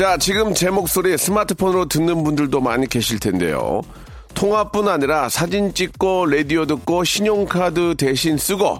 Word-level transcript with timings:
자, 0.00 0.16
지금 0.16 0.54
제 0.54 0.70
목소리 0.70 1.18
스마트폰으로 1.18 1.84
듣는 1.84 2.24
분들도 2.24 2.58
많이 2.62 2.86
계실 2.86 3.18
텐데요. 3.18 3.82
통화뿐 4.32 4.88
아니라 4.88 5.28
사진 5.28 5.74
찍고 5.74 6.24
라디오 6.24 6.64
듣고 6.64 7.04
신용카드 7.04 7.96
대신 7.98 8.38
쓰고 8.38 8.78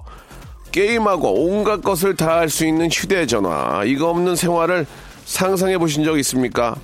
게임하고 0.73 1.45
온갖 1.45 1.83
것을 1.83 2.17
다 2.17 2.39
할 2.39 2.49
수 2.49 2.65
있는 2.65 2.89
휴대전화. 2.91 3.83
이거 3.85 4.09
없는 4.09 4.35
생활을 4.35 4.87
상상해 5.27 5.77
보신 5.77 6.05
적 6.05 6.19
있습니까? 6.21 6.75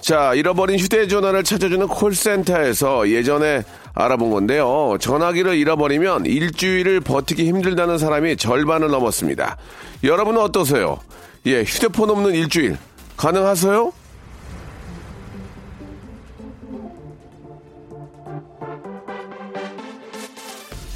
자, 0.00 0.32
잃어버린 0.32 0.78
휴대전화를 0.78 1.44
찾아주는 1.44 1.86
콜센터에서 1.86 3.10
예전에 3.10 3.64
알아본 3.92 4.30
건데요. 4.30 4.96
전화기를 4.98 5.58
잃어버리면 5.58 6.24
일주일을 6.24 7.02
버티기 7.02 7.46
힘들다는 7.48 7.98
사람이 7.98 8.38
절반을 8.38 8.88
넘었습니다. 8.88 9.58
여러분은 10.02 10.40
어떠세요? 10.40 11.00
예, 11.44 11.64
휴대폰 11.64 12.08
없는 12.08 12.34
일주일. 12.34 12.78
가능하세요? 13.16 13.92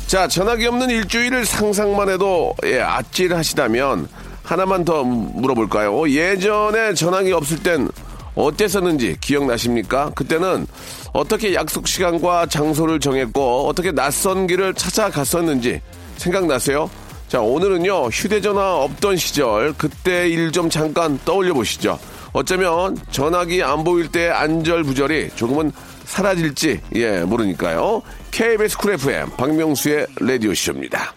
자, 0.06 0.27
전화기 0.27 0.66
없는 0.66 0.89
일주일을 0.89 1.44
상상만 1.44 2.08
해도 2.08 2.55
예, 2.64 2.80
아찔하시다면 2.80 4.08
하나만 4.42 4.84
더 4.84 5.05
물어볼까요? 5.05 6.08
예전에 6.08 6.94
전화기 6.94 7.33
없을 7.33 7.62
땐 7.62 7.91
어땠었는지 8.34 9.19
기억나십니까? 9.20 10.12
그때는 10.14 10.66
어떻게 11.12 11.52
약속 11.52 11.86
시간과 11.86 12.46
장소를 12.46 13.00
정했고 13.00 13.69
어떻게 13.69 13.92
낯선 13.92 14.46
길을 14.46 14.72
찾아갔었는지 14.74 15.83
생각나세요? 16.16 16.89
자, 17.28 17.40
오늘은요, 17.40 18.06
휴대전화 18.08 18.76
없던 18.76 19.16
시절, 19.18 19.74
그때 19.74 20.28
일 20.28 20.50
좀 20.50 20.70
잠깐 20.70 21.18
떠올려 21.26 21.52
보시죠. 21.52 21.98
어쩌면 22.32 22.96
전화기 23.10 23.62
안 23.62 23.84
보일 23.84 24.10
때 24.10 24.30
안절부절이 24.30 25.30
조금은 25.36 25.72
사라질지, 26.04 26.80
예, 26.94 27.20
모르니까요. 27.20 28.00
KBS 28.30 28.78
쿨 28.78 28.92
FM, 28.94 29.30
박명수의 29.36 30.06
라디오쇼입니다. 30.20 31.12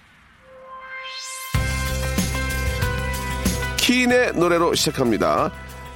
키인의 3.77 4.33
노래로 4.33 4.75
시작합니다. 4.75 5.51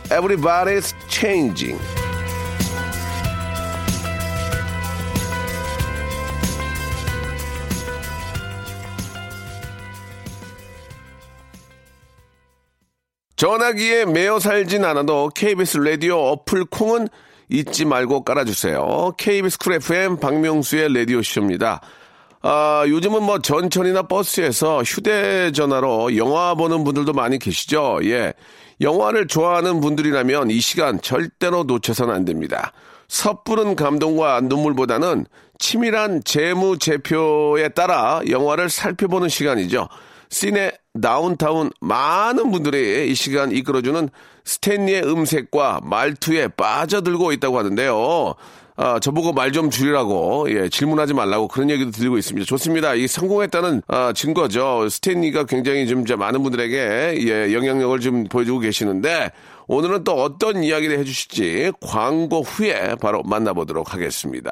Everybody's 0.10 0.94
changing. 1.10 1.80
전화기에 13.36 14.06
매여 14.06 14.40
살진 14.40 14.86
않아도 14.86 15.30
KBS 15.36 15.80
라디오 15.80 16.18
어플 16.18 16.66
콩은 16.66 17.10
잊지 17.50 17.86
말고 17.86 18.24
깔아주세요. 18.24 19.14
KBS 19.18 19.58
쿨 19.58 19.74
FM 19.74 20.18
박명수의 20.20 20.94
라디오 20.94 21.22
쇼입니다. 21.22 21.82
아, 22.42 22.86
요즘은 22.88 23.24
뭐 23.24 23.40
전철이나 23.40 24.04
버스에서 24.04 24.84
휴대전화로 24.84 26.16
영화 26.16 26.56
보는 26.56 26.84
분들도 26.84 27.12
많이 27.14 27.38
계시죠? 27.38 28.00
예. 28.04 28.34
영화를 28.82 29.28
좋아하는 29.28 29.82
분들이라면 29.82 30.52
이 30.52 30.60
시간 30.60 31.02
절대로 31.02 31.64
놓쳐서는 31.64 32.14
안 32.14 32.24
됩니다. 32.24 32.72
섣부른 33.08 33.76
감동과 33.76 34.42
눈물보다는 34.42 35.26
치밀한 35.60 36.24
재무제표에 36.24 37.70
따라 37.70 38.22
영화를 38.30 38.70
살펴보는 38.70 39.28
시간이죠. 39.28 39.88
시네 40.30 40.72
다운타운 41.02 41.72
많은 41.82 42.52
분들이 42.52 43.10
이 43.12 43.16
시간 43.16 43.52
이끌어주는 43.52 44.10
스탠리의 44.44 45.04
음색과 45.04 45.82
말투에 45.84 46.50
빠져들고 46.50 47.32
있다고 47.32 47.58
하는데요. 47.58 48.36
아, 48.78 49.00
저보고 49.00 49.32
말 49.32 49.52
좀 49.52 49.70
줄이라고, 49.70 50.48
예, 50.50 50.68
질문하지 50.68 51.14
말라고 51.14 51.48
그런 51.48 51.70
얘기도 51.70 51.92
들리고 51.92 52.18
있습니다. 52.18 52.46
좋습니다. 52.46 52.94
이 52.94 53.08
성공했다는, 53.08 53.84
아, 53.88 54.12
증거죠. 54.12 54.90
스탠리가 54.90 55.46
굉장히 55.46 55.88
좀 55.88 56.04
많은 56.04 56.44
분들에게, 56.44 57.26
예, 57.26 57.54
영향력을 57.54 57.98
좀 58.02 58.26
보여주고 58.26 58.60
계시는데, 58.60 59.32
오늘은 59.68 60.04
또 60.04 60.14
어떤 60.16 60.62
이야기를 60.62 61.00
해주실지 61.00 61.72
광고 61.80 62.42
후에 62.42 62.96
바로 63.02 63.24
만나보도록 63.24 63.94
하겠습니다. 63.94 64.52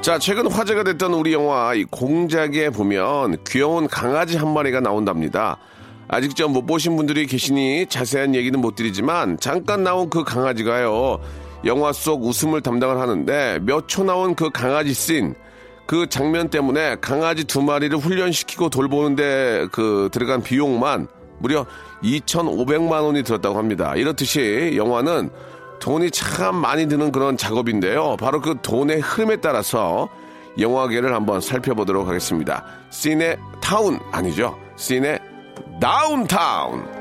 자, 0.00 0.18
최근 0.18 0.50
화제가 0.50 0.84
됐던 0.84 1.12
우리 1.12 1.32
영화 1.32 1.74
이 1.74 1.84
공작에 1.84 2.70
보면 2.70 3.36
귀여운 3.46 3.86
강아지 3.88 4.36
한 4.36 4.52
마리가 4.54 4.80
나온답니다. 4.80 5.58
아직 6.08 6.34
좀 6.34 6.52
못 6.52 6.64
보신 6.64 6.96
분들이 6.96 7.26
계시니 7.26 7.86
자세한 7.88 8.34
얘기는 8.34 8.58
못 8.58 8.74
드리지만 8.74 9.38
잠깐 9.38 9.82
나온 9.82 10.08
그 10.08 10.24
강아지가요. 10.24 11.20
영화 11.66 11.92
속 11.92 12.24
웃음을 12.24 12.62
담당을 12.62 12.98
하는데 12.98 13.58
몇 13.62 13.86
초 13.88 14.04
나온 14.04 14.34
그 14.34 14.48
강아지 14.50 14.94
씬, 14.94 15.34
그 15.86 16.08
장면 16.08 16.48
때문에 16.48 16.96
강아지 17.00 17.44
두 17.44 17.60
마리를 17.60 17.98
훈련시키고 17.98 18.70
돌보는데 18.70 19.66
그 19.72 20.08
들어간 20.12 20.42
비용만 20.42 21.08
무려 21.40 21.66
2,500만 22.02 23.02
원이 23.02 23.22
들었다고 23.24 23.58
합니다. 23.58 23.94
이렇듯이 23.96 24.72
영화는 24.76 25.28
돈이 25.80 26.10
참 26.10 26.56
많이 26.56 26.86
드는 26.86 27.12
그런 27.12 27.36
작업인데요. 27.36 28.16
바로 28.18 28.40
그 28.40 28.56
돈의 28.62 29.00
흐름에 29.00 29.36
따라서 29.36 30.08
영화계를 30.58 31.14
한번 31.14 31.40
살펴보도록 31.40 32.08
하겠습니다. 32.08 32.64
씬의 32.90 33.38
타운 33.60 33.98
아니죠. 34.12 34.58
씬의 34.76 35.20
다운타운. 35.80 36.98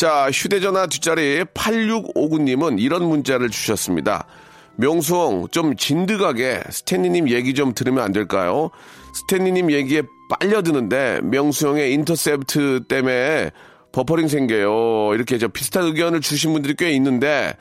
자, 0.00 0.30
휴대전화 0.30 0.86
뒷자리 0.86 1.44
8659님은 1.44 2.80
이런 2.80 3.06
문자를 3.06 3.50
주셨습니다. 3.50 4.26
명수홍, 4.76 5.48
좀 5.48 5.76
진득하게 5.76 6.62
스탠리님 6.70 7.28
얘기 7.28 7.52
좀 7.52 7.74
들으면 7.74 8.02
안 8.02 8.12
될까요? 8.12 8.70
스탠리님 9.12 9.70
얘기에 9.70 10.02
빨려드는데 10.28 11.20
명수형의 11.24 11.92
인터셉트 11.92 12.84
때문에 12.88 13.50
버퍼링 13.92 14.28
생겨요. 14.28 15.14
이렇게 15.14 15.38
저 15.38 15.48
비슷한 15.48 15.84
의견을 15.84 16.20
주신 16.20 16.52
분들이 16.52 16.74
꽤 16.74 16.92
있는데 16.92 17.54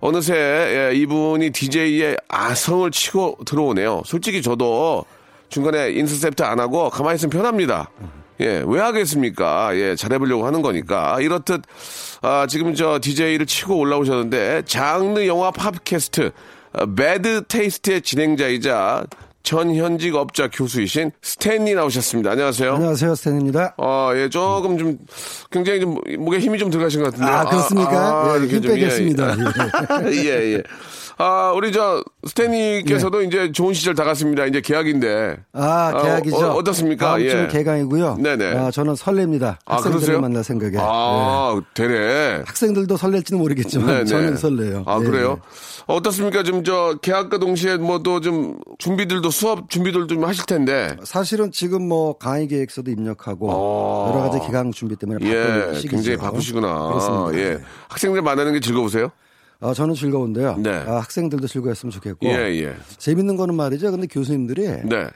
어느새 0.00 0.34
예, 0.34 0.96
이분이 0.96 1.50
DJ의 1.50 2.16
아성을 2.28 2.90
치고 2.90 3.38
들어오네요. 3.44 4.02
솔직히 4.04 4.42
저도 4.42 5.04
중간에 5.48 5.90
인터셉트 5.90 6.42
안 6.42 6.60
하고 6.60 6.90
가만히 6.90 7.16
있으면 7.16 7.30
편합니다. 7.30 7.90
예, 8.40 8.62
왜 8.66 8.80
하겠습니까? 8.80 9.76
예, 9.76 9.94
잘해보려고 9.94 10.44
하는 10.46 10.60
거니까. 10.62 11.20
이렇듯, 11.20 11.62
아, 12.22 12.46
지금 12.48 12.74
저 12.74 12.98
DJ를 13.00 13.46
치고 13.46 13.78
올라오셨는데, 13.78 14.62
장르 14.66 15.24
영화 15.26 15.52
팟캐스트, 15.52 16.32
어, 16.72 16.86
Bad 16.94 17.44
Taste의 17.46 18.02
진행자이자 18.02 19.04
전현직 19.44 20.14
업자 20.16 20.48
교수이신 20.48 21.12
스탠리 21.22 21.74
나오셨습니다. 21.74 22.30
안녕하세요. 22.32 22.74
안녕하세요, 22.74 23.14
스탠리입니다. 23.14 23.74
아, 23.76 24.12
예, 24.16 24.28
조금 24.30 24.78
좀, 24.78 24.98
굉장히 25.50 25.80
좀, 25.80 25.98
목에 26.18 26.38
힘이 26.38 26.58
좀 26.58 26.70
들어가신 26.70 27.02
것 27.02 27.12
같은데요. 27.12 27.36
아, 27.36 27.44
그렇습니까? 27.44 28.34
예, 28.34 28.38
이렇게 28.40 28.56
힘 28.56 28.62
좀, 28.62 28.70
예, 28.72 28.74
빼겠습니다. 28.80 29.36
예, 30.10 30.54
예. 30.54 30.62
아, 31.16 31.52
우리 31.54 31.70
저 31.70 32.02
스탠리께서도 32.26 33.22
이제 33.22 33.52
좋은 33.52 33.72
시절 33.72 33.94
다 33.94 34.02
갔습니다. 34.02 34.46
이제 34.46 34.60
개강인데. 34.60 35.36
아, 35.52 36.02
개강이죠. 36.02 36.36
어, 36.36 36.56
어 36.56 36.62
떻습니까? 36.64 37.10
다음 37.10 37.20
주 37.20 37.26
예. 37.28 37.46
개강이고요. 37.46 38.16
네네. 38.18 38.56
아, 38.56 38.70
저는 38.72 38.94
설렙니다. 38.94 39.58
아, 39.64 39.76
학생들을? 39.76 40.20
만날 40.20 40.42
생각에. 40.42 40.72
네. 40.72 40.78
아, 40.80 41.60
되네. 41.74 42.42
학생들도 42.46 42.96
설렐지는 42.96 43.40
모르겠지만 43.40 43.86
네네. 43.86 44.04
저는 44.06 44.36
설레요. 44.36 44.82
아, 44.86 44.98
네, 44.98 45.04
그래요? 45.08 45.34
네. 45.34 45.84
어떻습니까? 45.86 46.42
좀 46.42 46.64
저 46.64 46.96
계약과 47.02 47.38
동시에 47.38 47.76
뭐 47.76 47.98
또 48.02 48.18
좀 48.20 48.56
준비들도 48.78 49.30
수업 49.34 49.68
준비들 49.68 50.06
좀 50.06 50.24
하실 50.24 50.46
텐데. 50.46 50.96
사실은 51.02 51.50
지금 51.50 51.86
뭐 51.88 52.16
강의 52.16 52.46
계획서도 52.46 52.90
입력하고 52.92 53.50
어. 53.50 54.10
여러 54.10 54.20
가지 54.22 54.38
기강 54.46 54.70
준비 54.70 54.94
때문에 54.94 55.26
예, 55.26 55.74
시기죠. 55.74 55.96
굉장히 55.96 56.16
바쁘시구나. 56.18 56.88
그렇습니다. 56.88 57.38
예. 57.38 57.60
학생들 57.88 58.22
만나는 58.22 58.52
게 58.52 58.60
즐거우세요? 58.60 59.10
어, 59.60 59.74
저는 59.74 59.94
즐거운데요. 59.94 60.56
네. 60.58 60.70
아, 60.70 60.96
학생들도 60.98 61.46
즐거웠으면 61.48 61.90
좋겠고. 61.90 62.26
예, 62.26 62.36
예. 62.62 62.76
재밌는 62.98 63.36
거는 63.36 63.54
말이죠. 63.56 63.90
근데 63.90 64.06
교수님들이 64.06 64.68
네. 64.84 65.08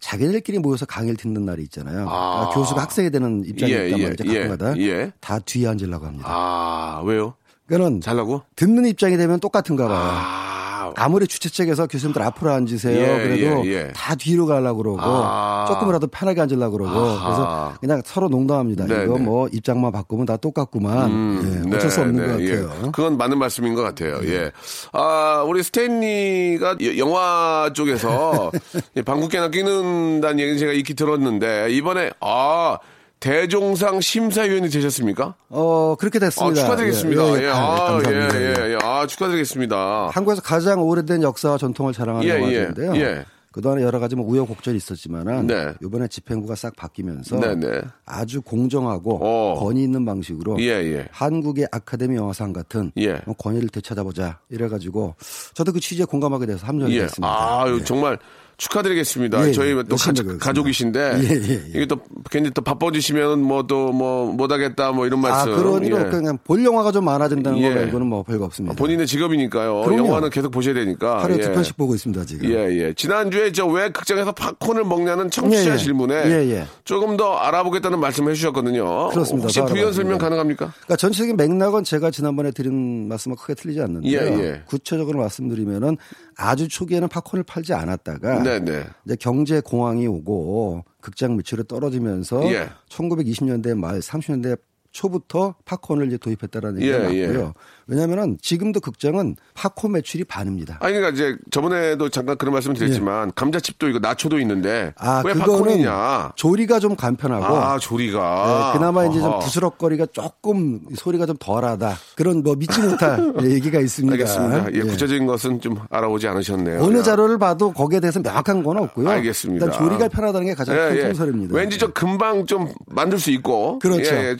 자기들끼리 0.00 0.58
모여서 0.58 0.86
강의를 0.86 1.16
듣는 1.16 1.44
날이 1.44 1.62
있잖아요. 1.64 2.08
아. 2.08 2.42
아, 2.42 2.50
교수가 2.54 2.80
학생이 2.80 3.10
되는 3.10 3.42
입장이니까 3.44 3.84
예, 3.84 3.98
예, 3.98 4.04
말이죠. 4.04 4.24
예, 4.26 4.38
가끔가다 4.48 4.78
예. 4.78 5.12
다 5.20 5.38
뒤에 5.40 5.66
앉으려고 5.68 6.06
합니다. 6.06 6.26
아, 6.28 7.02
왜요? 7.04 7.34
그러니까는 7.66 8.00
잘라고? 8.02 8.42
듣는 8.56 8.84
입장이 8.86 9.16
되면 9.16 9.40
똑같은가 9.40 9.88
봐요. 9.88 10.63
아, 10.96 11.04
아무리 11.04 11.26
주최 11.26 11.48
측에서 11.48 11.86
교수님들 11.86 12.22
앞으로 12.22 12.52
앉으세요. 12.52 12.98
예, 13.00 13.22
그래도 13.22 13.66
예, 13.66 13.72
예. 13.72 13.92
다 13.94 14.14
뒤로 14.14 14.46
가려고 14.46 14.78
그러고 14.82 14.98
아. 15.02 15.66
조금이라도 15.68 16.06
편하게 16.08 16.40
앉으려고 16.42 16.78
그러고 16.78 16.98
아하. 16.98 17.24
그래서 17.24 17.74
그냥 17.80 18.02
서로 18.04 18.28
농담합니다. 18.28 18.86
네, 18.86 19.04
이거 19.04 19.18
네. 19.18 19.24
뭐 19.24 19.48
입장만 19.52 19.92
바꾸면 19.92 20.26
다 20.26 20.36
똑같구만. 20.36 21.64
예, 21.70 21.76
어쩔 21.76 21.90
수 21.90 22.00
네, 22.00 22.06
없는 22.06 22.26
네, 22.26 22.32
것 22.32 22.40
예. 22.40 22.62
같아요. 22.62 22.92
그건 22.92 23.16
맞는 23.16 23.38
말씀인 23.38 23.74
것 23.74 23.82
같아요. 23.82 24.20
예. 24.24 24.50
아, 24.92 25.44
우리 25.46 25.62
스탠리가 25.62 26.76
여- 26.82 26.96
영화 26.98 27.70
쪽에서 27.74 28.50
예, 28.96 29.02
방국계나 29.02 29.48
끼는다는 29.50 30.38
얘기는 30.40 30.58
제가 30.58 30.72
익히 30.72 30.94
들었는데 30.94 31.68
이번에 31.70 32.10
아 32.20 32.78
대종상 33.24 34.02
심사위원이 34.02 34.68
되셨습니까? 34.68 35.34
어 35.48 35.96
그렇게 35.98 36.18
아, 36.18 36.20
됐습니다. 36.20 36.60
축하드리겠습니다. 36.60 37.22
예, 37.22 37.40
예, 37.40 37.44
예, 37.44 37.48
아, 37.48 37.54
감사합니다. 37.54 38.40
예, 38.40 38.44
예, 38.44 38.72
예. 38.72 38.78
아, 38.82 39.06
축하드리겠습니다. 39.06 40.10
한국에서 40.12 40.42
가장 40.42 40.82
오래된 40.82 41.22
역사와 41.22 41.56
전통을 41.56 41.94
자랑하는 41.94 42.28
예, 42.28 42.34
영화인데요. 42.34 42.96
예, 42.96 43.00
예. 43.00 43.24
그동안에 43.50 43.82
여러 43.82 44.00
가지 44.00 44.16
뭐 44.16 44.26
우여곡절이 44.26 44.76
있었지만은 44.76 45.46
네. 45.46 45.72
이번에 45.80 46.08
집행부가 46.08 46.56
싹 46.56 46.74
바뀌면서 46.74 47.38
네, 47.38 47.54
네. 47.54 47.82
아주 48.04 48.42
공정하고 48.42 49.20
어. 49.22 49.60
권위 49.60 49.84
있는 49.84 50.04
방식으로 50.04 50.56
예, 50.58 50.70
예. 50.70 51.06
한국의 51.12 51.68
아카데미 51.70 52.16
영화상 52.16 52.52
같은 52.52 52.90
예. 52.98 53.22
뭐 53.26 53.34
권위를 53.36 53.68
되찾아보자 53.68 54.40
이래가지고 54.50 55.14
저도 55.54 55.72
그 55.72 55.78
취지에 55.78 56.04
공감하게 56.04 56.46
돼서 56.46 56.66
합류하게 56.66 56.96
예. 56.96 57.00
됐습니다. 57.02 57.28
아, 57.28 57.64
예. 57.68 57.84
정말 57.84 58.18
축하드리겠습니다. 58.56 59.48
예, 59.48 59.52
저희 59.52 59.76
예. 59.76 59.82
또 59.84 59.96
가, 59.96 60.12
가족이신데 60.38 61.00
예, 61.22 61.28
예, 61.28 61.52
예. 61.54 61.62
이게 61.70 61.86
또 61.86 61.98
괜히 62.30 62.50
또 62.50 62.62
바빠지시면 62.62 63.40
뭐 63.42 63.64
또 63.66 63.92
뭐 63.92 64.32
못하겠다 64.32 64.92
뭐 64.92 65.06
이런 65.06 65.18
아 65.24 65.28
말씀. 65.28 65.56
그런 65.56 65.84
일 65.84 65.92
예. 65.92 66.04
그냥 66.10 66.38
볼 66.44 66.64
영화가 66.64 66.92
좀 66.92 67.04
많아진다는 67.04 67.58
예. 67.58 67.68
거 67.68 67.74
말고는 67.74 68.06
뭐 68.06 68.22
별거 68.22 68.44
없습니다. 68.44 68.74
본인의 68.76 69.06
직업이니까요. 69.06 69.82
그럼요. 69.82 70.06
영화는 70.08 70.30
계속 70.30 70.50
보셔야 70.50 70.74
되니까. 70.74 71.22
하루에 71.22 71.38
예. 71.38 71.42
두 71.42 71.52
편씩 71.52 71.76
보고 71.76 71.94
있습니다 71.94 72.24
지금. 72.24 72.50
예, 72.50 72.68
예. 72.78 72.94
지난 72.94 73.30
주에 73.30 73.50
저 73.52 73.64
왜 73.66 73.88
극장에서 73.90 74.30
팝콘을 74.32 74.84
먹냐는 74.84 75.30
청취자 75.30 75.70
예, 75.70 75.74
예. 75.74 75.76
질문에 75.78 76.14
예, 76.26 76.50
예. 76.52 76.66
조금 76.84 77.16
더 77.16 77.34
알아보겠다는 77.38 77.98
말씀을 77.98 78.32
해주셨거든요. 78.32 79.08
그렇습니다. 79.08 79.44
혹시 79.46 79.58
더 79.60 79.66
부연 79.66 79.92
설명. 79.92 80.18
가능합니까? 80.18 80.72
그러니까 80.76 80.96
전체적인 80.96 81.36
맥락은 81.36 81.82
제가 81.84 82.10
지난번에 82.10 82.50
드린 82.52 83.08
말씀과 83.08 83.40
크게 83.40 83.54
틀리지 83.54 83.80
않는데요. 83.80 84.12
예, 84.20 84.44
예. 84.44 84.62
구체적으로 84.66 85.18
말씀드리면은 85.20 85.96
아주 86.36 86.68
초기에는 86.68 87.08
팝콘을 87.08 87.44
팔지 87.44 87.74
않았다가 87.74 88.42
네, 88.42 88.60
네. 88.60 88.84
이제 89.04 89.16
경제 89.16 89.60
공황이 89.60 90.06
오고 90.06 90.84
극장 91.00 91.36
매출이 91.36 91.64
떨어지면서 91.68 92.52
예. 92.52 92.70
1920년대 92.88 93.76
말 93.76 94.00
30년대 94.00 94.58
초부터 94.90 95.56
팝콘을 95.64 96.06
이제 96.06 96.16
도입했다라는 96.16 96.82
예, 96.82 96.86
얘기가 96.86 97.14
예. 97.14 97.26
맞고요. 97.26 97.54
왜냐하면은 97.86 98.38
지금도 98.40 98.80
극장은 98.80 99.36
팝콘 99.54 99.92
매출이 99.92 100.24
반입니다. 100.24 100.78
아니, 100.80 100.94
그러니까 100.94 101.14
이제 101.14 101.36
저번에도 101.50 102.08
잠깐 102.08 102.36
그런 102.38 102.52
말씀 102.52 102.72
드렸지만 102.72 103.32
감자칩도 103.34 103.88
있고 103.88 103.98
나초도 103.98 104.38
있는데 104.40 104.68
예. 104.74 104.92
아, 104.98 105.22
왜 105.24 105.34
팝콘이냐? 105.34 106.32
조리가 106.36 106.78
좀 106.80 106.96
간편하고 106.96 107.44
아, 107.44 107.78
조리가. 107.78 108.72
네, 108.72 108.78
그나마 108.78 109.04
이제 109.06 109.18
좀 109.20 109.30
아하. 109.32 109.38
부스럭거리가 109.40 110.06
조금 110.12 110.80
소리가 110.94 111.26
좀 111.26 111.36
덜하다. 111.38 111.96
그런 112.16 112.42
뭐 112.42 112.54
믿지 112.54 112.80
못할 112.80 113.32
얘기가 113.44 113.80
있습니다. 113.80 114.12
알겠습니다. 114.14 114.72
예, 114.74 114.78
예. 114.78 114.80
구체적인 114.82 115.26
것은 115.26 115.60
좀 115.60 115.78
알아보지 115.90 116.26
않으셨네요. 116.28 116.82
어느 116.82 116.98
야. 116.98 117.02
자료를 117.02 117.38
봐도 117.38 117.72
거기에 117.72 118.00
대해서 118.00 118.20
명확한 118.20 118.62
건 118.62 118.78
없고요. 118.78 119.08
알겠습니다. 119.08 119.66
일단 119.66 119.78
조리가 119.78 120.08
편하다는 120.08 120.46
게 120.46 120.54
가장 120.54 120.74
예, 120.76 120.78
큰 120.88 120.96
예. 120.96 121.02
통설입니다. 121.04 121.54
왠지 121.54 121.78
저 121.78 121.88
금방 121.92 122.46
좀 122.46 122.72
만들 122.86 123.18
수 123.18 123.30
있고. 123.30 123.78
그렇죠. 123.78 124.14
예, 124.14 124.30
예. 124.30 124.36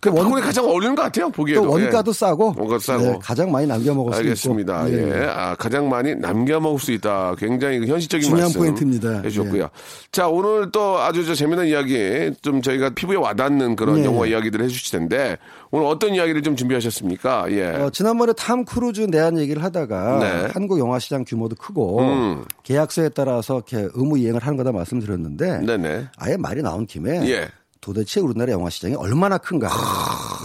그 0.00 0.10
원- 0.10 0.24
팝콘이 0.24 0.42
가장 0.42 0.64
어울리는 0.66 0.94
것 0.94 1.02
같아요, 1.02 1.30
보기에도. 1.30 1.62
또 1.62 1.70
원가도 1.70 2.10
예. 2.10 2.12
싸고, 2.14 2.54
원가도 2.64 2.78
싸고. 2.80 3.02
네, 3.02 3.18
가장 3.22 3.50
많이 3.50 3.66
남겨 3.66 3.94
먹을 3.94 4.12
수 4.12 4.18
알겠습니다. 4.18 4.88
있고. 4.88 4.98
예. 4.98 5.04
네. 5.04 5.26
아, 5.26 5.54
가장 5.54 5.88
많이 5.88 6.14
남겨 6.14 6.60
먹을 6.60 6.78
수 6.78 6.92
있다. 6.92 7.34
굉장히 7.38 7.78
그 7.78 7.86
현실적인 7.86 8.28
중요한 8.28 8.52
포인트입니다. 8.52 9.22
해주셨고요. 9.24 9.62
예. 9.62 9.68
자, 10.12 10.28
오늘 10.28 10.70
또 10.72 10.98
아주 10.98 11.24
저 11.24 11.34
재미난 11.34 11.66
이야기 11.66 12.30
좀 12.42 12.62
저희가 12.62 12.90
피부에 12.90 13.16
와닿는 13.16 13.76
그런 13.76 14.00
예. 14.00 14.04
영화 14.04 14.26
이야기들을 14.26 14.64
해주실 14.64 14.98
텐데 14.98 15.36
오늘 15.70 15.86
어떤 15.86 16.14
이야기를 16.14 16.42
좀 16.42 16.56
준비하셨습니까? 16.56 17.50
예. 17.52 17.66
어, 17.66 17.90
지난번에 17.90 18.32
탐 18.36 18.64
크루즈 18.64 19.02
내한 19.02 19.38
얘기를 19.38 19.62
하다가 19.62 20.18
네. 20.18 20.48
한국 20.52 20.78
영화 20.78 20.98
시장 20.98 21.24
규모도 21.24 21.56
크고 21.56 22.00
음. 22.00 22.44
계약서에 22.62 23.10
따라서 23.10 23.54
이렇게 23.56 23.88
의무 23.94 24.18
이행을 24.18 24.42
하는 24.42 24.56
거다 24.56 24.72
말씀드렸는데 24.72 25.58
네네. 25.60 26.08
아예 26.16 26.36
말이 26.36 26.62
나온 26.62 26.86
김에 26.86 27.28
예. 27.28 27.48
도대체 27.84 28.18
우리나라 28.18 28.50
영화 28.52 28.70
시장이 28.70 28.94
얼마나 28.94 29.36
큰가 29.36 29.68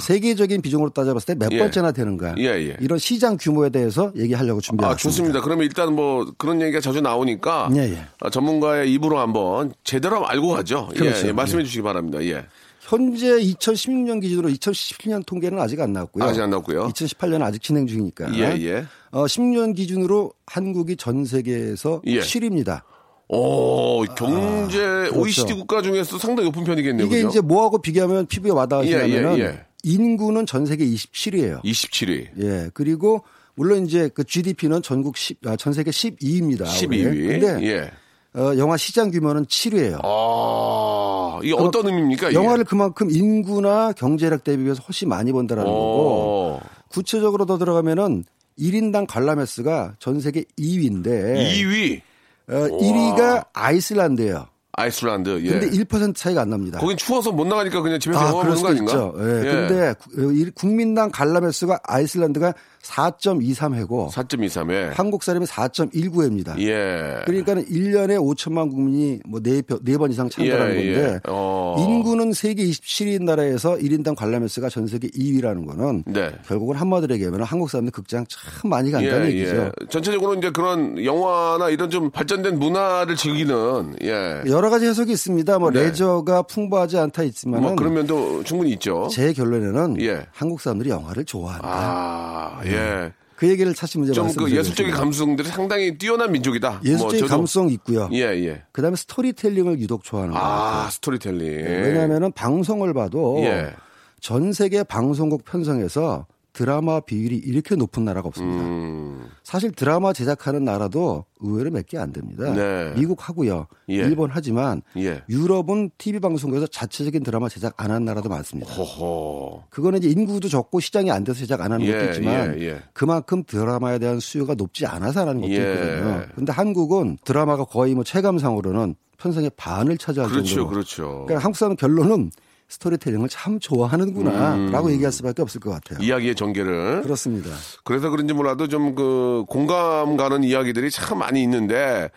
세계적인 0.02 0.62
비중으로 0.62 0.90
따져봤을 0.90 1.36
때몇 1.36 1.54
예. 1.54 1.60
번째나 1.60 1.94
되는가 1.94 2.36
예, 2.38 2.44
예. 2.44 2.76
이런 2.82 3.00
시장 3.00 3.38
규모에 3.40 3.70
대해서 3.70 4.12
얘기하려고 4.18 4.60
준비했습니다. 4.60 4.94
아, 4.94 4.98
좋습니다. 4.98 5.42
그러면 5.42 5.64
일단 5.64 5.96
뭐 5.96 6.30
그런 6.38 6.62
얘기가 6.62 6.82
자주 6.82 7.00
나오니까 7.00 7.70
예, 7.76 7.94
예. 7.94 8.06
아, 8.20 8.30
전문가의 8.30 8.92
입으로 8.92 9.20
한번 9.20 9.74
제대로 9.86 10.28
알고 10.28 10.50
가죠. 10.50 10.90
그렇죠. 10.94 11.28
예, 11.28 11.30
예, 11.30 11.32
말씀해 11.32 11.64
주시기 11.64 11.82
바랍니다. 11.82 12.22
예. 12.26 12.46
현재 12.82 13.28
2016년 13.40 14.22
기준으로 14.22 14.50
2017년 14.50 15.26
통계는 15.26 15.60
아직 15.60 15.80
안 15.80 15.94
나왔고요. 15.94 16.26
아직 16.26 16.42
안 16.42 16.50
나왔고요. 16.50 16.90
2018년 16.90 17.42
아직 17.42 17.64
진행 17.64 17.88
중이니까. 17.88 18.36
예, 18.36 18.58
예. 18.66 18.86
어, 19.12 19.24
16년 19.24 19.78
기준으로 19.78 20.34
한국이 20.46 20.98
전 20.98 21.24
세계에서 21.24 22.02
예. 22.08 22.20
7위입니다. 22.20 22.82
오, 23.30 24.04
경제 24.16 24.80
그렇죠. 24.80 25.20
OECD 25.20 25.54
국가 25.54 25.82
중에서 25.84 26.18
상당히 26.18 26.50
높은 26.50 26.64
편이겠네요. 26.64 27.06
이게 27.06 27.18
그죠? 27.18 27.30
이제 27.30 27.42
뭐하고 27.42 27.80
비교하면 27.80 28.26
피부에 28.26 28.52
와닿으시냐면은 28.52 29.38
예, 29.38 29.44
예, 29.44 29.46
예. 29.46 29.66
인구는 29.84 30.48
전 30.48 30.66
세계 30.66 30.84
27위예요. 30.86 31.64
27위. 31.64 32.28
예. 32.42 32.70
그리고 32.74 33.24
물론 33.54 33.86
이제 33.86 34.10
그 34.14 34.24
GDP는 34.24 34.82
전국 34.82 35.16
10, 35.16 35.46
아, 35.46 35.56
전 35.56 35.74
세계 35.74 35.92
12위입니다. 35.92 36.64
12위. 36.64 37.40
근데 37.40 37.68
예. 37.68 37.92
어, 38.34 38.56
영화 38.58 38.78
시장 38.78 39.12
규모는 39.12 39.46
7위예요. 39.46 40.00
아, 40.04 41.40
이게 41.44 41.54
어떤 41.54 41.86
의미입니까? 41.88 42.34
영화를 42.34 42.64
그만큼 42.64 43.10
인구나 43.12 43.92
경제력 43.92 44.44
대비해서 44.44 44.82
훨씬 44.88 45.10
많이 45.10 45.32
번다라는 45.32 45.70
거고 45.70 45.80
오, 45.80 46.60
구체적으로 46.90 47.46
더 47.46 47.58
들어가면은 47.58 48.24
1인당 48.58 49.06
관람 49.08 49.40
횟수가 49.40 49.96
전 50.00 50.20
세계 50.20 50.44
2위인데 50.58 51.36
2위. 51.38 52.02
어, 52.50 52.68
1위가 52.80 53.46
아이슬란드예요. 53.54 54.48
아이슬란드. 54.74 55.42
예. 55.44 55.50
근데 55.60 55.70
1% 55.72 56.16
차이가 56.16 56.42
안 56.42 56.50
납니다. 56.52 56.80
거긴 56.80 56.96
추워서 56.96 57.32
못 57.34 57.46
나가니까 57.46 57.82
그냥 57.82 58.00
집에서 58.00 58.20
아, 58.20 58.30
영화 58.30 58.44
보는 58.44 58.62
거 58.62 58.68
아닌가? 58.70 58.92
있죠. 58.94 59.14
예. 59.18 59.24
근데 59.24 59.94
구- 60.00 60.34
일- 60.34 60.52
국민당 60.52 61.10
횟수가 61.44 61.80
아이슬란드가 61.84 62.54
4.23회고 62.84 64.10
4.23에. 64.10 64.94
한국 64.94 65.24
사람이 65.24 65.46
4.19회입니다. 65.46 66.60
예. 66.60 67.22
그러니까는 67.26 67.66
1년에 67.66 68.18
5천만 68.20 68.70
국민이 68.70 69.20
뭐네번 69.28 70.12
이상 70.12 70.30
참가하는 70.30 70.76
예, 70.76 70.86
예. 70.86 70.94
건데 70.94 71.20
어. 71.28 71.76
인구는 71.80 72.34
세계 72.34 72.64
27위인 72.64 73.24
나라에서 73.24 73.76
1인당 73.76 74.16
관람 74.16 74.44
횟수가 74.44 74.70
전 74.70 74.88
세계 74.88 75.08
2위라는 75.10 75.66
거는 75.68 76.04
네. 76.08 76.32
결국은 76.48 76.76
한마디로 76.76 77.16
얘기하면 77.16 77.44
한국 77.44 77.70
사람들 77.70 77.92
극장 77.92 78.26
참 78.28 78.70
많이 78.70 78.92
간다는 78.92 79.28
예, 79.28 79.32
얘기죠. 79.32 79.56
예. 79.56 79.72
전체적으로 79.90 80.36
이제 80.36 80.50
그런 80.52 81.04
영화나 81.04 81.70
이런 81.70 81.90
좀 81.90 82.10
발전된 82.10 82.60
문화를 82.60 83.16
즐기는, 83.16 83.96
예. 84.04 84.42
여러 84.48 84.70
가지 84.70 84.86
해석이 84.86 85.12
있습니다. 85.12 85.60
뭐 85.60 85.72
네. 85.72 85.84
레저가 85.84 86.44
풍부하지 86.44 86.98
않다 86.98 87.24
있지만 87.24 87.62
뭐 87.62 87.76
그런 87.76 87.94
면도 87.94 88.44
충분히 88.44 88.72
있죠. 88.72 89.08
제 89.12 89.34
결론에는 89.34 90.02
예. 90.02 90.26
한국 90.32 90.62
사람들이 90.62 90.90
영화를 90.90 91.26
좋아한다. 91.26 91.68
아, 91.68 92.62
예. 92.72 93.14
그 93.36 93.48
얘기를 93.48 93.74
찾으면 93.74 94.06
이제 94.06 94.14
좀그 94.14 94.28
말씀드리겠습니다. 94.28 94.60
예술적인 94.60 94.94
감성들이 94.94 95.48
상당히 95.48 95.98
뛰어난 95.98 96.32
민족이다. 96.32 96.82
예술적인 96.84 97.20
뭐 97.22 97.30
감성 97.30 97.70
있고요. 97.70 98.10
예, 98.12 98.24
예. 98.24 98.64
그다음에 98.74 98.98
스토리텔링을 98.98 99.80
유독 99.80 100.04
좋아하는 100.04 100.34
거예요. 100.34 100.46
아, 100.46 100.90
스토리텔링. 100.90 101.66
왜냐하면은 101.66 102.34
방송을 102.34 102.94
봐도 102.94 103.40
예. 103.44 103.74
전 104.20 104.52
세계 104.52 104.84
방송국 104.84 105.46
편성에서 105.46 106.28
드라마 106.60 107.00
비율이 107.00 107.38
이렇게 107.38 107.76
높은 107.78 108.04
나라가 108.04 108.28
없습니다. 108.28 108.62
음. 108.66 109.30
사실 109.44 109.72
드라마 109.72 110.12
제작하는 110.12 110.66
나라도 110.66 111.24
의외로 111.40 111.72
몇 111.72 111.86
개 111.88 111.98
안 111.98 112.12
됩니다. 112.12 112.52
네. 112.54 112.94
미국 112.98 113.30
하고요. 113.30 113.68
예. 113.88 113.94
일본 113.96 114.30
하지만 114.30 114.82
예. 114.98 115.24
유럽은 115.30 115.92
TV 115.98 116.20
방송국에서 116.20 116.68
자체적인 116.68 117.24
드라마 117.24 117.48
제작 117.48 117.76
안 117.78 117.92
한 117.92 118.04
나라도 118.04 118.28
많습니다. 118.28 118.74
호호. 118.74 119.64
그거는 119.70 120.00
이제 120.00 120.10
인구도 120.10 120.50
적고 120.50 120.82
시장이 120.82 121.10
안 121.12 121.24
돼서 121.24 121.40
제작 121.40 121.62
안 121.62 121.72
하는 121.72 121.86
예, 121.86 121.94
것도 121.94 122.06
있지만 122.12 122.60
예, 122.60 122.66
예. 122.66 122.82
그만큼 122.92 123.44
드라마에 123.48 123.98
대한 123.98 124.20
수요가 124.20 124.54
높지 124.54 124.86
않아서 124.86 125.22
하는 125.22 125.40
것도 125.40 125.54
예. 125.54 125.56
있거든요. 125.56 126.26
근데 126.36 126.52
한국은 126.52 127.18
드라마가 127.24 127.64
거의 127.64 127.96
뭐 127.96 128.04
체감상으로는 128.04 128.96
편성의 129.18 129.52
반을 129.56 129.98
차지할 129.98 130.30
그렇죠, 130.30 130.46
정도로 130.48 130.70
그렇죠. 130.70 131.24
그러니까 131.26 131.38
한국 131.46 131.58
사람 131.58 131.78
결론은 131.78 132.32
스토리텔링을 132.70 133.30
참 133.30 133.60
좋아하는구나라고 133.60 134.92
얘기할 134.92 135.12
수밖에 135.12 135.42
없을 135.42 135.60
것 135.60 135.72
같아요. 135.72 136.00
음. 136.00 136.04
이야기의 136.04 136.36
전개를. 136.36 137.02
그렇습니다. 137.02 137.50
그래서 137.84 138.10
그런지 138.10 138.34
몰라도 138.34 138.68
좀 138.68 138.90
그 138.96 139.46
공감 139.48 140.18
가는 140.18 140.44
이야기들이 140.44 140.90
참 140.92 141.20
많이 141.20 141.42
있는데 141.44 142.10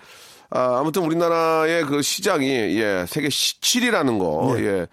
아, 0.51 0.81
아무튼 0.81 1.03
우리나라의 1.03 1.85
그 1.85 2.03
시장이 2.03 2.49
예, 2.49 3.05
세계 3.09 3.29
17위라는 3.29 4.19
거 4.19 4.55
예. 4.59 4.87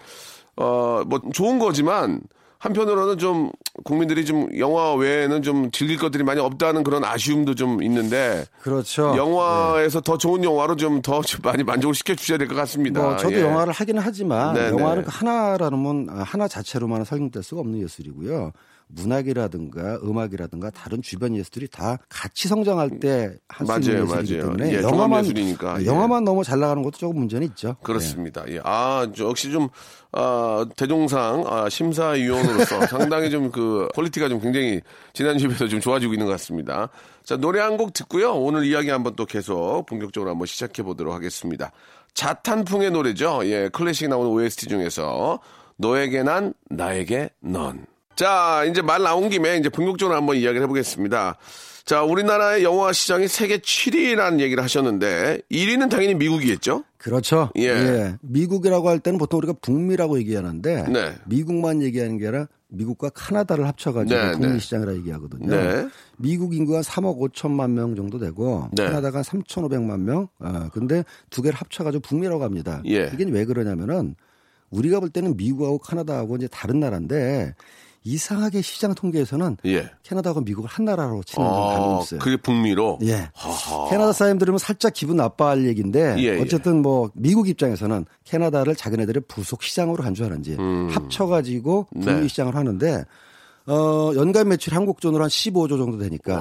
어, 0.56 1.04
뭐 1.08 1.20
좋은 1.34 1.58
거지만 1.60 2.22
한편으로는 2.60 3.18
좀 3.18 3.52
국민들이 3.86 4.26
좀 4.26 4.50
영화 4.58 4.94
외에는 4.94 5.42
좀 5.44 5.72
즐길 5.72 5.98
것들이 5.98 6.24
많이 6.24 6.42
없다는 6.42 6.84
그런 6.84 7.04
아쉬움도 7.06 7.56
좀 7.56 7.82
있는데 7.82 8.46
그렇죠. 8.62 9.14
영화에서 9.16 10.02
더 10.02 10.18
좋은 10.18 10.44
영화로 10.44 10.76
좀 10.76 11.02
더 11.02 11.22
많이 11.44 11.64
만족을 11.64 11.96
시켜 11.96 12.14
주셔야 12.16 12.38
될 12.38 12.48
것 12.50 12.56
같습니다. 12.56 13.02
뭐 13.02 13.16
저도 13.16 13.36
예. 13.36 13.42
영화를 13.42 13.72
하기는 13.72 14.02
하지만 14.04 14.54
네네. 14.54 14.78
영화는 14.78 15.04
그 15.06 15.10
하나라는 15.12 16.10
하나 16.10 16.48
자체로만 16.50 17.06
설명될 17.06 17.42
수가 17.44 17.62
없는 17.62 17.80
예술이고요. 17.82 18.52
문학이라든가 18.90 20.00
음악이라든가 20.04 20.70
다른 20.72 21.02
주변 21.02 21.36
예술들이 21.36 21.68
다 21.68 21.98
같이 22.10 22.48
성장할 22.48 23.00
때 23.00 23.38
할 23.48 23.68
수 23.68 23.92
있는 23.92 24.04
예술이기 24.04 24.34
맞아요. 24.38 24.44
때문에 24.58 24.72
예, 24.74 24.82
영화만 24.82 25.24
종합예술이니까, 25.24 25.82
예. 25.82 25.86
영화만 25.86 26.24
너무 26.24 26.44
잘 26.44 26.60
나가는 26.60 26.82
것도 26.84 26.98
조금 26.98 27.20
문제는 27.20 27.48
있죠. 27.50 27.76
그렇습니다. 27.84 28.44
예. 28.50 28.60
아, 28.64 29.08
저 29.16 29.26
역시 29.26 29.52
좀, 29.52 29.70
아, 30.12 30.66
대종상, 30.76 31.44
아, 31.48 31.70
심사위원으로서 31.70 32.88
상당히 32.88 33.30
좀 33.30 33.52
그, 33.52 33.88
quality가 33.94 34.28
좀 34.30 34.40
굉장히 34.42 34.82
지난 35.14 35.38
주에 35.38 35.48
비해서 35.48 35.68
좀 35.68 35.80
좋아지고 35.80 36.14
있는 36.14 36.26
것 36.26 36.32
같습니다. 36.34 36.90
자, 37.24 37.38
노래 37.38 37.60
한 37.62 37.78
곡 37.78 37.94
듣고요. 37.94 38.34
오늘 38.34 38.66
이야기 38.66 38.90
한번 38.90 39.16
또 39.16 39.26
계속 39.26 39.86
본격적으로 39.86 40.32
한번 40.32 40.48
시작해 40.48 40.82
보도록 40.84 41.14
하겠습니다. 41.14 41.72
자탄풍의 42.16 42.92
노래죠. 42.92 43.42
예, 43.46 43.70
클래식 43.72 44.10
나오는 44.10 44.30
OST 44.32 44.68
중에서 44.68 45.40
너에게 45.78 46.24
난, 46.24 46.54
나에게 46.70 47.30
넌. 47.40 47.86
자, 48.20 48.66
이제 48.70 48.82
말 48.82 49.02
나온 49.02 49.30
김에 49.30 49.56
이제 49.56 49.70
본격적으로 49.70 50.14
한번 50.18 50.36
이야기를 50.36 50.64
해보겠습니다. 50.64 51.38
자, 51.86 52.04
우리나라의 52.04 52.66
영화 52.66 52.92
시장이 52.92 53.30
세계 53.30 53.60
7위라는 53.60 54.42
얘기를 54.42 54.62
하셨는데 54.62 55.40
1위는 55.50 55.90
당연히 55.90 56.16
미국이겠죠? 56.16 56.84
그렇죠. 56.98 57.50
예. 57.58 58.16
미국이라고 58.20 58.90
할 58.90 59.00
때는 59.00 59.18
보통 59.20 59.38
우리가 59.38 59.54
북미라고 59.62 60.20
얘기하는데 60.20 60.84
네. 60.90 61.16
미국만 61.28 61.82
얘기하는 61.82 62.18
게 62.18 62.28
아니라 62.28 62.48
미국과 62.68 63.12
카나다를 63.12 63.66
합쳐가지고 63.68 64.20
네, 64.20 64.32
북미 64.34 64.48
네. 64.48 64.60
시장이라 64.60 64.96
얘기하거든요. 64.96 65.48
네. 65.48 65.88
미국 66.18 66.54
인구가 66.54 66.82
3억 66.82 67.20
5천만 67.20 67.70
명 67.70 67.96
정도 67.96 68.20
되고 68.20 68.68
네. 68.74 68.84
카나다가 68.84 69.22
3,500만 69.22 70.02
명. 70.02 70.28
아, 70.40 70.70
근데 70.74 71.06
두 71.30 71.42
개를 71.42 71.58
합쳐가지고 71.58 72.02
북미라고 72.02 72.44
합니다. 72.44 72.84
예. 72.86 73.10
이게 73.14 73.24
왜 73.24 73.46
그러냐면은 73.46 74.16
우리가 74.72 75.00
볼 75.00 75.10
때는 75.10 75.38
미국하고 75.38 75.78
카나다하고 75.78 76.36
이제 76.36 76.50
다른 76.52 76.82
나라인데 76.82 77.56
이상하게 78.10 78.62
시장 78.62 78.96
통계에서는 78.96 79.58
예. 79.66 79.90
캐나다하고 80.04 80.42
미국을 80.42 80.70
한 80.70 80.86
나라로 80.86 81.22
치는 81.24 81.46
아, 81.48 82.00
있어요. 82.02 82.20
그게 82.20 82.38
북미로? 82.38 83.00
예. 83.04 83.30
캐나다 83.90 84.14
사람 84.14 84.38
들으면 84.38 84.58
살짝 84.58 84.94
기분 84.94 85.18
나빠할 85.18 85.68
얘기인데 85.68 86.16
예, 86.18 86.24
예. 86.38 86.42
어쨌든 86.42 86.82
뭐 86.82 87.12
미국 87.14 87.48
입장에서는 87.48 88.06
캐나다를 88.24 88.76
자기네들의 88.76 89.24
부속 89.28 89.64
시장으로 89.64 90.04
간주하는지 90.04 90.58
합쳐가지고 90.92 91.88
북미 91.94 92.12
음. 92.12 92.22
네. 92.22 92.28
시장을 92.28 92.56
하는데 92.56 93.06
어 93.68 94.12
연간 94.16 94.48
매출 94.48 94.74
한국 94.74 95.00
돈으로 95.00 95.22
한 95.24 95.30
15조 95.30 95.78
정도 95.78 96.00
되니까 96.00 96.40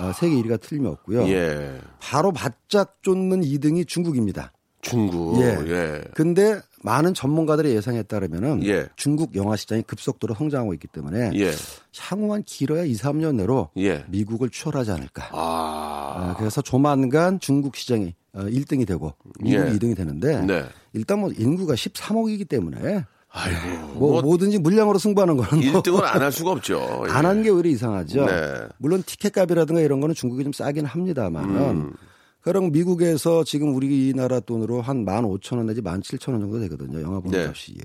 어, 0.00 0.12
세계 0.12 0.34
1위가 0.36 0.60
틀림없고요. 0.60 1.28
예. 1.28 1.78
바로 2.00 2.32
바짝 2.32 2.96
쫓는 3.02 3.42
2등이 3.42 3.86
중국입니다. 3.86 4.52
중국. 4.90 5.40
예. 5.40 5.58
예. 5.66 6.00
근데 6.14 6.60
많은 6.82 7.14
전문가들의 7.14 7.74
예상에 7.74 8.02
따르면은 8.02 8.64
예. 8.64 8.86
중국 8.96 9.34
영화 9.34 9.56
시장이 9.56 9.82
급속도로 9.82 10.34
성장하고 10.34 10.72
있기 10.74 10.86
때문에 10.88 11.32
예. 11.34 11.52
향후 11.98 12.32
한 12.32 12.42
길어야 12.44 12.84
2, 12.84 12.92
3년 12.92 13.34
내로 13.34 13.70
예. 13.76 14.04
미국을 14.08 14.50
추월하지 14.50 14.92
않을까. 14.92 15.30
아. 15.32 16.14
아, 16.16 16.34
그래서 16.38 16.62
조만간 16.62 17.40
중국 17.40 17.76
시장이 17.76 18.14
어, 18.32 18.42
1등이 18.42 18.86
되고 18.86 19.14
미국이 19.40 19.68
예. 19.68 19.72
2등이 19.72 19.96
되는데 19.96 20.40
네. 20.42 20.64
일단 20.92 21.18
뭐 21.20 21.30
인구가 21.36 21.74
13억이기 21.74 22.48
때문에 22.48 23.04
아이고. 23.28 23.86
뭐, 23.94 24.12
뭐, 24.12 24.22
뭐든지 24.22 24.58
물량으로 24.58 24.98
승부하는 24.98 25.36
거는 25.36 25.72
뭐 25.72 25.82
1등을 25.82 26.02
안할 26.04 26.32
수가 26.32 26.52
없죠. 26.52 27.04
예. 27.08 27.12
안한 27.12 27.42
게 27.42 27.50
오히려 27.50 27.68
이상하죠. 27.70 28.24
네. 28.24 28.68
물론 28.78 29.02
티켓값이라든가 29.04 29.80
이런 29.80 30.00
거는 30.00 30.14
중국이 30.14 30.44
좀 30.44 30.52
싸긴 30.52 30.86
합니다만은 30.86 31.56
음. 31.58 31.92
그럼 32.46 32.70
미국에서 32.70 33.42
지금 33.42 33.74
우리나라 33.74 34.38
돈으로 34.38 34.80
한 34.80 35.04
15,000원 35.04 35.64
내지 35.66 35.82
17,000원 35.82 36.40
정도 36.40 36.60
되거든요. 36.60 37.02
영화 37.02 37.18
보는 37.18 37.36
네. 37.36 37.44
값이. 37.46 37.76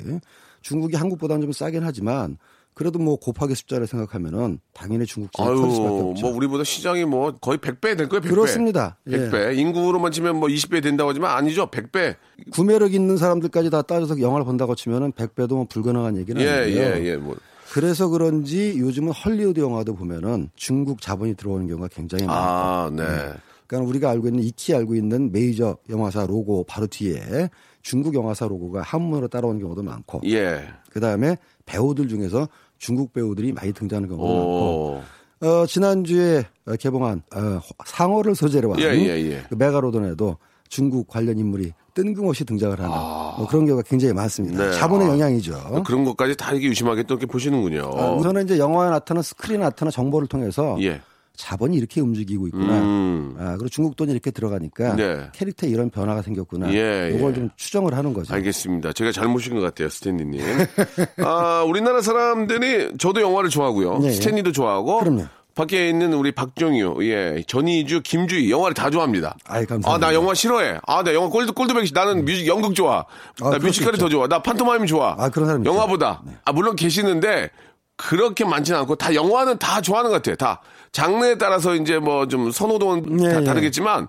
중국이 0.62 0.96
한국보다는 0.96 1.42
좀 1.42 1.52
싸긴 1.52 1.82
하지만 1.84 2.38
그래도 2.76 3.00
뭐 3.00 3.16
곱하기 3.16 3.56
숫자를 3.56 3.88
생각하면은 3.88 4.60
당연히 4.72 5.08
중국 5.08 5.32
아유, 5.40 5.60
클 5.60 5.72
수밖에 5.72 6.02
없죠. 6.02 6.28
뭐 6.28 6.36
우리보다 6.36 6.64
시장이 6.64 7.06
뭐 7.06 7.32
거의 7.40 7.58
100배 7.58 7.98
될 7.98 8.08
거예요, 8.08 8.22
100배. 8.22 8.30
그렇습니다. 8.30 8.98
예. 9.08 9.18
100배. 9.18 9.58
인구로만 9.58 10.12
치면 10.12 10.36
뭐 10.36 10.48
20배 10.48 10.84
된다고 10.84 11.10
하지만 11.10 11.36
아니죠. 11.36 11.72
100배. 11.72 12.18
구매력 12.52 12.94
있는 12.94 13.18
사람들까지 13.18 13.72
다 13.72 13.82
따져서 13.82 14.22
영화를 14.22 14.46
본다고 14.46 14.76
치면은 14.76 15.12
100배도 15.12 15.56
뭐 15.56 15.66
불가능한 15.68 16.18
얘기는 16.18 16.40
예, 16.40 16.50
아니고요. 16.50 16.84
예, 16.84 17.04
예. 17.04 17.16
뭐. 17.18 17.36
그래서 17.74 18.10
그런지 18.10 18.76
요즘은 18.78 19.12
헐리우드 19.12 19.60
영화도 19.60 19.96
보면은 19.96 20.52
중국 20.56 21.02
자본이 21.02 21.34
들어오는 21.34 21.68
경우가 21.68 21.88
굉장히 21.88 22.26
많아요. 22.26 22.44
아, 22.46 22.92
네. 22.94 23.34
그러니까 23.72 23.90
우리가 23.90 24.10
알고 24.10 24.28
있는 24.28 24.44
익히 24.44 24.76
알고 24.76 24.96
있는 24.96 25.32
메이저 25.32 25.78
영화사 25.90 26.26
로고 26.26 26.66
바로 26.66 26.88
뒤에 26.88 27.50
중국 27.82 28.14
영화사 28.14 28.46
로고가 28.46 28.82
한문으로 28.82 29.30
따라오는 29.30 29.62
경우도 29.62 29.82
많고 29.82 30.22
예. 30.26 30.68
그다음에 30.92 31.38
배우들 31.66 32.10
중에서 32.10 32.50
중국 32.78 33.14
배우들이 33.14 33.54
많이 33.54 33.72
등장하는 33.72 34.10
경우도 34.10 34.28
오. 34.28 34.94
많고 34.96 35.48
어, 35.48 35.66
지난주에 35.66 36.44
어, 36.68 36.76
개봉한 36.76 37.24
어, 37.34 37.62
상어를 37.86 38.36
소재로 38.36 38.74
한 38.74 38.82
예, 38.82 38.88
예, 38.88 39.08
예. 39.08 39.44
그 39.48 39.56
메가로돈에도 39.56 40.38
중국 40.68 41.08
관련 41.08 41.40
인물이 41.40 41.72
뜬금없이 41.94 42.44
등장을 42.44 42.78
하는 42.78 42.90
뭐 42.90 43.48
그런 43.50 43.66
경우가 43.66 43.84
굉장히 43.88 44.14
많습니다. 44.14 44.64
아. 44.64 44.70
네. 44.70 44.74
자본의 44.74 45.08
아. 45.08 45.12
영향이죠. 45.12 45.84
그런 45.86 46.04
것까지 46.04 46.36
다 46.36 46.52
이렇게 46.52 46.68
유심하게 46.68 47.04
또 47.04 47.16
이렇게 47.16 47.26
보시는군요. 47.26 47.84
어, 47.84 48.18
우선은 48.18 48.46
이제 48.46 48.60
영화에 48.60 48.90
나타나는 48.90 49.24
스크린에 49.24 49.64
나타나는 49.64 49.92
정보를 49.92 50.28
통해서 50.28 50.78
예. 50.82 51.02
자본이 51.36 51.76
이렇게 51.78 52.02
움직이고 52.02 52.48
있구나. 52.48 52.80
음. 52.82 53.36
아, 53.40 53.52
그리고 53.52 53.70
중국 53.70 53.96
돈이 53.96 54.12
이렇게 54.12 54.32
들어가니까 54.32 54.96
네. 54.96 55.30
캐릭터에 55.34 55.70
이런 55.70 55.90
변화가 55.90 56.22
생겼구나. 56.22 56.74
예, 56.74 57.14
이걸 57.16 57.32
예. 57.32 57.36
좀 57.36 57.50
추정을 57.56 57.96
하는 57.96 58.14
거죠. 58.14 58.34
알겠습니다. 58.34 58.94
제가 58.94 59.12
잘못인 59.12 59.56
것 59.56 59.62
같아요, 59.62 59.90
스탠리님. 59.90 60.42
아, 61.24 61.64
우리나라 61.68 62.02
사람들이 62.02 62.98
저도 62.98 63.22
영화를 63.22 63.50
좋아하고요. 63.50 64.00
네. 64.00 64.12
스탠리도 64.12 64.52
좋아하고. 64.52 65.00
그럼요. 65.00 65.26
밖에 65.54 65.90
있는 65.90 66.14
우리 66.14 66.32
박정유, 66.32 66.98
예, 67.02 67.44
전희주, 67.46 68.02
김주희 68.04 68.50
영화를 68.50 68.74
다 68.74 68.90
좋아합니다. 68.90 69.36
아이, 69.46 69.66
감사합니다. 69.66 69.92
아, 69.92 69.98
나 69.98 70.16
영화 70.16 70.34
싫어해. 70.34 70.80
아, 70.88 71.04
나 71.04 71.14
영화 71.14 71.28
꼴드 71.28 71.52
꼴드백시 71.52 71.94
나는 71.94 72.24
뮤직 72.24 72.48
연극 72.48 72.74
좋아. 72.74 73.00
아, 73.42 73.50
나수 73.50 73.66
뮤지컬이 73.66 73.96
있죠. 73.96 74.06
더 74.06 74.10
좋아. 74.10 74.28
나 74.28 74.42
판토마임 74.42 74.86
좋아. 74.86 75.16
아, 75.20 75.30
그런 75.30 75.48
사람. 75.48 75.66
영화보다. 75.66 76.22
아, 76.46 76.52
물론 76.54 76.78
계시는데 76.78 77.50
그렇게 77.98 78.46
많지는 78.46 78.80
않고 78.80 78.96
다 78.96 79.14
영화는 79.14 79.58
다 79.60 79.82
좋아하는 79.82 80.10
것 80.10 80.18
같아요. 80.18 80.36
다 80.36 80.62
장르에 80.92 81.38
따라서 81.38 81.76
이제 81.76 82.00
뭐 82.00 82.26
좀 82.28 82.52
선호도는 82.52 83.24
예, 83.24 83.30
다 83.30 83.42
예. 83.42 83.44
다르겠지만 83.44 84.08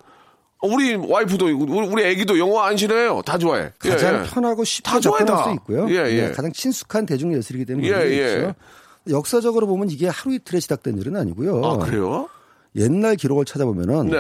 우리 0.63 0.95
와이프도 0.95 1.47
우리, 1.47 1.87
우리 1.89 2.05
애기도 2.05 2.39
영화 2.39 2.67
안 2.67 2.77
싫어해요. 2.77 3.23
다 3.25 3.37
좋아해. 3.39 3.71
예, 3.85 3.89
가장 3.91 4.23
예. 4.25 4.29
편하고 4.29 4.65
쉽게 4.65 4.91
다 4.91 5.01
접근할 5.01 5.27
다. 5.27 5.45
수 5.45 5.51
있고요. 5.55 5.87
예, 5.91 6.11
예. 6.11 6.31
가장 6.31 6.53
친숙한 6.53 7.07
대중 7.07 7.35
예술이기 7.35 7.65
때문에 7.65 7.89
예, 7.89 7.93
예. 7.93 8.55
역사적으로 9.11 9.67
보면 9.67 9.91
이게 9.91 10.07
하루 10.09 10.35
이틀에 10.35 10.61
시작된 10.61 10.99
일은 10.99 11.17
아니고요. 11.17 11.65
아, 11.65 11.79
그래요? 11.79 12.29
옛날 12.77 13.17
기록을 13.17 13.45
찾아보면은 13.45 14.07
네. 14.11 14.19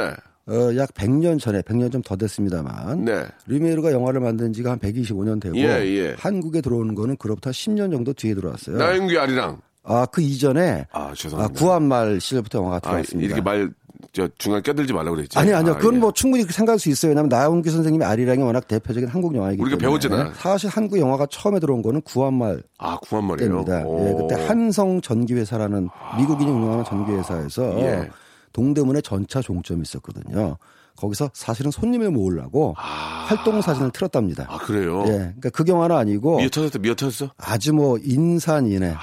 어, 0.48 0.74
약 0.76 0.92
100년 0.94 1.38
전에 1.40 1.62
100년 1.62 1.92
좀 1.92 2.02
더 2.02 2.16
됐습니다만 2.16 3.04
네. 3.04 3.24
리메이르가 3.46 3.92
영화를 3.92 4.20
만든 4.20 4.52
지가 4.52 4.72
한 4.72 4.78
125년 4.80 5.40
되고 5.40 5.56
예, 5.56 5.62
예. 5.86 6.16
한국에 6.18 6.60
들어오는 6.60 6.96
거는 6.96 7.16
그로부터 7.16 7.50
10년 7.50 7.92
정도 7.92 8.12
뒤에 8.12 8.34
들어왔어요. 8.34 8.76
나영규 8.76 9.16
아리랑. 9.18 9.60
아, 9.84 10.06
그 10.06 10.20
이전에 10.22 10.86
아, 10.92 11.08
아, 11.10 11.14
죄송합니다. 11.14 11.58
구한말 11.58 12.20
시절부터 12.20 12.58
영화가 12.58 12.76
아, 12.76 12.80
들어왔습니다. 12.80 13.34
이렇게 13.36 13.40
말저 13.42 14.28
중간 14.38 14.62
껴들지 14.62 14.92
말라고 14.92 15.16
그랬지. 15.16 15.38
아니 15.38 15.52
아니요. 15.52 15.76
그건 15.76 15.94
예. 15.94 15.98
뭐 15.98 16.12
충분히 16.12 16.42
그렇게 16.42 16.54
생각할 16.56 16.78
수 16.78 16.88
있어요. 16.88 17.10
왜냐하면 17.10 17.28
나훈규 17.28 17.68
선생님의 17.70 18.06
아리랑이 18.06 18.42
워낙 18.42 18.68
대표적인 18.68 19.08
한국 19.08 19.34
영화이기 19.34 19.60
우리가 19.60 19.78
때문에 19.78 19.98
배웠잖아요. 20.00 20.34
사실 20.36 20.70
한국 20.70 20.98
영화가 20.98 21.26
처음에 21.26 21.58
들어온 21.60 21.82
거는 21.82 22.02
구한말 22.02 22.62
아, 22.78 22.96
구한 22.98 23.24
말이에요. 23.26 23.64
때입니다. 23.64 23.80
예, 23.80 24.14
그때 24.14 24.46
한성 24.46 25.00
전기회사라는 25.00 25.88
미국인이 26.18 26.50
운영하는 26.50 26.84
전기회사에서 26.84 27.80
예. 27.80 28.10
동대문에 28.52 29.00
전차 29.00 29.40
종점이 29.40 29.82
있었거든요. 29.82 30.58
거기서 30.94 31.30
사실은 31.32 31.70
손님을 31.70 32.10
모으려고 32.10 32.74
활동 32.76 33.62
사진을 33.62 33.90
틀었답니다. 33.92 34.46
아, 34.48 34.58
그래요? 34.58 35.02
예, 35.06 35.12
그러니까 35.12 35.48
그 35.50 35.64
경화는 35.64 35.96
아니고 35.96 36.36
미어 36.36 36.50
터졌다, 36.50 36.78
미어 36.80 36.94
터졌어? 36.94 37.32
아주 37.38 37.72
뭐 37.72 37.98
인산인해, 38.04 38.94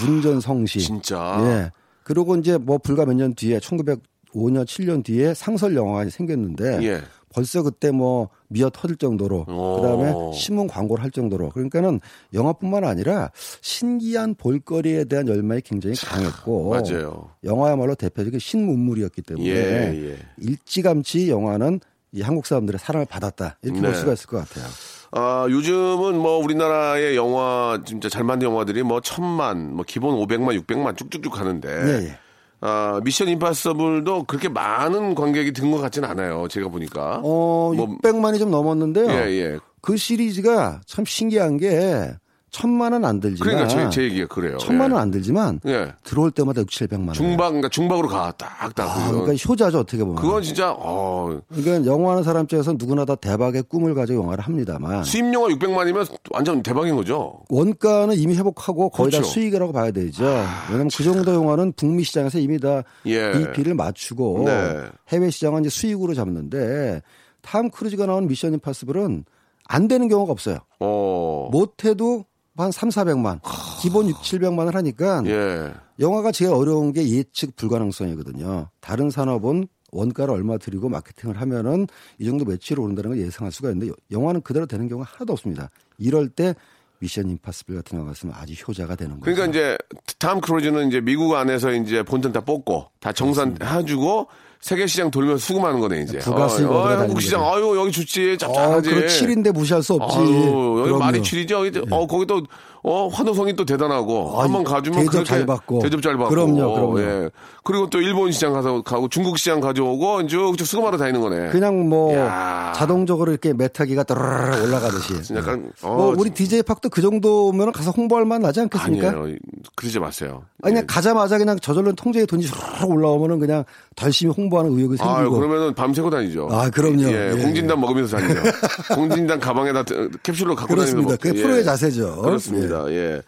문전성시. 0.00 0.80
진짜. 0.80 1.38
예. 1.40 1.70
그리고 2.02 2.36
이제 2.36 2.58
뭐 2.58 2.78
불과 2.78 3.04
몇 3.06 3.14
년 3.14 3.34
뒤에 3.34 3.58
1905년 3.58 4.64
7년 4.66 5.04
뒤에 5.04 5.34
상설 5.34 5.74
영화가 5.76 6.10
생겼는데 6.10 6.82
예. 6.82 7.00
벌써 7.32 7.62
그때 7.62 7.90
뭐 7.90 8.28
미어 8.48 8.70
터질 8.70 8.96
정도로 8.96 9.46
오. 9.48 9.80
그다음에 9.80 10.12
신문 10.36 10.68
광고를 10.68 11.02
할 11.02 11.10
정도로 11.10 11.48
그러니까는 11.48 12.00
영화뿐만 12.32 12.84
아니라 12.84 13.30
신기한 13.60 14.34
볼거리에 14.36 15.04
대한 15.04 15.26
열망이 15.26 15.60
굉장히 15.62 15.96
강했고 15.96 16.68
맞아요. 16.70 17.30
영화야말로 17.42 17.94
대표적인 17.96 18.38
신문물이었기 18.38 19.22
때문에 19.22 19.46
예, 19.48 20.10
예. 20.10 20.18
일찌감치 20.38 21.28
영화는 21.28 21.80
이 22.12 22.20
한국 22.22 22.46
사람들의 22.46 22.78
사랑을 22.78 23.06
받았다 23.06 23.58
이렇게 23.62 23.80
네. 23.80 23.86
볼 23.88 23.96
수가 23.96 24.12
있을 24.12 24.26
것 24.28 24.36
같아요. 24.38 24.66
아, 25.16 25.46
요즘은 25.48 26.18
뭐 26.18 26.38
우리나라의 26.38 27.14
영화 27.14 27.78
진짜 27.86 28.08
잘 28.08 28.24
만든 28.24 28.48
영화들이 28.48 28.82
뭐 28.82 29.00
천만, 29.00 29.72
뭐 29.74 29.84
기본 29.86 30.16
500만, 30.16 30.60
600만 30.60 30.96
쭉쭉쭉 30.96 31.38
하는데. 31.38 31.68
예, 31.68 32.06
예. 32.08 32.18
아, 32.60 33.00
미션 33.04 33.28
임파서블도 33.28 34.24
그렇게 34.24 34.48
많은 34.48 35.14
관객이 35.14 35.52
든 35.52 35.70
것 35.70 35.78
같지는 35.78 36.08
않아요. 36.08 36.48
제가 36.48 36.68
보니까. 36.68 37.20
어, 37.22 37.72
뭐- 37.76 37.98
600만이 38.02 38.38
좀 38.40 38.50
넘었는데요. 38.50 39.08
예, 39.08 39.30
예. 39.38 39.58
그 39.80 39.96
시리즈가 39.96 40.80
참 40.86 41.04
신기한 41.04 41.58
게 41.58 42.10
천만은 42.54 43.04
안 43.04 43.18
들지만 43.18 43.66
그러니까 43.66 43.68
제, 43.68 43.90
제 43.90 44.02
얘기가 44.04 44.28
그래요. 44.28 44.58
천만은 44.58 44.94
예. 44.94 45.00
안 45.00 45.10
들지만 45.10 45.58
예. 45.66 45.92
들어올 46.04 46.30
때마다 46.30 46.60
6, 46.60 46.68
700만 46.68 47.08
원. 47.08 47.12
중박, 47.12 47.48
그러니까 47.48 47.68
중박으로 47.68 48.06
가. 48.06 48.32
딱, 48.38 48.72
딱. 48.76 48.96
아, 48.96 49.10
그러니까 49.10 49.32
효자죠 49.32 49.80
어떻게 49.80 50.04
보면. 50.04 50.22
그건 50.22 50.40
진짜, 50.40 50.70
어, 50.70 51.40
그러니까 51.48 51.84
영화하는 51.84 52.22
사람 52.22 52.44
입장에서 52.44 52.74
누구나 52.78 53.04
다 53.04 53.16
대박의 53.16 53.64
꿈을 53.64 53.96
가지고 53.96 54.22
영화를 54.22 54.44
합니다만 54.44 55.02
수입 55.02 55.34
영화 55.34 55.48
600만이면 55.48 56.06
완전 56.30 56.62
대박인 56.62 56.94
거죠. 56.94 57.40
원가는 57.48 58.14
이미 58.16 58.36
회복하고 58.36 58.90
거의 58.90 59.10
다 59.10 59.18
그렇죠. 59.18 59.32
수익이라고 59.32 59.72
봐야 59.72 59.90
되죠. 59.90 60.22
왜냐하면 60.68 60.90
그 60.96 61.02
정도 61.02 61.34
영화는 61.34 61.72
북미 61.72 62.04
시장에서 62.04 62.38
이미 62.38 62.60
다 62.60 62.84
예. 63.06 63.32
BP를 63.32 63.74
맞추고 63.74 64.44
네. 64.46 64.82
해외 65.08 65.28
시장은 65.30 65.62
이제 65.62 65.70
수익으로 65.70 66.14
잡는데 66.14 67.02
탐 67.42 67.68
크루즈가 67.68 68.06
나온 68.06 68.28
미션 68.28 68.54
임파서블은 68.54 69.24
안 69.66 69.88
되는 69.88 70.08
경우가 70.08 70.30
없어요. 70.30 70.58
어. 70.78 71.48
못해도 71.50 72.26
한 72.56 72.70
3, 72.70 72.88
400만, 72.88 73.40
기본 73.82 74.08
6, 74.08 74.16
700만을 74.18 74.74
하니까 74.74 75.22
예. 75.26 75.72
영화가 75.98 76.30
제일 76.30 76.52
어려운 76.52 76.92
게 76.92 77.08
예측 77.08 77.56
불가능성이거든요. 77.56 78.68
다른 78.80 79.10
산업은 79.10 79.66
원가를 79.90 80.34
얼마 80.34 80.58
들이고 80.58 80.88
마케팅을 80.88 81.40
하면은 81.40 81.86
이 82.18 82.26
정도 82.26 82.44
매출이 82.44 82.80
오른다는 82.80 83.10
걸 83.10 83.18
예상할 83.20 83.52
수가 83.52 83.70
있는데 83.70 83.92
영화는 84.10 84.42
그대로 84.42 84.66
되는 84.66 84.88
경우가 84.88 85.08
하나도 85.12 85.32
없습니다. 85.32 85.70
이럴 85.98 86.28
때 86.28 86.54
미션 87.00 87.28
임파서블 87.28 87.76
같은 87.76 87.98
영화가 87.98 88.12
있으면 88.12 88.34
아주 88.36 88.54
효자가 88.54 88.96
되는 88.96 89.20
거죠. 89.20 89.24
그러니까 89.24 89.46
이제 89.46 89.76
탐 90.18 90.40
크루즈는 90.40 90.88
이제 90.88 91.00
미국 91.00 91.34
안에서 91.34 91.72
이제 91.72 92.02
본전 92.02 92.32
다 92.32 92.40
뽑고 92.40 92.86
다 93.00 93.12
정산 93.12 93.56
해주고 93.62 94.28
세계 94.64 94.86
시장 94.86 95.10
돌면서 95.10 95.44
수금하는 95.44 95.78
거네 95.78 96.04
이제. 96.04 96.16
부가수익 96.20 96.70
어, 96.70 96.74
어, 96.74 96.80
얻으러 96.84 97.00
한국 97.00 97.20
시장. 97.20 97.44
아유 97.44 97.76
여기 97.76 97.92
좋지 97.92 98.32
어, 98.32 98.36
짭짤하지. 98.38 98.88
그렇 98.88 99.06
7인데 99.08 99.52
무시할 99.52 99.82
수 99.82 99.92
없지. 99.92 100.16
아유, 100.16 100.86
여기. 100.88 100.98
말이 100.98 101.20
7이죠. 101.20 101.66
여기 101.66 101.82
어 101.90 102.06
거기 102.06 102.24
또 102.24 102.42
어, 102.82 103.08
환호성이 103.08 103.56
또 103.56 103.64
대단하고 103.64 104.38
아, 104.40 104.44
한번 104.44 104.64
가주면 104.64 105.04
대접 105.04 105.24
잘 105.24 105.44
받고. 105.44 105.80
대접 105.80 106.00
잘 106.02 106.16
받고. 106.16 106.28
그럼요, 106.30 106.72
그럼요. 106.74 107.00
예. 107.00 107.30
그리고 107.62 107.88
또 107.88 108.00
일본 108.00 108.30
시장 108.30 108.52
가서 108.52 108.82
가고 108.82 109.08
중국 109.08 109.38
시장 109.38 109.60
가져오고 109.60 110.26
쭉쭉 110.26 110.66
수금하러 110.66 110.98
다니는 110.98 111.20
거네. 111.20 111.48
그냥 111.48 111.88
뭐 111.88 112.14
야. 112.14 112.72
자동적으로 112.74 113.32
이렇게 113.32 113.54
메타기가 113.54 114.02
따르르 114.02 114.64
올라가듯이. 114.64 115.22
진짜 115.22 115.40
약간 115.40 115.72
어, 115.82 115.94
뭐 115.94 116.14
우리 116.16 116.28
DJ 116.28 116.62
팍도 116.62 116.90
그 116.90 117.00
정도면 117.00 117.72
가서 117.72 117.90
홍보할 117.90 118.26
만 118.26 118.42
나지 118.42 118.60
않겠습니까? 118.60 119.08
아니에요. 119.08 119.36
그러지 119.76 119.98
마세요. 119.98 120.42
아니 120.62 120.72
그냥 120.74 120.82
예. 120.82 120.86
가자마자 120.86 121.38
그냥 121.38 121.58
저절로 121.58 121.94
통장에 121.94 122.26
돈이 122.26 122.42
쑥 122.42 122.56
올라오면은 122.90 123.38
그냥 123.38 123.64
열심히 124.02 124.32
홍보하는 124.36 124.72
의욕이 124.76 124.96
생기고. 124.96 125.30
그러면은 125.30 125.74
밤새고 125.74 126.10
다니죠. 126.10 126.48
아, 126.50 126.68
그럼요. 126.70 127.02
예, 127.04 127.32
예, 127.36 127.42
공진단 127.42 127.80
먹으면서 127.80 128.16
다니죠. 128.16 128.40
공진단 128.94 129.40
가방에다 129.40 129.84
캡슐로 130.22 130.54
갖고 130.56 130.74
그렇습니다. 130.74 131.16
다니는 131.16 131.18
그게 131.18 131.34
거- 131.34 131.42
프로의 131.42 131.60
예. 131.60 131.64
자세죠. 131.64 132.22
그렇습니다. 132.22 132.90
예. 132.90 133.22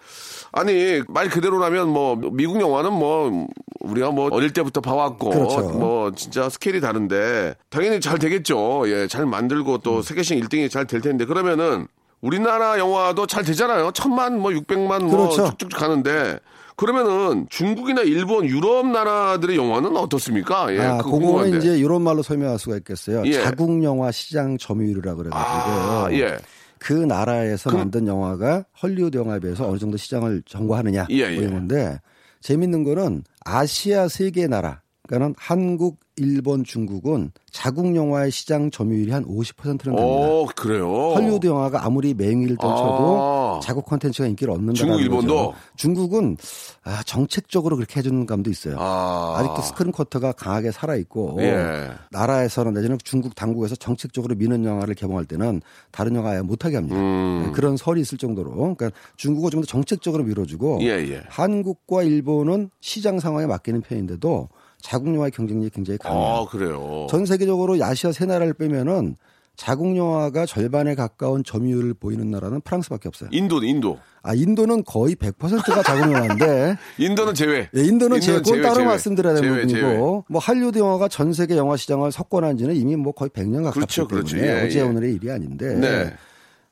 아니 0.53 1.03
말 1.09 1.29
그대로라면 1.29 1.89
뭐 1.89 2.17
미국 2.33 2.61
영화는 2.61 2.93
뭐 2.93 3.47
우리가 3.81 4.11
뭐 4.11 4.29
어릴 4.33 4.53
때부터 4.53 4.81
봐왔고 4.81 5.31
그렇죠. 5.31 5.61
뭐 5.71 6.13
진짜 6.13 6.49
스케일이 6.49 6.81
다른데 6.81 7.55
당연히 7.69 8.01
잘 8.01 8.19
되겠죠. 8.19 8.85
예, 8.87 9.07
잘 9.07 9.27
만들고 9.27 9.79
또 9.79 10.03
세계시장 10.03 10.41
1등이 10.41 10.71
잘 10.71 10.87
될 10.87 11.01
텐데 11.01 11.25
그러면은 11.27 11.87
우리나라 12.21 12.79
영화도 12.79 13.27
잘 13.27 13.45
되잖아요. 13.45 13.91
천만 13.93 14.39
뭐 14.41 14.51
600만 14.51 15.05
뭐 15.05 15.11
그렇죠. 15.11 15.55
쭉쭉 15.59 15.79
가는데 15.79 16.39
그러면은 16.77 17.47
중국이나 17.49 18.03
일본, 18.03 18.45
유럽 18.47 18.87
나라들의 18.87 19.57
영화는 19.57 19.97
어떻습니까? 19.97 20.73
예, 20.75 20.81
아, 20.81 20.99
그거 20.99 21.19
그거는. 21.19 21.57
이제 21.59 21.77
이런 21.79 22.03
말로 22.03 22.23
설명할 22.23 22.59
수가 22.59 22.77
있겠어요. 22.79 23.23
예. 23.27 23.33
자국 23.43 23.83
영화 23.83 24.11
시장 24.11 24.59
점유율이라 24.59 25.15
그래가지고 25.15 25.49
아, 25.49 26.09
예. 26.13 26.37
그 26.79 26.93
나라에서 26.93 27.71
만든 27.71 28.07
영화가 28.07 28.65
헐리우드 28.83 29.17
영화에 29.17 29.41
비해서 29.41 29.67
어느 29.67 29.79
정도 29.79 29.97
시장을 29.97 30.43
점거하느냐 30.47 31.07
예, 31.11 31.23
뭐 31.23 31.33
예. 31.33 31.37
이런 31.39 31.53
건데 31.55 31.99
재밌는 32.43 32.85
거는 32.85 33.25
아시아 33.45 34.09
세 34.09 34.31
개 34.31 34.47
나라 34.47 34.83
그러니까는 35.07 35.35
한국, 35.39 35.99
일본, 36.17 36.65
중국은 36.65 37.31
자국 37.51 37.95
영화의 37.95 38.31
시장 38.31 38.71
점유율이 38.71 39.13
한 39.13 39.25
50%는 39.25 39.79
됩니다. 39.79 40.03
오, 40.03 40.47
그래요. 40.57 41.13
헐리우드 41.15 41.47
영화가 41.47 41.85
아무리 41.85 42.15
맹위를 42.15 42.57
떨쳐도 42.57 43.19
아. 43.21 43.61
자국 43.63 43.85
콘텐츠가 43.85 44.27
인기를 44.29 44.53
얻는다는 44.53 44.75
중국, 44.75 45.01
일본도? 45.01 45.35
거죠. 45.35 45.55
중국은 45.77 46.37
아, 46.85 47.03
정책적으로 47.05 47.77
그렇게 47.77 47.99
해주는 47.99 48.25
감도 48.27 48.51
있어요. 48.51 48.77
아. 48.79 49.37
아직도 49.39 49.63
스크린 49.63 49.93
쿼터가 49.93 50.33
강하게 50.33 50.71
살아 50.71 50.97
있고 50.97 51.37
예. 51.41 51.91
나라에서는 52.11 52.73
내지는 52.73 52.99
중국 53.05 53.35
당국에서 53.35 53.77
정책적으로 53.77 54.35
미는 54.35 54.65
영화를 54.65 54.95
개봉할 54.95 55.27
때는 55.27 55.61
다른 55.91 56.15
영화 56.15 56.31
아예 56.31 56.41
못하게 56.41 56.77
합니다. 56.77 56.97
음. 56.97 57.45
네, 57.47 57.53
그런 57.53 57.77
설이 57.77 58.01
있을 58.01 58.19
정도로 58.19 58.53
그러니까 58.55 58.91
중국은 59.17 59.51
좀 59.51 59.57
더 59.61 59.67
정책적으로 59.67 60.23
밀어주고 60.25 60.81
예, 60.83 60.89
예. 60.89 61.23
한국과 61.29 62.03
일본은 62.03 62.69
시장 62.81 63.19
상황에 63.19 63.47
맡기는 63.47 63.81
편인데도 63.81 64.49
자국 64.81 65.15
영화의 65.15 65.31
경쟁력이 65.33 65.71
굉장히 65.71 65.99
강해요. 65.99 66.21
아, 66.23 66.47
그래요. 66.47 67.07
전 67.11 67.27
세계적으로 67.27 67.77
아시아 67.83 68.13
세 68.13 68.25
나라를 68.27 68.53
빼면은 68.55 69.17
자국 69.57 69.97
영화가 69.97 70.45
절반에 70.45 70.95
가까운 70.95 71.43
점유율을 71.43 71.95
보이는 71.95 72.31
나라는 72.31 72.61
프랑스밖에 72.61 73.09
없어요. 73.09 73.31
인도, 73.33 73.63
인도. 73.65 73.99
아 74.23 74.35
인도는 74.35 74.85
거의 74.85 75.15
100%가 75.17 75.83
자국 75.83 76.13
영화인데 76.13 76.77
인도는 76.99 77.33
제외. 77.35 77.69
예, 77.75 77.81
인도는 77.83 78.21
제외, 78.21 78.39
그건 78.39 78.61
따로 78.61 78.75
제외. 78.75 78.87
말씀드려야 78.87 79.35
되는 79.35 79.49
부분이고. 79.67 80.25
뭐 80.29 80.41
할리우드 80.41 80.79
영화가 80.79 81.09
전 81.09 81.33
세계 81.33 81.57
영화 81.57 81.77
시장을 81.77 82.13
석권한 82.13 82.59
지는 82.59 82.75
이미 82.77 82.97
뭐 82.97 83.13
거의 83.13 83.31
100년 83.31 83.59
가깝기 83.65 83.79
그렇죠, 83.79 84.07
그렇죠. 84.09 84.37
때문에 84.37 84.53
예, 84.63 84.67
어제 84.67 84.79
예. 84.81 84.83
오늘의 84.83 85.15
일이 85.15 85.31
아닌데 85.31 85.75
네. 85.75 86.15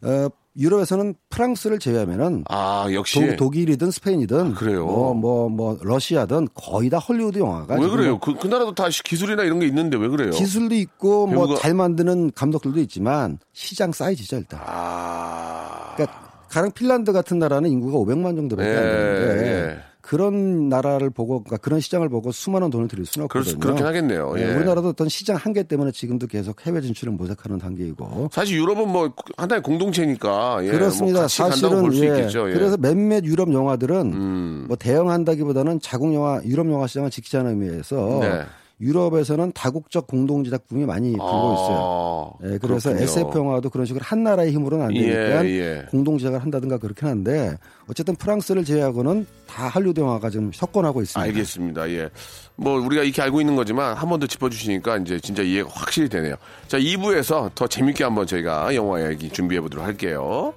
어, 0.03 0.29
유럽에서는 0.57 1.14
프랑스를 1.31 1.79
제외하면은 1.79 2.45
아, 2.49 2.87
역시. 2.93 3.37
독, 3.37 3.57
일이든 3.57 3.90
스페인이든 3.90 4.55
그래요? 4.55 4.87
뭐뭐 4.87 5.49
뭐 5.49 5.79
러시아든 5.83 6.49
거의 6.55 6.90
다 6.90 6.99
헐리우드 6.99 7.38
영화가 7.38 7.75
왜 7.75 7.88
그래요? 7.88 8.19
그, 8.21 8.35
그 8.37 8.47
나라도 8.47 8.75
다 8.75 8.87
기술이나 8.88 9.43
이런 9.43 9.59
게 9.59 9.67
있는데 9.67 9.97
왜 9.97 10.09
그래요? 10.09 10.31
기술도 10.31 10.75
있고 10.77 11.27
뭐 11.27 11.47
배우가- 11.47 11.59
잘 11.61 11.75
만드는 11.75 12.33
감독들도 12.35 12.79
있지만 12.81 13.38
시장 13.53 13.93
사이즈죠 13.93 14.37
일단. 14.37 14.61
아. 14.64 15.93
그러니까 15.97 16.21
가령 16.49 16.71
핀란드 16.73 17.12
같은 17.12 17.38
나라는 17.40 17.69
인구가 17.71 17.99
500만 17.99 18.37
정도밖에 18.37 18.69
예, 18.69 18.77
안 18.77 18.83
되는데 18.83 19.71
예. 19.71 19.79
그런 20.05 20.69
나라를 20.69 21.09
보고 21.09 21.43
그러니까 21.43 21.57
그런 21.57 21.81
시장을 21.81 22.11
보고 22.11 22.31
수많은 22.31 22.69
돈을 22.69 22.88
들일 22.88 23.07
수는 23.07 23.25
없거든요. 23.25 23.59
그렇 23.59 23.75
긴 23.75 23.87
하겠네요. 23.87 24.35
예. 24.37 24.55
우리나라도 24.55 24.88
어떤 24.88 25.09
시장 25.09 25.37
한계 25.37 25.62
때문에 25.62 25.93
지금도 25.93 26.27
계속 26.27 26.67
해외 26.67 26.83
진출을 26.83 27.14
모색하는 27.14 27.59
단계이고 27.59 28.29
사실 28.31 28.59
유럽은 28.59 28.87
뭐 28.87 29.14
하나의 29.38 29.62
공동체니까. 29.62 30.59
예, 30.62 30.71
그렇습니다. 30.71 31.21
뭐 31.21 31.23
같이 31.23 31.38
간다고 31.38 31.90
사실은 31.90 32.19
예. 32.19 32.27
예. 32.27 32.53
그래서 32.53 32.77
몇몇 32.77 33.25
유럽 33.25 33.51
영화들은 33.51 34.12
음. 34.12 34.64
뭐 34.69 34.77
대응한다기보다는 34.77 35.81
자국 35.81 36.12
영화 36.12 36.38
유럽 36.45 36.71
영화 36.71 36.87
시장을 36.87 37.09
지키자는 37.09 37.53
의미에서 37.53 38.19
네. 38.21 38.43
유럽에서는 38.85 39.53
다국적 39.53 40.07
공동 40.07 40.44
제작 40.44 40.66
붐이 40.68 40.85
많이 40.85 41.12
불고 41.12 41.25
있어요. 41.55 42.37
아, 42.40 42.47
예, 42.53 42.59
그래서 42.59 42.90
그렇군요. 42.90 43.03
SF 43.03 43.38
영화도 43.38 43.70
그런 43.70 43.87
식으로 43.87 44.05
한 44.05 44.23
나라의 44.23 44.53
힘으로는 44.53 44.85
안 44.87 44.92
되니까 44.94 45.44
예, 45.47 45.49
예. 45.51 45.87
공동 45.90 46.18
제작을 46.18 46.40
한다든가 46.42 46.79
그렇긴 46.79 47.09
한데 47.09 47.57
어쨌든 47.88 48.14
프랑스를 48.14 48.64
제외하고는 48.64 49.27
다 49.49 49.68
할리우드 49.68 50.01
영화가 50.01 50.29
지금 50.31 50.53
석권하고 50.53 51.01
있습니다. 51.03 51.20
알겠습니다. 51.29 51.88
예. 51.90 52.11
뭐 52.57 52.79
우리가 52.81 53.03
이렇게 53.03 53.23
알고 53.23 53.40
있는 53.40 53.57
거지만 53.57 53.97
한 53.97 54.09
번 54.09 54.20
더 54.20 54.27
짚어 54.27 54.49
주시니까 54.51 54.99
이제 54.99 55.18
진짜 55.18 55.42
이해가 55.42 55.68
확실히 55.73 56.09
되네요. 56.09 56.37
자, 56.68 56.79
2부에서 56.79 57.51
더 57.55 57.66
재밌게 57.66 58.05
한번 58.05 58.27
저희가 58.27 58.75
영화 58.75 59.01
이야기 59.01 59.29
준비해 59.31 59.61
보도록 59.61 59.85
할게요. 59.85 60.55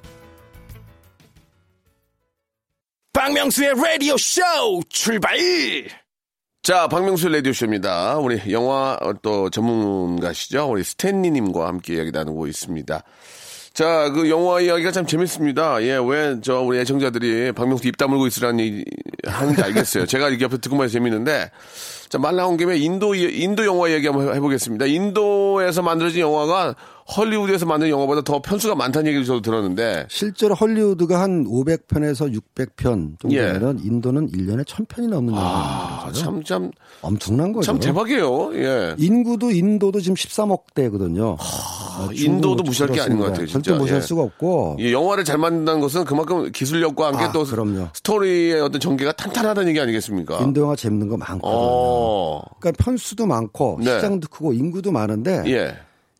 박명수의 3.14 3.74
라디오 3.76 4.16
쇼 4.18 4.42
출발! 4.90 5.38
자, 6.68 6.90
박명수 6.90 7.30
라디오쇼입니다. 7.30 8.18
우리 8.18 8.42
영화 8.52 8.98
어, 9.00 9.14
또 9.22 9.50
전문가시죠? 9.50 10.70
우리 10.70 10.84
스탠리님과 10.84 11.66
함께 11.66 11.96
이야기 11.96 12.12
나누고 12.12 12.46
있습니다. 12.46 13.04
자, 13.74 14.10
그 14.10 14.30
영화 14.30 14.60
이야기가 14.60 14.92
참 14.92 15.06
재밌습니다. 15.06 15.82
예, 15.84 15.98
왜 15.98 16.36
저 16.44 16.60
우리 16.60 16.78
애청자들이 16.80 17.54
박명수 17.54 17.88
입 17.88 17.96
다물고 17.96 18.28
있으라는 18.28 18.60
얘기 18.60 18.84
하는지 19.26 19.62
알겠어요. 19.62 20.08
제가 20.08 20.28
이렇게 20.28 20.44
옆에 20.44 20.58
듣고만 20.58 20.84
해서 20.84 20.92
재밌는데, 20.92 21.52
자, 22.10 22.18
말 22.18 22.36
나온 22.36 22.56
김에 22.58 22.78
인도, 22.78 23.16
이- 23.16 23.42
인도 23.44 23.66
영화 23.66 23.92
얘기 23.92 24.08
한번 24.08 24.34
해보겠습니다. 24.34 24.86
인도에서 24.86 25.82
만들어진 25.82 26.22
영화가 26.22 26.76
헐리우드에서 27.16 27.66
만든 27.66 27.88
영화보다 27.90 28.22
더 28.22 28.42
편수가 28.42 28.76
많다는 28.76 29.08
얘기를 29.08 29.26
저도 29.26 29.42
들었는데, 29.42 30.08
실제로 30.10 30.56
헐리우드가 30.56 31.22
한 31.22 31.46
500편에서 31.46 32.34
600편 32.34 33.14
예. 33.32 33.48
정도면 33.54 33.80
인도는 33.82 34.30
1년에 34.32 34.66
1000편이 34.66 35.08
넘는 35.10 35.34
영화입니다. 35.34 36.06
아, 36.06 36.12
참, 36.14 36.44
참, 36.44 36.70
엄청난 37.02 37.54
거죠. 37.54 37.66
참 37.66 37.80
대박이에요. 37.80 38.52
예. 38.56 38.96
인구도 38.98 39.52
인도도 39.52 40.02
지금 40.02 40.16
13억 40.16 40.74
대거든요. 40.76 41.38
아, 41.40 42.10
인도도 42.14 42.64
무시할 42.64 42.92
게 42.92 43.00
아닌 43.00 43.18
것 43.20 43.28
같아요, 43.28 43.48
진짜. 43.48 43.72
절대 43.72 43.80
무시할 43.80 44.02
예. 44.02 44.06
수가 44.06 44.24
없고. 44.24 44.76
이 44.80 44.92
영화를 44.92 45.24
잘 45.24 45.38
만든다는 45.38 45.80
것은 45.80 46.04
그만큼 46.04 46.52
기술력과 46.52 47.08
함께 47.08 47.24
아, 47.24 47.32
또 47.32 47.46
그럼요. 47.46 47.88
스토리의 47.94 48.60
어떤 48.60 48.82
전개가 48.82 49.14
탄탄하다는 49.14 49.70
얘기 49.70 49.80
아니겠습니까? 49.80 50.40
인도 50.40 50.62
영화 50.62 50.76
재밌는 50.76 51.08
거 51.08 51.16
많거든요. 51.16 51.50
어, 51.98 52.42
그러니까 52.60 52.84
편수도 52.84 53.26
많고 53.26 53.80
네. 53.84 53.96
시장도 53.96 54.30
크고 54.30 54.54
인구도 54.54 54.92
많은데 54.92 55.44
예, 55.48 55.76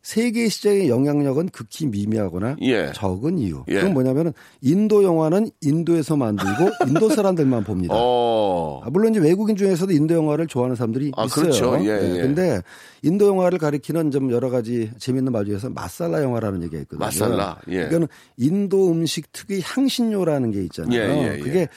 세계 0.08 0.48
시장의 0.48 0.88
영향력은 0.88 1.50
극히 1.50 1.86
미미하거나 1.86 2.56
예. 2.62 2.92
적은 2.94 3.38
이유. 3.38 3.64
예. 3.68 3.74
그건 3.74 3.92
뭐냐면은 3.92 4.32
인도 4.62 5.04
영화는 5.04 5.50
인도에서 5.60 6.16
만들고 6.16 6.70
인도 6.88 7.10
사람들만 7.10 7.64
봅니다. 7.64 7.94
어, 7.94 8.80
아, 8.84 8.88
물론 8.90 9.12
이제 9.12 9.20
외국인 9.20 9.54
중에서도 9.54 9.92
인도 9.92 10.14
영화를 10.14 10.46
좋아하는 10.46 10.76
사람들이 10.76 11.12
아, 11.14 11.24
있어요. 11.24 11.42
그렇죠. 11.42 11.78
예, 11.84 11.98
네, 11.98 12.16
예. 12.16 12.22
근데 12.22 12.62
인도 13.02 13.26
영화를 13.26 13.58
가리키는 13.58 14.10
좀 14.10 14.30
여러 14.32 14.48
가지 14.48 14.90
재밌는 14.98 15.30
말 15.30 15.44
중에서 15.44 15.68
마살라 15.68 16.22
영화라는 16.22 16.62
얘기가 16.62 16.80
있거든요. 16.82 17.04
마살라, 17.04 17.58
예. 17.70 17.82
이거는 17.88 18.08
인도 18.38 18.90
음식 18.90 19.30
특유의 19.32 19.60
향신료라는 19.62 20.52
게 20.52 20.62
있잖아요. 20.62 20.98
예, 20.98 21.06
예, 21.06 21.34
예. 21.34 21.38
그게 21.38 21.68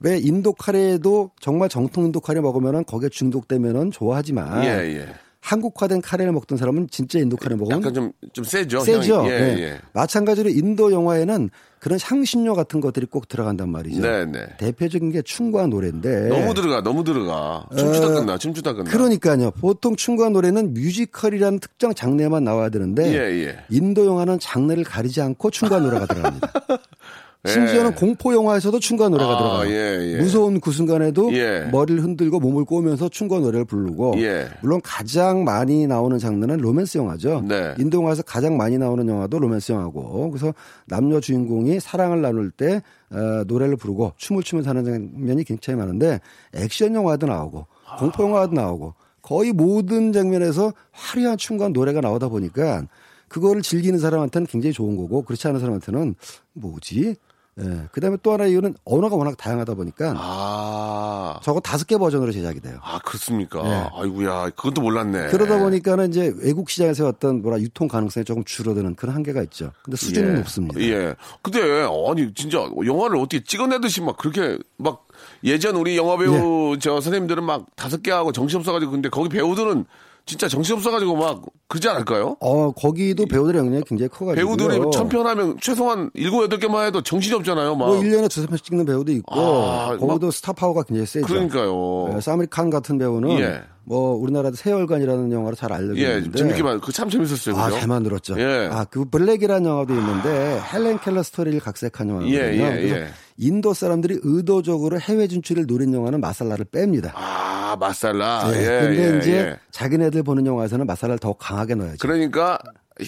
왜 0.00 0.18
인도 0.18 0.52
카레도 0.52 1.30
정말 1.40 1.68
정통 1.68 2.04
인도 2.04 2.20
카레 2.20 2.40
먹으면은 2.40 2.84
거기에 2.84 3.08
중독되면은 3.08 3.90
좋아하지만 3.90 4.64
예, 4.64 4.68
예. 4.98 5.08
한국화된 5.44 6.00
카레를 6.00 6.32
먹던 6.32 6.56
사람은 6.56 6.88
진짜 6.90 7.18
인도 7.18 7.36
카레 7.36 7.54
먹으면 7.54 7.78
약간 7.78 7.92
좀, 7.92 8.12
좀 8.32 8.44
세죠? 8.44 8.80
세죠. 8.80 9.26
예, 9.26 9.38
네. 9.38 9.62
예. 9.62 9.78
마찬가지로 9.92 10.48
인도 10.48 10.90
영화에는 10.90 11.50
그런 11.80 11.98
향신료 12.02 12.54
같은 12.54 12.80
것들이 12.80 13.04
꼭 13.04 13.28
들어간단 13.28 13.68
말이죠. 13.68 14.00
네, 14.00 14.24
네. 14.24 14.46
대표적인 14.56 15.10
게 15.12 15.20
춤과 15.20 15.66
노래인데 15.66 16.28
너무 16.28 16.54
들어가, 16.54 16.82
너무 16.82 17.04
들어가. 17.04 17.66
춤추다 17.76 18.08
끝나, 18.08 18.38
춤추다 18.38 18.72
끝나. 18.72 18.84
네. 18.84 18.90
그러니까요. 18.90 19.50
보통 19.50 19.94
춤과 19.94 20.30
노래는 20.30 20.72
뮤지컬이라는 20.72 21.58
특정 21.58 21.92
장르에만 21.92 22.42
나와야 22.42 22.70
되는데 22.70 23.12
예, 23.12 23.46
예. 23.46 23.58
인도 23.68 24.06
영화는 24.06 24.38
장르를 24.38 24.82
가리지 24.84 25.20
않고 25.20 25.50
춤과 25.50 25.80
노래가 25.80 26.06
들어갑니다. 26.06 26.52
심지어는 27.46 27.94
공포 27.94 28.32
영화에서도 28.32 28.80
춤과 28.80 29.10
노래가 29.10 29.32
아, 29.34 29.38
들어가요. 29.38 29.70
예, 29.70 30.14
예. 30.14 30.16
무서운 30.16 30.60
그 30.60 30.72
순간에도 30.72 31.30
예. 31.34 31.68
머리를 31.70 32.02
흔들고 32.02 32.40
몸을 32.40 32.64
꼬면서 32.64 33.10
춤과 33.10 33.40
노래를 33.40 33.66
부르고 33.66 34.14
예. 34.18 34.48
물론 34.62 34.80
가장 34.82 35.44
많이 35.44 35.86
나오는 35.86 36.18
장르는 36.18 36.56
로맨스 36.56 36.96
영화죠. 36.96 37.44
네. 37.46 37.74
인도 37.78 37.98
영화에서 37.98 38.22
가장 38.22 38.56
많이 38.56 38.78
나오는 38.78 39.06
영화도 39.06 39.38
로맨스 39.38 39.72
영화고 39.72 40.30
그래서 40.30 40.54
남녀 40.86 41.20
주인공이 41.20 41.80
사랑을 41.80 42.22
나눌 42.22 42.50
때 42.50 42.80
어, 43.10 43.44
노래를 43.46 43.76
부르고 43.76 44.12
춤을 44.16 44.42
추면서 44.42 44.70
하는 44.70 44.84
장면이 44.84 45.44
굉장히 45.44 45.78
많은데 45.78 46.20
액션 46.54 46.94
영화도 46.94 47.26
나오고 47.26 47.66
공포 47.98 48.22
영화도 48.22 48.54
나오고 48.54 48.94
거의 49.20 49.52
모든 49.52 50.12
장면에서 50.12 50.72
화려한 50.92 51.36
춤과 51.36 51.68
노래가 51.68 52.00
나오다 52.00 52.28
보니까 52.28 52.86
그거를 53.28 53.62
즐기는 53.62 53.98
사람한테는 53.98 54.46
굉장히 54.46 54.72
좋은 54.72 54.96
거고 54.96 55.22
그렇지 55.22 55.46
않은 55.48 55.60
사람한테는 55.60 56.14
뭐지? 56.52 57.16
예. 57.60 57.88
그다음에 57.92 58.16
또 58.22 58.32
하나 58.32 58.46
이유는 58.46 58.74
언어가 58.84 59.14
워낙 59.16 59.36
다양하다 59.36 59.74
보니까 59.74 60.14
아, 60.16 61.38
저거 61.42 61.60
다섯 61.60 61.86
개 61.86 61.96
버전으로 61.96 62.32
제작이 62.32 62.60
돼요. 62.60 62.78
아, 62.82 62.98
그렇습니까? 63.04 63.62
네. 63.62 63.88
아이고야, 63.94 64.50
그것도 64.50 64.80
몰랐네. 64.82 65.28
그러다 65.28 65.58
보니까는 65.58 66.10
이제 66.10 66.32
외국 66.38 66.68
시장에서 66.70 67.06
어떤 67.06 67.42
뭐라 67.42 67.60
유통 67.60 67.86
가능성이 67.86 68.24
조금 68.24 68.42
줄어드는 68.44 68.96
그런 68.96 69.14
한계가 69.14 69.42
있죠. 69.44 69.72
근데 69.82 69.96
수준은 69.96 70.32
예. 70.32 70.38
높습니다. 70.38 70.80
예. 70.80 71.14
근데 71.42 71.60
아니 71.82 72.34
진짜 72.34 72.58
영화를 72.84 73.16
어떻게 73.18 73.42
찍어내듯이 73.44 74.00
막 74.00 74.16
그렇게 74.16 74.58
막 74.76 75.06
예전 75.44 75.76
우리 75.76 75.96
영화 75.96 76.16
배우 76.16 76.74
예. 76.74 76.78
저 76.80 77.00
선생님들은 77.00 77.44
막 77.44 77.66
다섯 77.76 78.02
개 78.02 78.10
하고 78.10 78.32
정신 78.32 78.58
없어가지고 78.58 78.90
근데 78.90 79.08
거기 79.08 79.28
배우들은 79.28 79.84
진짜 80.26 80.48
정신 80.48 80.74
없어가지고 80.76 81.16
막 81.16 81.42
그러지 81.68 81.88
않을까요? 81.88 82.36
어, 82.40 82.70
거기도 82.72 83.26
배우들의 83.26 83.58
영향이 83.60 83.82
굉장히 83.86 84.08
커가지고. 84.08 84.56
배우들이 84.56 84.80
천편 84.92 85.26
하면 85.26 85.56
최소한 85.60 86.10
일곱 86.14 86.42
여덟 86.44 86.58
개만 86.58 86.86
해도 86.86 87.02
정신이 87.02 87.34
없잖아요. 87.36 87.74
막 87.74 87.86
뭐 87.88 88.00
1년에 88.00 88.30
두세 88.30 88.46
편씩 88.46 88.64
찍는 88.66 88.86
배우도 88.86 89.12
있고, 89.12 89.34
아, 89.38 89.96
거기도 89.98 90.30
스타 90.30 90.52
파워가 90.54 90.82
굉장히 90.84 91.06
세죠. 91.06 91.26
그러니까요. 91.26 92.12
네, 92.14 92.20
사미리 92.20 92.48
칸 92.50 92.70
같은 92.70 92.96
배우는 92.96 93.38
예. 93.40 93.62
뭐 93.86 94.14
우리나라도 94.14 94.56
세월간이라는 94.56 95.30
영화로 95.30 95.54
잘 95.56 95.72
알려져 95.72 96.00
예, 96.00 96.16
있는데. 96.16 96.38
재밌게 96.38 96.62
만 96.62 96.80
그참 96.80 97.10
재밌었어요. 97.10 97.54
아, 97.56 97.66
그죠? 97.66 97.78
잘 97.80 97.88
만들었죠. 97.88 98.36
예. 98.40 98.68
아, 98.72 98.84
그 98.84 99.04
블랙이라는 99.04 99.68
영화도 99.68 99.92
있는데 99.94 100.58
헬렌 100.72 100.98
켈러 101.00 101.22
스토리를 101.22 101.60
각색한 101.60 102.08
영화거든요. 102.08 102.34
예, 102.34 102.52
예, 102.54 102.58
그래서 102.76 102.96
예. 102.96 103.08
인도 103.36 103.74
사람들이 103.74 104.20
의도적으로 104.22 104.98
해외 105.00 105.26
진출을 105.26 105.66
노린 105.66 105.92
영화는 105.92 106.20
마살라를 106.20 106.64
뺍니다. 106.66 107.10
아 107.14 107.53
마살라. 107.76 108.50
예. 108.54 108.58
예, 108.58 108.80
근데 108.80 109.14
예, 109.14 109.18
이제 109.18 109.32
예. 109.32 109.56
자기네들 109.70 110.22
보는 110.22 110.46
영화에서는 110.46 110.86
마살라를 110.86 111.18
더 111.18 111.32
강하게 111.34 111.74
넣어야죠. 111.74 111.98
그러니까 112.00 112.58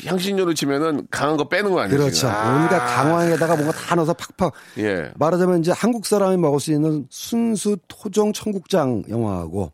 향신료를 0.05 0.55
치면은 0.55 1.07
강한 1.11 1.37
거 1.37 1.49
빼는 1.49 1.71
거 1.71 1.81
아니에요? 1.81 1.99
그렇죠. 1.99 2.29
아. 2.29 2.53
뭔가 2.53 2.79
강황에다가 2.85 3.55
뭔가 3.55 3.73
다 3.73 3.95
넣어서 3.95 4.15
팍팍. 4.15 4.53
예. 4.79 5.11
말하자면 5.15 5.61
이제 5.61 5.73
한국 5.73 6.07
사람이 6.07 6.37
먹을 6.39 6.59
수 6.59 6.73
있는 6.73 7.07
순수 7.11 7.77
토종 7.89 8.33
청국장 8.33 9.05
영화하고 9.09 9.73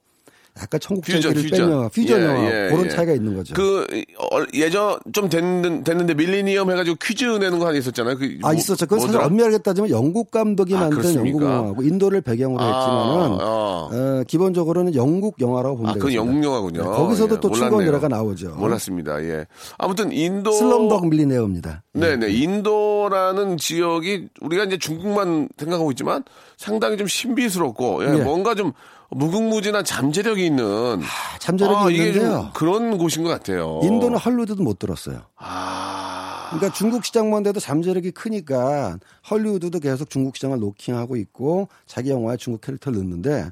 약간 0.61 0.79
청국장기를 0.81 1.35
퓨전, 1.35 1.71
뺀 1.71 1.89
퓨전. 2.05 2.21
예, 2.21 2.25
영화 2.27 2.45
예, 2.47 2.69
그런 2.71 2.85
예. 2.85 2.89
차이가 2.91 3.13
있는 3.15 3.35
거죠. 3.35 3.55
그 3.55 3.87
어, 4.19 4.43
예전 4.53 4.99
좀 5.13 5.31
됐는, 5.31 5.83
됐는데 5.83 6.13
밀리니엄 6.13 6.71
해가지고 6.71 6.99
퀴즈 7.03 7.25
내는 7.25 7.59
거 7.59 7.67
하나 7.69 7.79
있었잖아요. 7.79 8.19
그 8.19 8.25
아 8.43 8.49
뭐- 8.49 8.55
있었죠. 8.55 8.85
그건 8.85 9.01
사실 9.01 9.13
뭐더라? 9.15 9.27
엄밀하게 9.29 9.59
따지면 9.59 9.89
영국 9.91 10.31
감독이 10.31 10.77
아, 10.77 10.81
만든 10.81 10.99
그렇습니까? 10.99 11.29
영국 11.31 11.43
영화고 11.47 11.83
인도를 11.83 12.21
배경으로 12.21 12.63
아, 12.63 12.67
했지만은 12.67 13.39
어. 13.41 13.89
어, 13.93 14.23
기본적으로는 14.27 14.95
영국 14.95 15.41
영화라고 15.41 15.77
보면 15.79 15.91
아, 15.91 15.95
그건 15.95 16.11
되겠습니다. 16.11 16.35
영국 16.35 16.45
영화군요. 16.47 16.83
네, 16.83 16.97
거기서도 16.99 17.35
예, 17.37 17.41
또 17.41 17.49
몰랐네요. 17.49 17.71
춘권 17.71 17.87
노래가 17.87 18.09
나오죠. 18.09 18.51
몰랐습니다. 18.57 19.25
예. 19.25 19.47
아무튼 19.79 20.13
인도 20.13 20.53
슬럼덕 20.53 21.09
밀리네어입니다. 21.09 21.83
네 21.95 22.17
네 22.17 22.31
인도라는 22.31 23.57
지역이 23.57 24.29
우리가 24.43 24.65
이제 24.65 24.77
중국만 24.79 25.49
생각하고 25.57 25.91
있지만 25.93 26.25
상당히 26.59 26.97
좀 26.99 27.07
신비스럽고 27.07 28.05
예, 28.05 28.19
예. 28.19 28.23
뭔가 28.23 28.55
좀 28.55 28.73
무궁무진한 29.15 29.85
잠재력이 29.85 30.47
있는 30.47 31.01
잠재력이 31.39 31.77
아, 31.77 31.91
이게 31.91 32.13
좀 32.13 32.23
있는데요. 32.23 32.51
그런 32.55 32.99
곳인 32.99 33.23
것 33.23 33.31
같아요. 33.31 33.81
인도는 33.83 34.17
할리우드도 34.19 34.63
못 34.63 34.79
들었어요. 34.79 35.23
아 35.37 36.49
그러니까 36.51 36.73
중국 36.73 37.05
시장만 37.05 37.43
돼도 37.43 37.61
잠재력이 37.61 38.13
크니까 38.13 38.99
헐리우드도 39.31 39.81
계속 39.81 40.11
중국 40.11 40.37
시장을 40.37 40.59
노킹하고 40.61 41.17
있고 41.17 41.69
자기 41.87 42.11
영화에 42.11 42.37
중국 42.37 42.61
캐릭터를 42.63 42.99
넣는데 42.99 43.51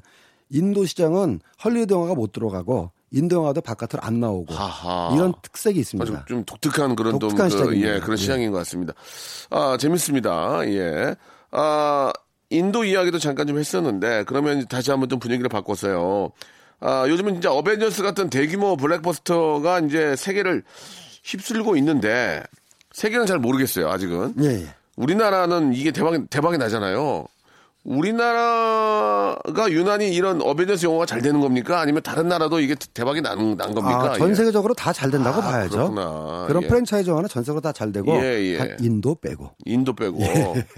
인도 0.49 0.85
시장은 0.85 1.39
헐리우드 1.63 1.93
영화가 1.93 2.15
못 2.15 2.31
들어가고 2.31 2.91
인도 3.11 3.37
영화도 3.37 3.61
바깥으로 3.61 4.01
안 4.01 4.19
나오고 4.19 4.53
하하. 4.53 5.13
이런 5.13 5.33
특색이 5.41 5.79
있습니다. 5.79 6.25
좀 6.25 6.45
독특한 6.45 6.95
그런 6.95 7.11
좀 7.13 7.19
독특한 7.19 7.49
그, 7.49 7.51
시장입니다. 7.51 7.95
예, 7.95 7.99
그런 7.99 8.13
예. 8.13 8.21
시장인 8.21 8.51
것 8.51 8.57
같습니다. 8.59 8.93
아, 9.49 9.77
재밌습니다. 9.77 10.61
예. 10.67 11.15
아, 11.51 12.13
인도 12.51 12.83
이야기도 12.83 13.17
잠깐 13.17 13.47
좀 13.47 13.57
했었는데, 13.57 14.25
그러면 14.27 14.67
다시 14.67 14.91
한번 14.91 15.09
좀 15.09 15.19
분위기를 15.19 15.49
바꿔서요. 15.49 16.31
아, 16.81 17.05
요즘은 17.07 17.33
진짜 17.33 17.51
어벤져스 17.51 18.03
같은 18.03 18.29
대규모 18.29 18.75
블랙버스터가 18.75 19.79
이제 19.79 20.15
세계를 20.15 20.63
휩쓸고 21.23 21.77
있는데, 21.77 22.43
세계는 22.91 23.25
잘 23.25 23.39
모르겠어요, 23.39 23.89
아직은. 23.89 24.35
예, 24.43 24.63
예. 24.63 24.67
우리나라는 24.97 25.73
이게 25.73 25.91
대박, 25.91 26.29
대박이 26.29 26.57
나잖아요. 26.57 27.25
우리나라가 27.83 29.71
유난히 29.71 30.13
이런 30.13 30.41
어벤져스 30.41 30.85
영화가 30.85 31.05
잘 31.07 31.21
되는 31.21 31.39
겁니까? 31.41 31.79
아니면 31.79 32.03
다른 32.03 32.27
나라도 32.27 32.59
이게 32.59 32.75
대박이 32.93 33.21
난, 33.21 33.57
난 33.57 33.73
겁니까? 33.73 34.11
아, 34.13 34.17
전 34.17 34.29
예. 34.29 34.35
세계적으로 34.35 34.73
다잘 34.73 35.09
된다고 35.11 35.41
아, 35.41 35.51
봐야죠. 35.51 35.71
그렇구나. 35.91 36.45
그런 36.47 36.63
예. 36.63 36.67
프랜차이즈 36.67 37.09
영화는 37.09 37.27
전 37.29 37.43
세계로 37.43 37.59
다 37.61 37.71
잘 37.71 37.91
되고 37.91 38.11
예, 38.21 38.39
예. 38.43 38.57
단 38.57 38.77
인도 38.81 39.15
빼고. 39.15 39.49
인도 39.65 39.93
빼고. 39.93 40.19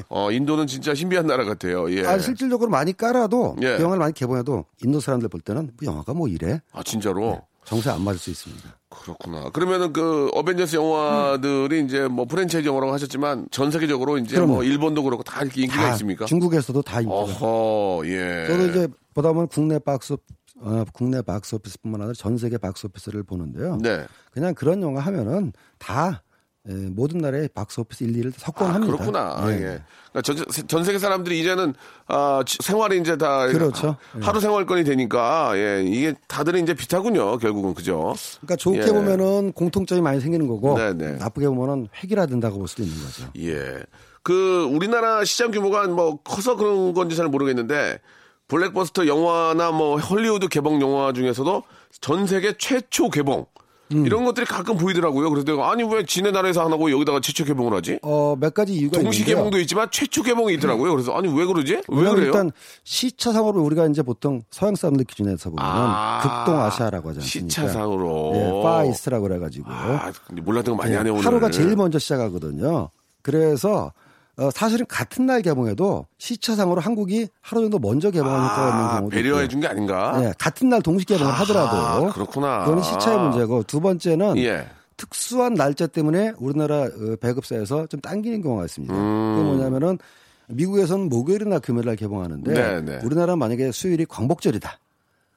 어, 0.09 0.31
인도는 0.31 0.67
진짜 0.67 0.93
신비한 0.93 1.25
나라 1.27 1.43
같아요. 1.43 1.91
예. 1.91 2.05
아, 2.05 2.17
실질적으로 2.19 2.69
많이 2.69 2.95
깔아도 2.95 3.55
예. 3.61 3.77
그 3.77 3.81
영화를 3.83 3.99
많이 3.99 4.13
개봉해도 4.13 4.65
인도 4.83 4.99
사람들 4.99 5.27
볼 5.29 5.41
때는 5.41 5.71
뭐 5.81 5.91
영화가 5.91 6.13
뭐 6.13 6.27
이래 6.27 6.61
아, 6.71 6.83
진짜로? 6.83 7.41
정세 7.65 7.89
안 7.89 8.01
맞을 8.03 8.19
수 8.19 8.29
있습니다. 8.29 8.69
그렇구나. 9.01 9.49
그러면은 9.49 9.93
그 9.93 10.29
어벤져스 10.34 10.75
영화들이 10.75 11.84
이제 11.86 12.08
뭐 12.08 12.25
프랜차이즈 12.25 12.67
영화라고 12.67 12.93
하셨지만 12.93 13.47
전 13.51 13.71
세계적으로 13.71 14.17
이제 14.17 14.38
뭐 14.38 14.45
그럼요. 14.47 14.63
일본도 14.63 15.03
그렇고 15.03 15.23
다 15.23 15.41
이렇게 15.43 15.62
인기가 15.62 15.82
다 15.84 15.91
있습니까? 15.93 16.25
중국에서도 16.25 16.82
다 16.82 17.01
인기가. 17.01 17.15
어허, 17.15 18.08
예. 18.08 18.45
저도 18.47 18.67
이제 18.67 18.88
보다 19.13 19.32
보면 19.32 19.47
국내 19.47 19.77
박스 19.79 20.15
어, 20.62 20.86
국내 20.93 21.21
박스오피스뿐만 21.21 22.01
아니라 22.01 22.13
전 22.15 22.38
세계 22.38 22.58
박스오피스를 22.58 23.23
보는데요. 23.23 23.77
네. 23.82 24.06
그냥 24.32 24.53
그런 24.56 24.82
영화 24.82 25.01
하면은 25.01 25.51
다 25.77 26.22
예, 26.22 26.22
모든 26.65 27.17
나라의 27.19 27.49
박스오피스 27.54 28.06
1, 28.06 28.13
2를 28.13 28.30
아, 28.30 28.38
석권합니다. 28.38 28.93
그렇구나. 28.97 29.38
예. 29.49 29.54
예. 29.54 29.82
그러니까 30.13 30.21
전, 30.23 30.67
전 30.67 30.84
세계 30.86 30.97
사람들이 30.97 31.39
이제는 31.41 31.73
아, 32.08 32.41
지- 32.45 32.58
생활이 32.62 32.99
이제 32.99 33.17
다 33.17 33.47
그렇죠. 33.47 33.97
하- 34.21 34.28
하루 34.28 34.39
생활권이 34.39 34.86
되니까 34.86 35.52
예, 35.58 35.84
이게 35.86 36.13
다들 36.28 36.56
이제 36.56 36.73
비슷하군요. 36.73 37.38
결국은 37.39 37.73
그죠? 37.73 38.15
그러니까 38.41 38.56
좋게 38.56 38.80
예. 38.82 38.86
보면은 38.86 39.52
공통점이 39.52 39.99
많이 40.02 40.21
생기는 40.21 40.47
거고 40.47 40.78
네, 40.78 40.93
네. 40.93 41.12
나쁘게 41.17 41.47
보면은 41.49 41.89
획일화 42.02 42.28
된다고 42.28 42.60
볼 42.60 42.67
수도 42.69 42.84
있는 42.84 42.95
거죠. 43.04 43.30
예. 43.39 43.84
그 44.21 44.63
우리나라 44.71 45.26
시장 45.26 45.52
규모가 45.52 45.86
뭐 45.88 46.21
커서 46.23 46.56
그런 46.56 46.93
건지 46.93 47.17
잘 47.17 47.28
모르겠는데 47.28 47.99
블랙버스터 48.47 49.06
영화나 49.08 49.71
뭐 49.71 49.97
헐리우드 49.99 50.47
개봉 50.47 50.80
영화 50.82 51.12
중에서도 51.12 51.63
전 51.99 52.26
세계 52.26 52.54
최초 52.58 53.10
개봉 53.10 53.47
음. 53.93 54.06
이런 54.06 54.25
것들이 54.25 54.45
가끔 54.45 54.77
보이더라고요. 54.77 55.29
그래서 55.29 55.45
내가 55.45 55.71
아니 55.71 55.84
왜 55.84 56.06
지네 56.06 56.32
나라에서 56.32 56.62
안 56.65 56.71
하고 56.71 56.91
여기다가 56.91 57.19
최초 57.21 57.43
개봉을 57.45 57.73
하지? 57.73 57.99
어, 58.01 58.36
몇 58.39 58.53
가지 58.53 58.73
이유가 58.73 58.99
동시 58.99 59.19
있는데요. 59.19 59.38
개봉도 59.38 59.60
있지만 59.60 59.88
최초 59.91 60.23
개봉이 60.23 60.53
있더라고요. 60.56 60.91
그래서 60.91 61.13
아니 61.15 61.27
왜 61.27 61.45
그러지? 61.45 61.82
왜 61.88 62.10
그래요? 62.10 62.25
일단 62.25 62.51
시차상으로 62.84 63.62
우리가 63.63 63.88
이제 63.88 64.01
보통 64.01 64.41
서양 64.51 64.75
사람들 64.75 65.06
기준에서 65.06 65.49
보면 65.49 65.65
아, 65.65 66.19
극동 66.21 66.60
아시아라고 66.62 67.10
않습니까? 67.10 67.49
시차상으로. 67.49 68.32
예, 68.36 68.63
Far 68.63 68.81
East라고 68.81 69.27
그래가지고 69.27 69.65
아, 69.69 70.12
몰랐던 70.41 70.75
거 70.77 70.84
많이 70.84 70.93
예, 70.93 70.97
하네 70.97 71.10
오늘. 71.10 71.25
하루가 71.25 71.49
제일 71.49 71.75
먼저 71.75 71.99
시작하거든요. 71.99 72.89
그래서 73.21 73.93
어, 74.37 74.49
사실은 74.49 74.85
같은 74.87 75.25
날 75.27 75.41
개봉해도 75.43 76.07
시차상으로 76.17 76.81
한국이 76.81 77.27
하루 77.41 77.61
정도 77.61 77.77
먼저 77.77 78.09
개봉하는 78.09 78.43
효과가 78.43 78.67
있는 78.69 78.83
아, 78.85 78.95
경우도 78.97 79.09
배려해. 79.15 79.47
준 79.47 79.59
게 79.61 79.67
아닌가? 79.67 80.19
예, 80.23 80.33
같은 80.39 80.69
날 80.69 80.81
동시 80.81 81.05
개봉을 81.05 81.31
아하, 81.31 81.43
하더라도 81.43 82.11
그렇구나. 82.13 82.61
그거는 82.65 82.81
시차의 82.81 83.19
문제고 83.19 83.61
두 83.63 83.79
번째는 83.79 84.37
예. 84.37 84.67
특수한 84.97 85.53
날짜 85.53 85.85
때문에 85.85 86.33
우리나라 86.39 86.81
어, 86.83 87.15
배급사에서 87.21 87.85
좀 87.87 87.99
당기는 88.01 88.41
경우가 88.41 88.65
있습니다. 88.65 88.93
음. 88.93 89.35
그게 89.35 89.47
뭐냐면은 89.47 89.99
미국에서는 90.47 91.09
목요일이나 91.09 91.59
금요일 91.59 91.85
날 91.85 91.95
개봉하는데 91.95 92.53
네, 92.53 92.81
네. 92.81 92.99
우리나라 93.03 93.35
만약에 93.35 93.71
수요일이 93.71 94.05
광복절이다. 94.05 94.79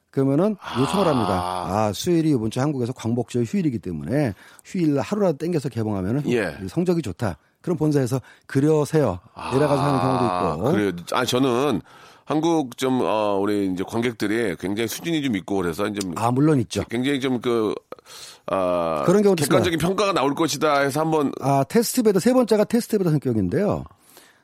그러면은 0.09 0.55
요청을 0.79 1.05
합니다. 1.05 1.33
아, 1.67 1.91
수요일이 1.93 2.31
이번 2.31 2.49
주 2.49 2.59
한국에서 2.59 2.93
광복절 2.93 3.43
휴일이기 3.43 3.77
때문에 3.77 4.33
휴일 4.65 4.99
하루라도 4.99 5.37
땡겨서 5.37 5.69
개봉하면은 5.69 6.23
예. 6.31 6.55
성적이 6.67 7.03
좋다. 7.03 7.37
그럼 7.67 7.77
본사에서 7.77 8.21
그려세요. 8.45 9.19
내려가서 9.53 9.81
하는 9.83 9.99
경우도 9.99 10.25
있고. 10.25 10.67
아, 10.67 10.71
그래요. 10.71 10.91
아 11.11 11.25
저는 11.25 11.81
한국 12.23 12.77
좀 12.77 13.01
어, 13.01 13.37
우리 13.41 13.69
이제 13.73 13.83
관객들이 13.85 14.55
굉장히 14.57 14.87
수준이 14.87 15.21
좀 15.21 15.35
있고 15.35 15.57
그래서 15.57 15.85
이제 15.87 15.99
좀 15.99 16.13
아, 16.17 16.31
물론 16.31 16.59
있죠. 16.61 16.83
굉장히 16.89 17.19
좀 17.19 17.41
그 17.41 17.75
아, 18.49 19.03
그런 19.05 19.21
경우도 19.21 19.43
객관적인 19.43 19.79
평가가 19.79 20.13
나올 20.13 20.33
것이다 20.33 20.79
해서 20.79 21.01
한번 21.01 21.31
아, 21.41 21.65
test 21.67 22.03
bed 22.03 22.19
세 22.19 22.33
번째가 22.33 22.63
test 22.63 22.97
bed 22.97 23.11
성격인데요. 23.11 23.83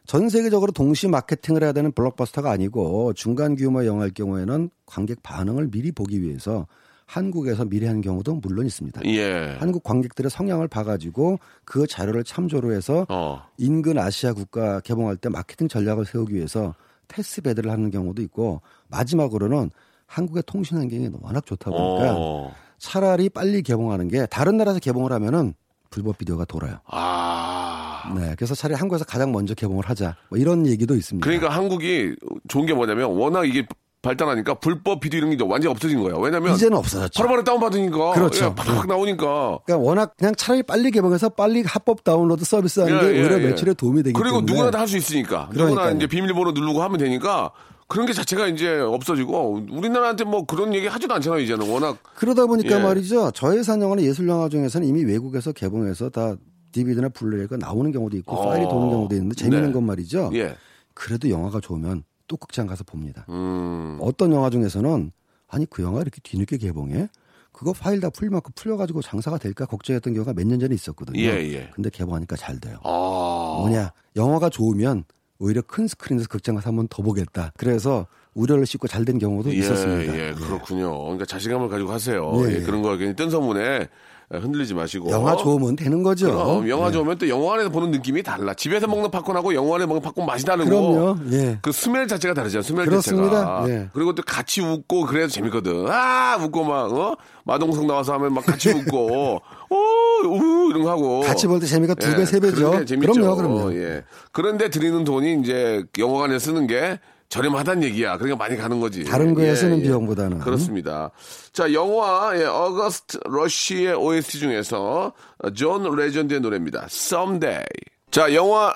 전 0.05 0.27
세계적으로 0.27 0.73
동시 0.73 1.07
마케팅을 1.07 1.63
해야 1.63 1.71
되는 1.71 1.93
블록버스터가 1.93 2.51
아니고 2.51 3.13
중간 3.13 3.55
규모의 3.55 3.88
영화일 3.88 4.13
경우에는 4.13 4.69
관객 4.86 5.23
반응을 5.23 5.69
미리 5.71 5.93
보기 5.93 6.21
위해서 6.21 6.67
한국에서 7.13 7.65
미리 7.65 7.86
하는 7.86 8.02
경우도 8.02 8.39
물론 8.41 8.65
있습니다. 8.65 9.02
예. 9.06 9.56
한국 9.60 9.84
관객들의 9.84 10.32
성향을 10.32 10.67
봐가지고 10.67 11.38
그 11.63 11.86
자료를 11.86 12.23
참조로 12.23 12.73
해서 12.73 13.06
어. 13.08 13.43
인근 13.60 13.99
아시아 13.99 14.34
국가 14.34 14.80
개봉할 14.80 15.17
때 15.17 15.30
마케팅 15.30 15.67
전략을 15.67 16.06
세우기 16.06 16.34
위해서 16.34 16.73
테스트 17.08 17.41
베드를 17.41 17.69
하는 17.69 17.91
경우도 17.91 18.23
있고 18.23 18.62
마지막으로는 18.88 19.69
한국의 20.08 20.41
통신 20.47 20.78
환경이 20.78 21.12
워낙 21.21 21.45
좋다 21.45 21.69
보니까 21.69 22.15
어. 22.17 22.52
차라리 22.80 23.30
빨리 23.30 23.62
개봉하는 23.62 24.08
게 24.08 24.26
다른 24.26 24.58
나라에서 24.58 24.80
개봉을 24.80 25.12
하면은 25.12 25.54
불법 25.91 26.17
비디오가 26.17 26.45
돌아요. 26.45 26.80
아. 26.88 28.12
네, 28.15 28.34
그래서 28.36 28.56
차라리 28.56 28.76
한국에서 28.76 29.06
가장 29.06 29.32
먼저 29.32 29.54
개봉을 29.54 29.88
하자. 29.88 30.15
뭐 30.30 30.39
이런 30.39 30.65
얘기도 30.65 30.95
있습니다. 30.95 31.23
그러니까 31.23 31.49
한국이 31.49 32.15
좋은 32.47 32.65
게 32.65 32.73
뭐냐면 32.73 33.12
워낙 33.12 33.45
이게 33.45 33.67
발달하니까 34.03 34.55
불법 34.55 34.99
비디오 34.99 35.17
이런 35.19 35.35
게 35.35 35.43
완전히 35.43 35.71
없어진 35.71 36.03
거예요. 36.03 36.19
왜냐면 36.19 36.53
이제는 36.53 36.77
없어졌죠. 36.77 37.17
바로바로 37.17 37.43
다운받으니까 37.43 38.11
그렇죠. 38.13 38.45
예, 38.45 38.55
팍 38.55 38.85
나오니까 38.85 39.59
그러니까 39.65 39.77
워낙 39.77 40.13
그냥 40.17 40.35
차라리 40.35 40.61
빨리 40.61 40.91
개봉해서 40.91 41.29
빨리 41.29 41.63
합법 41.63 42.03
다운로드 42.03 42.43
서비스하는 42.45 42.99
게 42.99 43.07
예, 43.07 43.15
예, 43.15 43.21
오히려 43.21 43.41
예. 43.41 43.47
매출에 43.47 43.73
도움이 43.73 44.03
되기 44.03 44.13
그리고 44.13 44.37
때문에 44.39 44.51
누구나 44.51 44.71
다 44.71 44.79
할 44.79 44.87
수 44.87 44.97
있으니까 44.97 45.47
누구나 45.53 45.69
그러니까요. 45.69 45.95
이제 45.95 46.07
비밀번호 46.07 46.51
누르고 46.51 46.83
하면 46.83 46.97
되니까 46.99 47.51
그런 47.87 48.05
게 48.05 48.11
자체가 48.13 48.47
이제 48.47 48.77
없어지고 48.79 49.61
우리나라한테 49.71 50.25
뭐 50.25 50.45
그런 50.45 50.73
얘기 50.75 50.87
하지도 50.87 51.13
않잖아요 51.13 51.39
이제는 51.39 51.69
워낙 51.71 51.97
그러다 52.15 52.45
보니까 52.45 52.79
예. 52.79 52.83
말이죠. 52.83 53.31
저예산 53.31 53.81
영화나 53.81 54.01
예술 54.01 54.27
영화 54.27 54.49
중에서는 54.49 54.85
이미 54.85 55.03
외국에서 55.05 55.53
개봉해서 55.53 56.09
다 56.09 56.35
DVD나 56.73 57.07
블루레이가 57.09 57.55
나오는 57.57 57.89
경우도 57.91 58.17
있고 58.17 58.35
어. 58.35 58.49
파일이 58.49 58.67
도는 58.67 58.89
경우도 58.89 59.15
있는데 59.15 59.35
재미있는 59.35 59.69
네. 59.69 59.73
건 59.73 59.85
말이죠. 59.85 60.31
예 60.33 60.55
그래도 60.93 61.29
영화가 61.29 61.61
좋으면 61.61 62.03
또 62.34 62.38
극장 62.38 62.65
가서 62.65 62.84
봅니다. 62.84 63.28
음. 63.30 64.00
어떤 64.02 64.34
영화 64.34 64.50
중에서는 64.50 65.12
아니 65.48 65.67
그 65.69 65.84
영화 65.84 66.02
이렇게 66.02 66.19
뒤늦게 66.24 66.58
개봉해? 66.58 67.08
그거 67.52 67.74
파일 67.74 68.00
다 68.00 68.10
풀만큼 68.10 68.54
풀려가지고 68.56 69.04
장사가 69.04 69.38
될까 69.38 69.67
걱정했던 69.67 70.15
경우가 70.15 70.34
몇 70.34 70.48
년 70.48 70.60
전에 70.60 70.74
있었거든요. 70.74 71.19
예, 71.19 71.28
예. 71.54 71.69
근데 71.76 71.91
개봉하니까 71.91 72.36
잘 72.36 72.60
돼요. 72.60 72.80
아. 72.84 73.58
뭐냐 73.60 73.91
영화가 74.15 74.50
좋으면 74.50 75.04
오히려 75.38 75.62
큰 75.62 75.88
스크린에서 75.88 76.28
극장 76.28 76.56
가서 76.56 76.69
한 76.69 76.76
번 76.76 76.88
더 76.88 77.04
보겠다. 77.04 77.52
그래서 77.56 78.08
우려를 78.34 78.65
싣고 78.65 78.88
잘 78.88 79.06
된 79.06 79.19
경우도 79.19 79.54
있었습니다. 79.54 80.17
예, 80.17 80.34
그렇군요. 80.34 81.00
그러니까 81.04 81.26
자신감을 81.26 81.69
가지고 81.69 81.91
하세요. 81.91 82.32
예, 82.48 82.50
예, 82.50 82.56
예. 82.56 82.60
그런 82.62 82.82
거 82.82 82.98
괜히 82.98 83.15
뜬 83.15 83.30
소문에 83.30 83.88
흔들리지 84.31 84.73
마시고. 84.73 85.12
영화 85.12 85.36
좋으면 85.36 85.75
되는 85.75 86.01
거죠. 86.03 86.27
그럼 86.27 86.69
영화 86.69 86.88
예. 86.88 86.91
좋으면 86.91 87.17
또 87.17 87.27
영화관에서 87.29 87.69
보는 87.69 87.91
느낌이 87.91 88.23
달라. 88.23 88.53
집에서 88.53 88.88
먹는 88.88 89.12
팝콘하고 89.12 89.53
영화관에 89.53 89.86
먹는 89.86 90.01
팝콘 90.01 90.25
맛이 90.25 90.45
다르고. 90.45 90.69
그럼요. 90.69 91.17
예. 91.31 91.59
그 91.62 91.71
스멜 91.71 92.07
자체가 92.07 92.33
다르죠. 92.33 92.62
스멜 92.62 92.86
그렇습니다. 92.86 93.29
자체가. 93.62 93.65
예. 93.69 93.89
그리고 93.93 94.15
또 94.15 94.23
같이 94.23 94.62
웃고 94.62 95.05
그래야 95.05 95.27
재밌거든. 95.27 95.86
아 95.89 96.38
웃고 96.41 96.63
막 96.63 96.91
어? 96.93 97.15
마동석 97.45 97.86
나와서 97.86 98.13
하면 98.13 98.33
막 98.33 98.45
같이 98.45 98.69
웃고 98.73 99.41
오우 99.69 100.69
이런 100.69 100.83
거 100.83 100.89
하고. 100.91 101.19
같이 101.21 101.47
볼 101.47 101.59
때 101.59 101.65
재미가 101.65 101.95
두 101.95 102.13
배, 102.15 102.21
예, 102.21 102.25
세 102.25 102.39
배죠. 102.39 102.71
그럼요, 102.86 103.36
그럼요. 103.36 103.73
예. 103.75 104.03
그런데 104.31 104.69
들이는 104.69 105.03
돈이 105.03 105.41
이제 105.41 105.83
영화관에 105.97 106.39
쓰는 106.39 106.67
게 106.67 106.99
저렴하다는 107.34 107.84
얘기야. 107.86 108.17
그러니까 108.17 108.38
많이 108.38 108.56
가는 108.56 108.80
거지. 108.80 109.04
다른 109.04 109.34
거에 109.34 109.50
예, 109.50 109.56
쓰는 109.56 109.80
예. 109.80 109.84
비용보다는. 109.84 110.38
그렇습니다. 110.38 111.10
자, 111.52 111.74
영화 111.74 112.32
예, 112.36 112.43
August 112.43 113.17
Rush의 113.25 113.95
OST 113.96 114.38
중에서 114.38 115.13
존 115.56 115.96
레전드의 115.96 116.41
노래입니다. 116.41 116.86
Someday. 116.86 117.65
자, 118.12 118.36
영화 118.36 118.76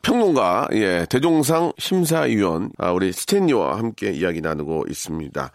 평론가, 0.00 0.68
예, 0.72 1.06
대종상 1.10 1.72
심사위원, 1.76 2.70
아, 2.78 2.92
우리 2.92 3.12
스탠리와 3.12 3.76
함께 3.76 4.10
이야기 4.10 4.40
나누고 4.40 4.84
있습니다. 4.88 5.52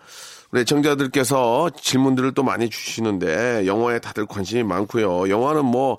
우리 0.52 0.66
청자들께서 0.66 1.72
질문들을 1.76 2.34
또 2.34 2.44
많이 2.44 2.70
주시는데, 2.70 3.66
영화에 3.66 3.98
다들 3.98 4.28
관심이 4.28 4.62
많고요. 4.62 5.28
영화는 5.28 5.66
뭐, 5.66 5.98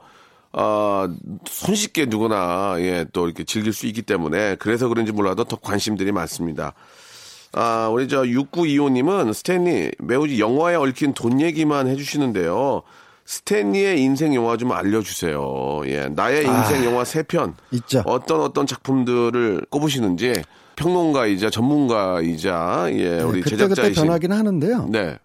어, 0.57 1.09
손쉽게 1.47 2.07
누구나, 2.07 2.77
예, 2.79 3.05
또 3.13 3.27
이렇게 3.27 3.43
즐길 3.45 3.73
수 3.73 3.87
있기 3.87 4.03
때문에, 4.03 4.55
그래서 4.57 4.87
그런지 4.89 5.11
몰라도 5.13 5.45
더 5.45 5.57
관심들이 5.57 6.13
많습니다. 6.13 6.75
아, 7.53 7.89
우리 7.93 8.09
저 8.09 8.23
6925님은 8.23 9.33
스탠리 9.33 9.91
매우 9.99 10.27
영화에 10.39 10.77
얽힌 10.77 11.13
돈 11.15 11.41
얘기만 11.41 11.89
해주시는데요. 11.89 12.83
스탠리의 13.27 14.01
인생 14.03 14.35
영화 14.35 14.57
좀 14.57 14.71
알려주세요. 14.73 15.83
예, 15.87 16.09
나의 16.09 16.45
인생 16.45 16.85
영화 16.85 17.05
세 17.05 17.23
편. 17.23 17.55
있죠. 17.71 18.03
어떤 18.07 18.41
어떤 18.41 18.67
작품들을 18.67 19.67
꼽으시는지 19.71 20.35
평론가이자 20.77 21.51
전문가이자 21.51 22.89
예, 22.93 23.21
우리 23.23 23.41
그때 23.41 23.57
그때 23.57 23.69
제작자이신. 23.69 24.05
변하긴 24.05 24.33
하는데요. 24.33 24.89
네, 24.91 25.17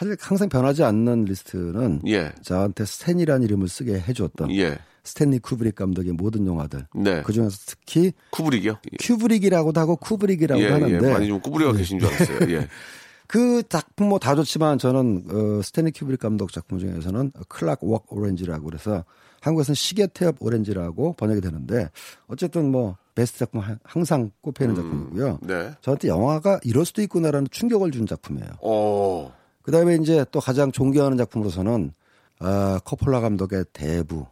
사실 0.00 0.16
항상 0.18 0.48
변하지 0.48 0.82
않는 0.82 1.26
리스트는 1.26 2.00
예. 2.06 2.32
저한테 2.40 2.86
스탠이라는 2.86 3.42
이름을 3.46 3.68
쓰게 3.68 4.00
해주었던 4.00 4.50
예. 4.56 4.78
스탠리 5.04 5.38
쿠브릭 5.38 5.74
감독의 5.74 6.12
모든 6.14 6.46
영화들. 6.46 6.86
네. 6.94 7.22
그 7.22 7.34
중에서 7.34 7.54
특히 7.66 8.12
쿠브릭이요? 8.30 8.78
큐브릭이라고도 8.98 9.78
하고 9.78 9.96
쿠브릭이라고 9.96 10.62
예, 10.62 10.68
하는데 10.70 11.06
예. 11.06 11.12
많이 11.12 11.26
좀 11.28 11.38
구부리고 11.40 11.72
계신 11.74 11.98
줄 11.98 12.08
알았어요. 12.08 12.38
예. 12.50 12.66
그 13.28 13.62
작품 13.68 14.08
뭐 14.08 14.18
다 14.18 14.34
좋지만 14.34 14.78
저는 14.78 15.24
어, 15.30 15.62
스탠리 15.62 15.90
큐브릭 15.92 16.18
감독 16.18 16.50
작품 16.50 16.78
중에서는 16.78 17.32
Clockwork 17.48 18.06
Orange라고 18.08 18.64
그래서 18.64 19.04
한국에서는 19.42 19.74
시계 19.74 20.06
태엽 20.06 20.36
오렌지라고 20.40 21.12
번역이 21.12 21.42
되는데 21.42 21.90
어쨌든 22.26 22.70
뭐 22.72 22.96
베스트 23.14 23.38
작품 23.40 23.60
하- 23.60 23.76
항상 23.84 24.30
꼽히는 24.40 24.74
작품이고요. 24.74 25.40
네. 25.42 25.72
저한테 25.82 26.08
영화가 26.08 26.60
이럴 26.64 26.86
수도 26.86 27.02
있구나라는 27.02 27.48
충격을 27.50 27.90
준 27.90 28.06
작품이에요. 28.06 28.48
어. 28.62 29.38
그 29.62 29.72
다음에 29.72 29.96
이제 29.96 30.24
또 30.30 30.40
가장 30.40 30.72
존경하는 30.72 31.18
작품으로서는 31.18 31.92
아, 32.38 32.80
커폴라 32.84 33.20
감독의 33.20 33.66
대부. 33.72 34.26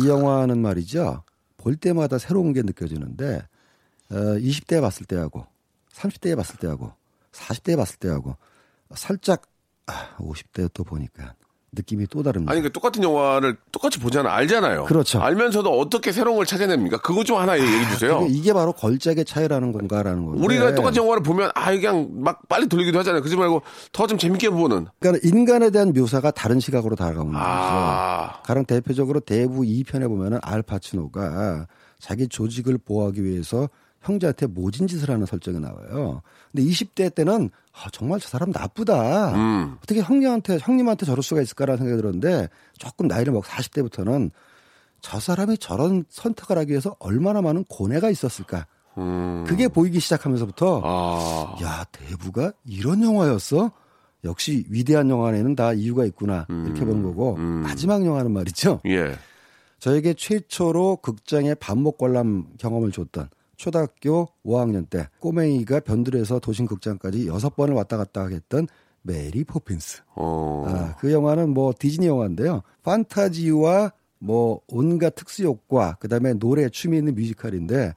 이 0.00 0.08
영화는 0.08 0.58
말이죠. 0.58 1.22
볼 1.56 1.76
때마다 1.76 2.18
새로운 2.18 2.52
게 2.52 2.62
느껴지는데 2.62 3.42
어, 4.10 4.14
20대에 4.14 4.80
봤을 4.80 5.04
때하고 5.06 5.46
30대에 5.92 6.36
봤을 6.36 6.56
때하고 6.58 6.92
40대에 7.32 7.76
봤을 7.76 7.98
때하고 7.98 8.36
살짝 8.94 9.42
아, 9.86 10.16
50대 10.18 10.70
또 10.72 10.84
보니까 10.84 11.34
느낌이 11.76 12.06
또 12.08 12.22
다릅니다. 12.22 12.52
아니, 12.52 12.62
그 12.62 12.72
똑같은 12.72 13.02
영화를 13.02 13.56
똑같이 13.70 14.00
보잖아. 14.00 14.34
알잖아요. 14.34 14.84
그렇죠. 14.84 15.20
알면서도 15.20 15.70
어떻게 15.78 16.10
새로운 16.12 16.36
걸 16.38 16.46
찾아냅니까? 16.46 16.98
그거 16.98 17.22
좀 17.22 17.36
하나 17.38 17.58
얘기해 17.58 17.88
주세요. 17.90 18.20
그게 18.20 18.32
이게 18.32 18.52
바로 18.52 18.72
걸작의 18.72 19.24
차이라는 19.24 19.72
건가라는 19.72 20.24
건데. 20.24 20.42
우리가 20.44 20.74
똑같은 20.74 21.02
영화를 21.02 21.22
보면 21.22 21.50
아 21.54 21.70
그냥 21.72 22.08
막 22.14 22.48
빨리 22.48 22.66
돌리기도 22.66 22.98
하잖아요. 23.00 23.20
그러지 23.22 23.36
말고 23.36 23.62
더 23.92 24.06
좀 24.06 24.18
재밌게 24.18 24.50
보는. 24.50 24.86
그러니까 25.00 25.28
인간에 25.28 25.70
대한 25.70 25.92
묘사가 25.92 26.30
다른 26.30 26.60
시각으로 26.60 26.94
다가오는 26.96 27.32
거죠. 27.32 27.44
아. 27.44 28.40
가령 28.44 28.64
대표적으로 28.64 29.20
대부 29.20 29.62
2편에 29.62 30.08
보면은 30.08 30.38
알파치노가 30.42 31.66
자기 31.98 32.28
조직을 32.28 32.78
보호하기 32.78 33.24
위해서 33.24 33.68
형제한테 34.06 34.46
모진 34.46 34.86
짓을 34.86 35.10
하는 35.10 35.26
설정이 35.26 35.58
나와요. 35.60 36.22
근데 36.52 36.68
20대 36.68 37.14
때는 37.14 37.50
아, 37.72 37.88
정말 37.92 38.20
저 38.20 38.28
사람 38.28 38.50
나쁘다. 38.50 39.34
음. 39.34 39.76
어떻게 39.82 40.00
형님한테 40.00 40.58
형님한테 40.60 41.04
저럴 41.06 41.22
수가 41.22 41.42
있을까라는 41.42 41.78
생각이 41.78 41.96
들었는데 42.00 42.48
조금 42.78 43.08
나이를 43.08 43.32
먹 43.32 43.44
40대부터는 43.44 44.30
저 45.00 45.20
사람이 45.20 45.58
저런 45.58 46.04
선택을 46.08 46.56
하기 46.58 46.70
위해서 46.70 46.96
얼마나 46.98 47.42
많은 47.42 47.64
고뇌가 47.64 48.10
있었을까. 48.10 48.66
그게 49.46 49.68
보이기 49.68 50.00
시작하면서부터 50.00 50.78
음. 50.78 50.82
아. 50.84 51.56
야 51.62 51.84
대부가 51.92 52.52
이런 52.64 53.02
영화였어? 53.02 53.70
역시 54.24 54.64
위대한 54.70 55.10
영화에는 55.10 55.54
다 55.54 55.72
이유가 55.72 56.04
있구나 56.06 56.46
이렇게 56.48 56.84
보는 56.84 57.02
거고 57.02 57.36
마지막 57.36 58.04
영화는 58.04 58.32
말이죠. 58.32 58.80
예. 58.86 59.14
저에게 59.78 60.14
최초로 60.14 60.96
극장에 60.96 61.54
반복 61.54 61.98
관람 61.98 62.46
경험을 62.58 62.90
줬던 62.90 63.28
초등학교 63.56 64.28
5학년 64.44 64.88
때 64.88 65.08
꼬맹이가 65.20 65.80
변두리에서 65.80 66.38
도심 66.38 66.66
극장까지 66.66 67.26
여섯 67.26 67.56
번을 67.56 67.74
왔다 67.74 67.96
갔다 67.96 68.22
하게 68.22 68.36
했던 68.36 68.68
메리 69.02 69.44
포핀스. 69.44 70.02
어. 70.14 70.64
아, 70.66 70.96
그 70.96 71.12
영화는 71.12 71.50
뭐 71.50 71.72
디즈니 71.78 72.06
영화인데요. 72.06 72.62
판타지와 72.82 73.92
뭐 74.18 74.60
온갖 74.66 75.14
특수 75.14 75.44
효과, 75.44 75.96
그 76.00 76.08
다음에 76.08 76.34
노래, 76.34 76.68
춤이 76.68 76.98
있는 76.98 77.14
뮤지컬인데 77.14 77.94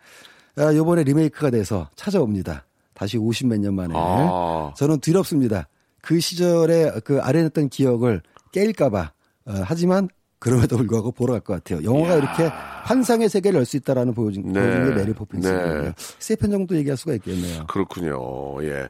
아, 0.55 0.75
요번에 0.75 1.03
리메이크가 1.03 1.49
돼서 1.51 1.89
찾아옵니다. 1.95 2.65
다시 2.93 3.17
50몇 3.17 3.59
년 3.59 3.75
만에. 3.75 3.93
아. 3.95 4.73
저는 4.75 4.99
두렵습니다. 4.99 5.67
그 6.01 6.19
시절에 6.19 6.91
그 7.03 7.21
아련했던 7.21 7.69
기억을 7.69 8.21
깰까봐. 8.53 9.11
어, 9.45 9.53
하지만 9.63 10.09
그럼에도 10.39 10.77
불구하고 10.77 11.11
보러 11.11 11.33
갈 11.33 11.41
것 11.41 11.53
같아요. 11.63 11.83
영화가 11.83 12.15
이렇게 12.15 12.43
환상의 12.83 13.27
세계를 13.29 13.57
열 13.59 13.65
수 13.65 13.77
있다라는 13.77 14.13
보여준, 14.13 14.51
네. 14.53 14.59
보여준 14.61 14.89
게 14.89 14.95
메리 14.95 15.13
포핀스거든요. 15.13 15.81
네. 15.83 15.93
세편 16.19 16.49
정도 16.51 16.75
얘기할 16.77 16.97
수가 16.97 17.13
있겠네요. 17.15 17.65
그렇군요. 17.67 18.63
예. 18.63 18.87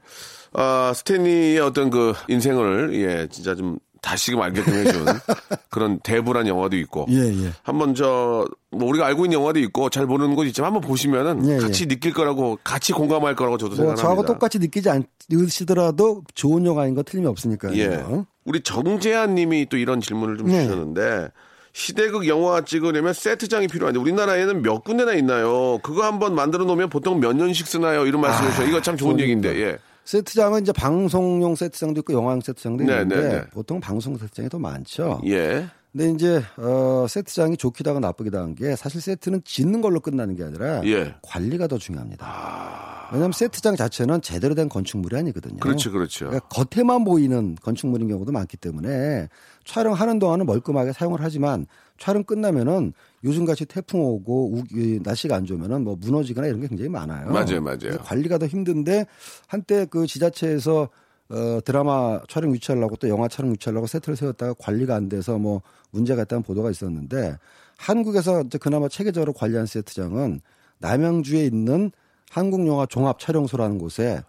아, 0.53 0.93
스탠리의 0.95 1.59
어떤 1.59 1.89
그 1.89 2.13
인생을, 2.27 2.93
예, 2.95 3.27
진짜 3.31 3.55
좀 3.55 3.77
다시금 4.01 4.41
알게끔 4.41 4.73
해준 4.73 5.05
그런 5.69 5.99
대부란 5.99 6.47
영화도 6.47 6.77
있고. 6.77 7.05
예, 7.09 7.17
예. 7.17 7.51
한번 7.63 7.93
저, 7.95 8.47
뭐 8.71 8.87
우리가 8.87 9.05
알고 9.07 9.25
있는 9.25 9.39
영화도 9.39 9.59
있고 9.59 9.89
잘 9.89 10.05
모르는 10.05 10.35
것 10.35 10.45
있지만 10.45 10.67
한번 10.73 10.87
보시면은 10.87 11.45
예, 11.49 11.55
예. 11.55 11.57
같이 11.57 11.87
느낄 11.87 12.13
거라고, 12.13 12.57
같이 12.63 12.93
공감할 12.93 13.35
거라고 13.35 13.57
저도 13.57 13.69
뭐 13.71 13.75
생각합니다. 13.75 14.01
저하고 14.01 14.25
똑같이 14.25 14.59
느끼지 14.59 14.89
않으시더라도 14.89 16.23
좋은 16.33 16.65
영화인 16.65 16.95
거 16.95 17.03
틀림이 17.03 17.27
없으니까요. 17.27 17.75
예. 17.77 18.05
우리 18.49 18.61
정재한 18.61 19.35
님이 19.35 19.67
또 19.69 19.77
이런 19.77 20.01
질문을 20.01 20.37
좀 20.37 20.47
네. 20.47 20.63
주셨는데, 20.63 21.29
시대극 21.71 22.27
영화 22.27 22.61
찍으려면 22.65 23.13
세트장이 23.13 23.67
필요한데 23.67 23.99
우리나라에는 23.99 24.63
몇 24.63 24.83
군데나 24.83 25.13
있나요? 25.13 25.77
그거 25.83 26.03
한번 26.03 26.33
만들어 26.33 26.65
놓으면 26.65 26.89
보통 26.89 27.19
몇 27.19 27.35
년씩 27.35 27.67
쓰나요? 27.67 28.07
이런 28.07 28.21
말씀을 28.21 28.49
주셔요. 28.49 28.67
이거 28.67 28.81
참 28.81 28.97
좋은 28.97 29.11
좋은 29.11 29.19
얘기인데. 29.21 29.55
예. 29.61 29.77
세트장은 30.03 30.63
이제 30.63 30.71
방송용 30.71 31.55
세트장도 31.55 31.99
있고 31.99 32.13
영화용 32.13 32.41
세트장도 32.41 32.85
네, 32.85 32.93
있는데 32.93 33.15
네, 33.15 33.29
네. 33.29 33.43
보통 33.51 33.79
방송 33.79 34.17
세트장이 34.17 34.49
더 34.49 34.57
많죠. 34.57 35.21
예. 35.27 35.67
근데 35.91 36.11
이제 36.11 36.43
어 36.57 37.07
세트장이 37.09 37.57
좋기도 37.57 37.89
하고 37.89 37.99
나쁘기도 37.99 38.37
한게 38.37 38.75
사실 38.75 39.01
세트는 39.01 39.41
짓는 39.43 39.81
걸로 39.81 39.99
끝나는 39.99 40.35
게 40.35 40.43
아니라 40.43 40.85
예. 40.85 41.15
관리가 41.23 41.67
더 41.67 41.77
중요합니다. 41.77 43.09
왜냐하면 43.11 43.31
세트장 43.31 43.75
자체는 43.75 44.21
제대로 44.21 44.53
된 44.53 44.69
건축물이 44.69 45.15
아니거든요. 45.15 45.57
그렇죠, 45.57 45.91
그렇죠. 45.91 46.25
그러니까 46.27 46.47
겉에만 46.49 47.03
보이는 47.03 47.55
건축물인 47.61 48.07
경우도 48.07 48.31
많기 48.31 48.55
때문에 48.55 49.29
촬영하는 49.65 50.19
동안은 50.19 50.45
멀끔하게 50.45 50.93
사용을 50.93 51.19
하지만 51.21 51.65
촬영 51.97 52.23
끝나면은 52.23 52.93
요즘같이 53.23 53.65
태풍 53.65 54.01
오고 54.01 54.53
우, 54.53 54.63
이 54.71 54.99
날씨가 55.03 55.35
안 55.35 55.45
좋으면은 55.45 55.83
뭐 55.83 55.95
무너지거나 55.99 56.47
이런 56.47 56.61
게 56.61 56.67
굉장히 56.67 56.89
많아요. 56.89 57.31
맞아요, 57.31 57.61
맞아요. 57.61 57.97
관리가 58.03 58.37
더 58.37 58.45
힘든데 58.45 59.07
한때 59.47 59.87
그 59.89 60.05
지자체에서 60.05 60.89
어, 61.29 61.59
드라마 61.63 62.21
촬영 62.27 62.51
유치하려고 62.53 62.95
또 62.95 63.07
영화 63.07 63.27
촬영 63.27 63.51
유치하려고 63.51 63.87
세트를 63.87 64.15
세웠다가 64.15 64.55
관리가 64.57 64.95
안 64.95 65.09
돼서 65.09 65.37
뭐 65.37 65.61
문제가 65.91 66.23
있다는 66.23 66.43
보도가 66.43 66.71
있었는데 66.71 67.37
한국에서 67.77 68.41
이제 68.41 68.57
그나마 68.57 68.87
체계적으로 68.87 69.33
관리한 69.33 69.65
세트장은 69.65 70.41
남양주에 70.79 71.45
있는 71.45 71.91
한국영화 72.31 72.87
종합촬영소라는 72.87 73.77
곳에 73.77 74.21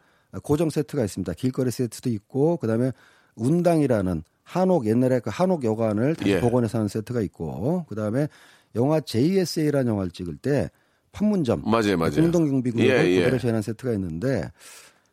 고정 0.43 0.71
세트가 0.71 1.05
있습니다. 1.05 1.33
길거리 1.35 1.71
세트도 1.71 2.11
있고 2.11 2.57
그다음에 2.59 2.93
운당이라는 3.35 4.23
한옥 4.45 4.87
옛날에 4.87 5.21
그 5.21 5.31
한옥 5.33 5.65
여관을 5.65 6.17
다시 6.17 6.33
예. 6.33 6.41
복원해서 6.41 6.79
하는 6.79 6.89
세트가 6.89 7.21
있고 7.23 7.85
그다음에 7.89 8.29
영화 8.75 9.01
JSA라는 9.01 9.93
영화를 9.93 10.11
찍을 10.11 10.37
때 10.37 10.71
판문점 11.13 11.63
맞아요, 11.65 11.97
맞아요. 11.97 12.17
공동경비구역을 12.17 13.07
예, 13.07 13.11
예. 13.11 13.19
그대로 13.21 13.39
재현한 13.39 13.63
세트가 13.63 13.93
있는데 13.95 14.51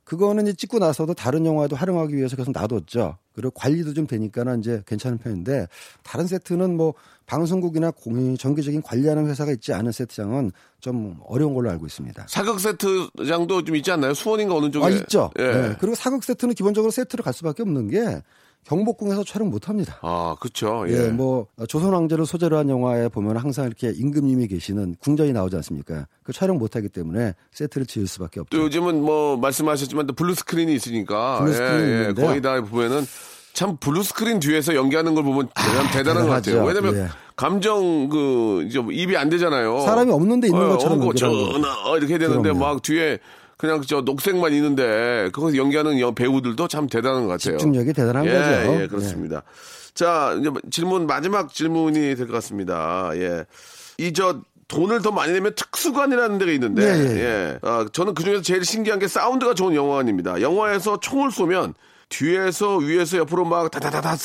그거는 0.08 0.43
이제 0.48 0.54
찍고 0.54 0.80
나서도 0.80 1.13
다른 1.15 1.46
영화에도 1.46 1.76
활용하기 1.76 2.15
위해서 2.15 2.38
계속 2.38 2.52
놔뒀죠. 2.54 3.17
그리고 3.34 3.52
관리도 3.52 3.93
좀 3.93 4.08
되니까는 4.08 4.60
이제 4.62 4.82
괜찮은 4.88 5.17
편인데 5.17 5.67
다른 6.02 6.28
세트는 6.28 6.78
뭐 6.78 6.93
방송국이나 7.26 7.91
공- 7.91 8.38
정기적인 8.38 8.84
관리하는 8.84 9.28
회사가 9.28 9.52
있지 9.52 9.74
않은 9.74 9.91
세트장은 9.91 10.54
좀 10.80 11.20
어려운 11.26 11.54
걸로 11.54 11.70
알고 11.72 11.86
있습니다. 11.86 12.26
사극 12.30 12.62
세트장도 12.62 13.65
좀 13.65 13.76
있지 13.76 13.91
않나요? 13.91 14.13
수원인가 14.13 14.56
어느 14.56 14.72
쪽에? 14.72 14.86
아 14.86 14.89
있죠. 14.91 15.30
예. 15.39 15.43
네. 15.43 15.76
그리고 15.78 15.93
사극 15.93 16.24
세트는 16.24 16.54
기본적으로 16.56 16.89
세트를 16.89 17.22
갈 17.22 17.34
수밖에 17.34 17.63
없는 17.63 17.89
게 17.89 18.22
경복궁에서 18.65 19.24
촬영 19.24 19.50
못 19.50 19.70
합니다. 19.70 19.98
아, 20.02 20.36
그쵸. 20.41 20.84
예, 20.89 21.06
예. 21.06 21.08
뭐 21.08 21.48
조선 21.70 21.93
왕조를 21.93 22.26
소재로 22.26 22.58
한 22.58 22.70
영화에 22.70 23.08
보면 23.08 23.38
항상 23.38 23.65
이렇게 23.65 23.91
임금님이 23.96 24.48
계시는 24.48 24.96
궁전이 25.00 25.32
나오지 25.32 25.56
않습니까? 25.58 26.08
그 26.24 26.34
촬영 26.34 26.58
못 26.58 26.76
하기 26.76 26.89
때문에 26.89 27.34
세트를 27.52 27.88
지을 27.88 28.08
수밖에 28.08 28.41
없죠. 28.41 28.58
또 28.58 28.63
요즘은 28.65 29.02
뭐 29.02 29.38
말씀하셨지만 29.38 30.08
또 30.08 30.13
블루 30.13 30.36
스크린이 30.36 30.74
있으니까 30.76 31.39
블루 31.39 31.54
스크린이 31.54 31.91
예, 31.91 32.08
예. 32.10 32.13
거의 32.13 32.41
다 32.41 32.60
보면은 32.62 33.06
참 33.54 33.78
블루 33.78 34.04
스크린 34.04 34.39
뒤에서 34.39 34.76
연기하는 34.76 35.15
걸 35.15 35.24
보면 35.24 35.48
대단, 35.56 35.91
대단한 35.93 36.24
것. 36.28 36.30
같아요. 36.32 36.63
왜냐면 36.65 36.96
예. 36.98 37.08
감정 37.38 38.10
그 38.10 38.65
이제 38.67 38.80
뭐 38.80 38.91
입이 38.91 39.15
안 39.15 39.30
되잖아요. 39.30 39.80
사람이 39.82 40.12
없는데 40.12 40.48
있는 40.48 40.67
것처럼 40.70 41.00
어, 41.02 41.06
연기를 41.06 41.30
하는 41.30 41.52
전화 41.63 41.98
이렇게 41.98 42.13
해야 42.13 42.20
되는데 42.20 42.50
그럼요. 42.52 42.60
막 42.60 42.82
뒤에 42.82 43.20
그냥 43.58 43.82
저 43.82 44.02
녹색만 44.02 44.54
있는데 44.54 45.30
거기서 45.34 45.58
연기하는 45.58 46.00
여- 46.00 46.12
배우들도 46.12 46.67
참 46.67 46.88
대단한 46.88 47.24
것 47.24 47.30
같아요. 47.30 47.58
집중력이 47.58 47.91
대단한 47.93 48.26
예, 48.26 48.32
거죠. 48.32 48.82
예, 48.84 48.88
그렇습니다. 48.88 49.41
자, 49.96 50.36
이제 50.39 50.50
질문 50.70 51.08
마지막 51.08 51.52
질문이 51.54 52.15
될 52.15 52.28
것 52.28 52.34
같습니다. 52.34 53.10
예. 53.15 53.46
이 53.98 54.13
저 54.13 54.41
돈을 54.67 55.02
더 55.02 55.12
많이 55.12 55.32
내면 55.32 55.56
특수관이라는 55.56 56.38
데가 56.39 56.52
있는데, 56.52 56.84
예, 56.84 56.88
예, 57.15 57.20
예. 57.22 57.60
아, 57.62 57.86
저는 57.91 58.13
그 58.13 58.24
중에서 58.24 58.41
제일 58.41 58.65
신기한 58.65 59.00
게 59.00 59.08
사운드가 59.08 59.54
좋은 59.54 59.74
영화관입니다. 59.74 60.41
영화에서 60.41 60.99
총을 60.99 61.32
쏘면 61.32 61.74
뒤에서 62.10 62.76
위에서 62.78 63.18
옆으로 63.20 63.45
막 63.45 63.72
다다다다 63.72 64.16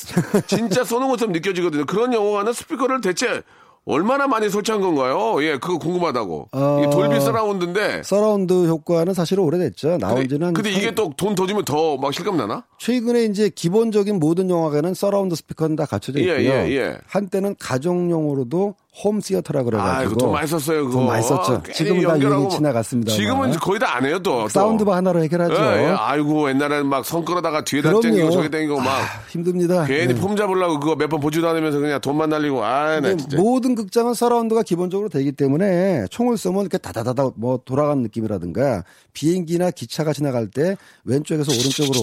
진짜 0.46 0.84
쏘는 0.84 1.08
것처럼 1.08 1.32
느껴지거든요. 1.32 1.86
그런 1.86 2.12
영화관은 2.12 2.52
스피커를 2.52 3.00
대체 3.00 3.42
얼마나 3.84 4.28
많이 4.28 4.48
설치한 4.48 4.80
건가요? 4.80 5.42
예, 5.42 5.58
그거 5.58 5.76
궁금하다고. 5.78 6.48
어, 6.52 6.78
이게 6.80 6.90
돌비 6.90 7.20
서라운드인데. 7.20 8.02
서라운드 8.04 8.68
효과는 8.68 9.12
사실 9.12 9.40
오래됐죠. 9.40 9.98
나온 9.98 10.28
지는 10.28 10.46
한 10.48 10.54
근데 10.54 10.70
이게 10.70 10.86
상- 10.86 10.94
또 10.94 11.14
돈 11.14 11.34
더 11.34 11.46
주면 11.48 11.64
더 11.64 11.96
막 11.96 12.14
실감 12.14 12.36
나나? 12.36 12.64
최근에 12.78 13.24
이제 13.24 13.48
기본적인 13.48 14.20
모든 14.20 14.50
영화관은 14.50 14.94
서라운드 14.94 15.34
스피커는 15.34 15.74
다 15.76 15.84
갖춰져 15.84 16.20
예, 16.20 16.22
있고요. 16.42 16.50
예, 16.52 16.70
예. 16.76 16.98
한때는 17.06 17.56
가정용으로도 17.58 18.76
홈 18.94 19.20
시어터라 19.22 19.62
그래가지고 19.62 20.12
아, 20.12 20.16
돈 20.18 20.32
많이 20.32 20.46
썼어요, 20.46 20.84
그거. 20.84 20.98
돈 20.98 21.06
많이 21.06 21.22
썼죠. 21.22 21.62
지금은 21.72 22.02
다 22.02 22.20
유행이 22.20 22.50
지나갔습니다. 22.50 23.10
지금은 23.12 23.52
거의 23.52 23.80
다 23.80 23.92
안 23.96 24.04
해요, 24.04 24.18
또. 24.22 24.42
또. 24.42 24.48
사운드바 24.48 24.96
하나로 24.96 25.22
해결하죠. 25.22 25.54
예, 25.54 25.84
예. 25.84 25.94
아이고, 25.96 26.48
옛날에는 26.50 26.86
막 26.86 27.02
선 27.04 27.24
끌어다가 27.24 27.64
뒤에다 27.64 28.00
땡기고 28.00 28.30
저기 28.30 28.50
땡기고 28.50 28.76
막. 28.80 28.88
아, 28.88 29.02
힘듭니다. 29.30 29.84
괜히 29.86 30.12
네. 30.14 30.20
폼 30.20 30.36
잡으려고 30.36 30.78
그거 30.78 30.94
몇 30.96 31.08
번 31.08 31.20
보지도 31.20 31.48
않으면서 31.48 31.78
그냥 31.78 32.00
돈만 32.02 32.28
날리고, 32.28 32.62
아, 32.64 32.84
나 32.96 33.00
근데 33.00 33.16
진짜. 33.16 33.36
모든 33.38 33.74
극장은 33.74 34.12
서라운드가 34.12 34.62
기본적으로 34.62 35.08
되기 35.08 35.32
때문에 35.32 36.04
총을 36.10 36.36
쏘면 36.36 36.60
이렇게 36.62 36.76
다다다다 36.78 37.30
뭐 37.36 37.60
돌아가는 37.64 38.02
느낌이라든가 38.02 38.84
비행기나 39.14 39.70
기차가 39.70 40.12
지나갈 40.12 40.48
때 40.48 40.76
왼쪽에서 41.04 41.50
오른쪽으로 41.50 42.00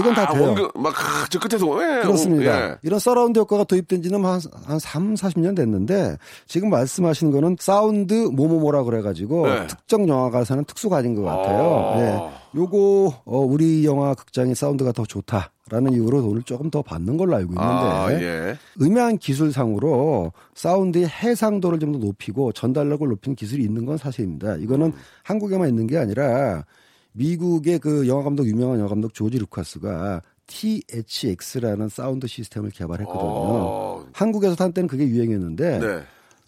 이건 0.00 0.14
다 0.14 0.28
아, 0.30 0.32
돼요. 0.34 0.42
원그, 0.48 0.70
막, 0.76 0.92
아, 0.98 1.26
저 1.30 1.38
끝에서, 1.38 1.66
왜? 1.68 2.02
그렇습니다. 2.02 2.70
예. 2.70 2.74
이런 2.82 2.98
서라운드 2.98 3.38
효과가 3.38 3.64
도입된 3.64 4.02
지는 4.02 4.24
한, 4.24 4.40
한 4.66 4.78
3, 4.78 5.14
40년 5.14 5.54
됐는데 5.56 6.16
지금 6.46 6.70
말씀하신 6.70 7.30
거는 7.30 7.56
사운드 7.58 8.14
모모모라 8.14 8.84
그래가지고 8.84 9.46
네. 9.46 9.66
특정 9.66 10.08
영화관에서는 10.08 10.64
특수가 10.64 10.96
아닌 10.96 11.14
것 11.14 11.22
같아요. 11.22 11.76
아. 11.78 11.98
네. 11.98 12.30
요거 12.54 13.22
어, 13.24 13.38
우리 13.38 13.84
영화 13.86 14.14
극장의 14.14 14.54
사운드가 14.54 14.92
더 14.92 15.04
좋다 15.06 15.52
라는 15.70 15.94
이유로 15.94 16.20
돈을 16.20 16.42
조금 16.42 16.68
더 16.70 16.82
받는 16.82 17.16
걸로 17.16 17.34
알고 17.36 17.52
있는데 17.54 17.64
아, 17.66 18.12
예. 18.12 18.56
음향 18.82 19.16
기술상으로 19.18 20.32
사운드의 20.54 21.06
해상도를 21.08 21.78
좀 21.78 21.92
더 21.92 21.98
높이고 21.98 22.52
전달력을 22.52 23.06
높이는 23.08 23.36
기술이 23.36 23.62
있는 23.62 23.84
건 23.86 23.96
사실입니다. 23.96 24.56
이거는 24.56 24.86
음. 24.88 24.92
한국에만 25.24 25.68
있는 25.68 25.86
게 25.86 25.96
아니라 25.98 26.64
미국의 27.12 27.78
그 27.78 28.08
영화 28.08 28.22
감독 28.22 28.46
유명한 28.46 28.78
영화 28.78 28.88
감독 28.88 29.14
조지 29.14 29.38
루카스가 29.38 30.22
THX라는 30.46 31.88
사운드 31.88 32.26
시스템을 32.26 32.70
개발했거든요. 32.70 33.20
어. 33.22 34.06
한국에서 34.12 34.56
한 34.58 34.72
때는 34.72 34.88
그게 34.88 35.06
유행이었는데 35.06 35.78
네. 35.78 36.02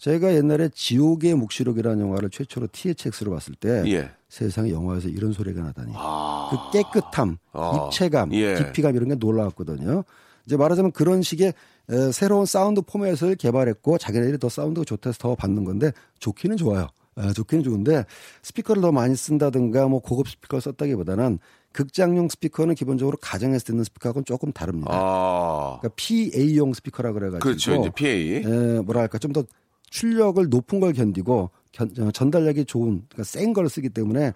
제가 0.05 0.35
옛날에 0.35 0.69
지옥의 0.69 1.33
묵시록이라는 1.33 1.99
영화를 1.99 2.29
최초로 2.29 2.67
THX로 2.71 3.31
봤을 3.31 3.55
때 3.55 3.81
예. 3.87 4.11
세상에 4.29 4.69
영화에서 4.69 5.07
이런 5.07 5.33
소리가 5.33 5.63
나다니 5.63 5.93
아. 5.95 6.71
그 6.71 6.77
깨끗함, 6.77 7.37
아. 7.53 7.87
입체감, 7.87 8.31
예. 8.35 8.53
깊이감 8.53 8.95
이런 8.95 9.09
게 9.09 9.15
놀라웠거든요. 9.15 10.03
이제 10.45 10.57
말하자면 10.57 10.91
그런 10.91 11.23
식의 11.23 11.53
에, 11.89 12.11
새로운 12.11 12.45
사운드 12.45 12.83
포맷을 12.83 13.33
개발했고 13.33 13.97
자기네들이 13.97 14.37
더 14.37 14.47
사운드가 14.47 14.85
좋다해서 14.85 15.17
더 15.17 15.33
받는 15.33 15.63
건데 15.63 15.91
좋기는 16.19 16.55
좋아요. 16.55 16.87
에, 17.17 17.33
좋기는 17.33 17.63
좋은데 17.63 18.05
스피커를 18.43 18.83
더 18.83 18.91
많이 18.91 19.15
쓴다든가 19.15 19.87
뭐 19.87 20.01
고급 20.01 20.29
스피커를 20.29 20.61
썼다기보다는 20.61 21.39
극장용 21.71 22.29
스피커는 22.29 22.75
기본적으로 22.75 23.17
가정에서 23.19 23.65
듣는 23.65 23.83
스피커하고는 23.83 24.25
조금 24.25 24.51
다릅니다. 24.51 24.91
아. 24.93 25.79
그러니까 25.81 25.95
PA용 25.95 26.75
스피커라 26.75 27.11
그래가지고 27.13 27.39
그렇죠. 27.39 27.73
이제 27.73 27.89
PA. 27.89 28.35
에, 28.35 28.81
뭐랄까 28.81 29.17
좀 29.17 29.33
더 29.33 29.43
출력을 29.89 30.47
높은 30.49 30.79
걸 30.79 30.93
견디고 30.93 31.49
견- 31.71 31.93
어, 31.99 32.11
전달력이 32.11 32.65
좋은 32.65 33.03
그러니까 33.09 33.23
센 33.23 33.53
걸 33.53 33.69
쓰기 33.69 33.89
때문에 33.89 34.31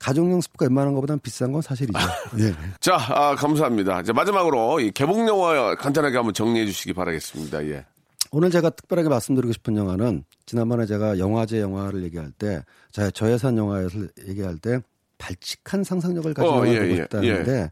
가정용 0.00 0.40
스피커 0.40 0.64
웬만한 0.66 0.92
것보다는 0.94 1.20
비싼 1.20 1.52
건 1.52 1.62
사실이죠. 1.62 1.98
예. 2.40 2.52
자, 2.80 2.96
아, 2.96 3.34
감사합니다. 3.36 4.02
자, 4.02 4.12
마지막으로 4.12 4.80
이 4.80 4.90
개봉 4.90 5.26
영화 5.28 5.74
간단하게 5.76 6.16
한번 6.16 6.34
정리해 6.34 6.66
주시기 6.66 6.92
바라겠습니다. 6.92 7.64
예. 7.68 7.84
오늘 8.32 8.50
제가 8.50 8.70
특별하게 8.70 9.08
말씀드리고 9.08 9.52
싶은 9.52 9.76
영화는 9.76 10.24
지난번에 10.46 10.86
제가 10.86 11.18
영화제 11.20 11.60
영화를 11.60 12.02
얘기할 12.02 12.32
때, 12.32 12.62
자, 12.90 13.08
저예산 13.12 13.56
영화에서 13.56 13.98
얘기할 14.26 14.58
때 14.58 14.80
발칙한 15.18 15.84
상상력을 15.84 16.34
가진 16.34 16.50
어, 16.50 16.54
영화를 16.56 16.74
예, 16.74 16.80
보고 16.80 16.90
예, 16.90 16.96
싶다는데 16.96 17.70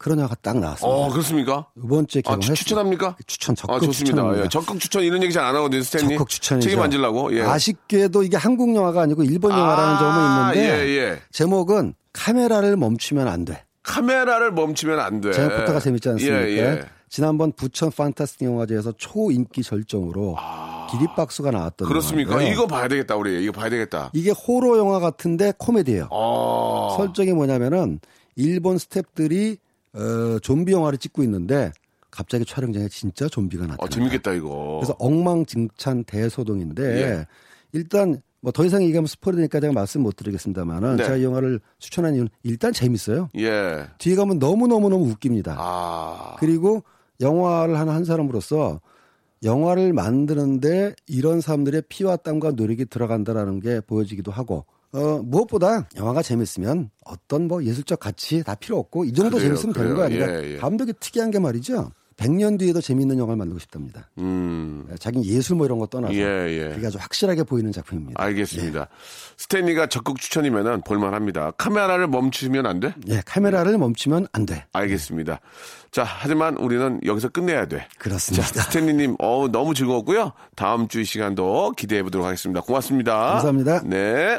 그런 0.00 0.16
영화가 0.18 0.36
딱 0.40 0.58
나왔습니다. 0.58 0.88
어, 0.96 1.10
그렇습니까? 1.10 1.66
이번 1.76 2.06
주에 2.06 2.22
아, 2.24 2.38
추-. 2.38 2.54
추천합니까? 2.54 3.16
추천 3.26 3.54
적극 3.54 3.74
아, 3.74 3.80
좋습니다. 3.80 4.42
예, 4.42 4.48
적극 4.48 4.80
추천 4.80 5.02
이런 5.02 5.22
얘기 5.22 5.30
잘 5.30 5.44
안 5.44 5.54
하거든요, 5.56 5.82
스탠리. 5.82 6.14
적극 6.14 6.28
추천이죠. 6.30 6.64
책임 6.70 6.82
안 6.82 6.90
질라고. 6.90 7.36
예. 7.36 7.42
아쉽게도 7.42 8.22
이게 8.22 8.38
한국 8.38 8.74
영화가 8.74 9.02
아니고 9.02 9.24
일본 9.24 9.52
영화라는 9.52 9.94
아, 9.96 9.98
점은 9.98 10.54
있는데 10.64 10.88
예, 10.88 10.88
예. 11.12 11.20
제목은 11.32 11.92
카메라를 12.14 12.78
멈추면 12.78 13.28
안 13.28 13.44
돼. 13.44 13.62
카메라를 13.82 14.52
멈추면 14.52 14.98
안 15.00 15.20
돼. 15.20 15.32
제목부터가 15.32 15.80
재밌지 15.80 16.08
않습니까? 16.08 16.48
예, 16.48 16.56
예. 16.56 16.80
지난번 17.10 17.52
부천 17.52 17.90
판타스틱 17.90 18.46
영화제에서 18.48 18.92
초인기 18.96 19.62
절정으로 19.62 20.34
기립박수가 20.92 21.50
나왔던 21.50 21.86
아. 21.86 21.88
그렇습니까? 21.88 22.30
영화인데요. 22.32 22.54
이거 22.54 22.66
봐야 22.66 22.88
되겠다, 22.88 23.16
우리. 23.16 23.42
이거 23.44 23.52
봐야 23.52 23.68
되겠다. 23.68 24.10
이게 24.14 24.30
호러 24.30 24.78
영화 24.78 24.98
같은데 24.98 25.52
코미디예요. 25.58 26.08
어. 26.10 26.94
설정이 26.96 27.32
뭐냐면은 27.32 28.00
일본 28.36 28.76
스탭들이 28.78 29.58
어, 29.94 30.38
좀비 30.40 30.72
영화를 30.72 30.98
찍고 30.98 31.22
있는데 31.24 31.72
갑자기 32.10 32.44
촬영장에 32.44 32.88
진짜 32.88 33.28
좀비가 33.28 33.66
나타나. 33.66 33.84
어, 33.84 33.88
재밌겠다, 33.88 34.32
이거. 34.32 34.78
그래서 34.80 34.96
엉망진창 34.98 36.04
대소동인데 36.04 37.02
예. 37.02 37.26
일단 37.72 38.20
뭐 38.40 38.52
더 38.52 38.64
이상 38.64 38.82
얘기하면 38.82 39.06
스포일되니까 39.06 39.60
제가 39.60 39.72
말씀 39.72 40.02
못 40.02 40.16
드리겠습니다만은 40.16 40.96
네. 40.96 41.04
제가 41.04 41.16
이 41.16 41.24
영화를 41.24 41.60
추천한 41.78 42.14
이유는 42.14 42.30
일단 42.42 42.72
재밌어요. 42.72 43.28
예. 43.36 43.86
뒤에 43.98 44.16
가면 44.16 44.38
너무 44.38 44.66
너무 44.66 44.88
너무 44.88 45.06
웃깁니다. 45.10 45.56
아. 45.58 46.36
그리고 46.38 46.82
영화를 47.20 47.78
하는 47.78 47.92
한 47.92 48.04
사람으로서 48.04 48.80
영화를 49.42 49.92
만드는데 49.92 50.94
이런 51.06 51.40
사람들의 51.40 51.82
피와 51.88 52.16
땀과 52.16 52.52
노력이 52.52 52.86
들어간다라는 52.86 53.60
게 53.60 53.80
보여지기도 53.80 54.32
하고 54.32 54.64
어, 54.92 55.20
무엇보다 55.24 55.88
영화가 55.96 56.22
재밌으면 56.22 56.90
어떤 57.04 57.46
뭐 57.48 57.62
예술적 57.64 58.00
가치 58.00 58.42
다 58.42 58.54
필요 58.54 58.78
없고 58.78 59.04
이 59.04 59.12
정도 59.12 59.36
그래요, 59.36 59.48
재밌으면 59.50 59.72
되는 59.74 59.88
그래요. 59.94 59.96
거 59.96 60.04
아니라 60.04 60.42
예, 60.44 60.54
예. 60.54 60.56
감독이 60.58 60.92
특이한 60.98 61.30
게 61.30 61.38
말이죠. 61.38 61.90
100년 62.16 62.58
뒤에도 62.58 62.82
재밌는 62.82 63.18
영화를 63.18 63.38
만들고 63.38 63.58
싶답니다. 63.60 64.10
음. 64.18 64.86
자기 64.98 65.22
예술 65.24 65.56
뭐 65.56 65.64
이런 65.64 65.78
거 65.78 65.86
떠나서 65.86 66.12
예, 66.12 66.20
예. 66.20 66.74
그게 66.74 66.86
아주 66.88 66.98
확실하게 67.00 67.44
보이는 67.44 67.72
작품입니다. 67.72 68.22
알겠습니다. 68.22 68.88
스탠리가 69.38 69.86
적극 69.86 70.20
추천이면은 70.20 70.82
볼만합니다. 70.82 71.52
카메라를 71.52 72.08
멈추면 72.08 72.66
안 72.66 72.78
돼? 72.80 72.94
예, 73.08 73.22
카메라를 73.24 73.78
멈추면 73.78 74.26
안 74.32 74.44
돼. 74.44 74.66
알겠습니다. 74.74 75.40
자, 75.92 76.04
하지만 76.04 76.58
우리는 76.58 77.00
여기서 77.06 77.30
끝내야 77.30 77.66
돼. 77.68 77.86
그렇습니다. 77.98 78.46
자, 78.48 78.62
스탠리님, 78.64 79.16
어 79.18 79.48
너무 79.50 79.72
즐거웠고요. 79.72 80.32
다음 80.56 80.88
주 80.88 81.00
이 81.00 81.04
시간도 81.06 81.72
기대해 81.74 82.02
보도록 82.02 82.26
하겠습니다. 82.26 82.60
고맙습니다. 82.60 83.16
감사합니다. 83.32 83.82
네. 83.86 84.38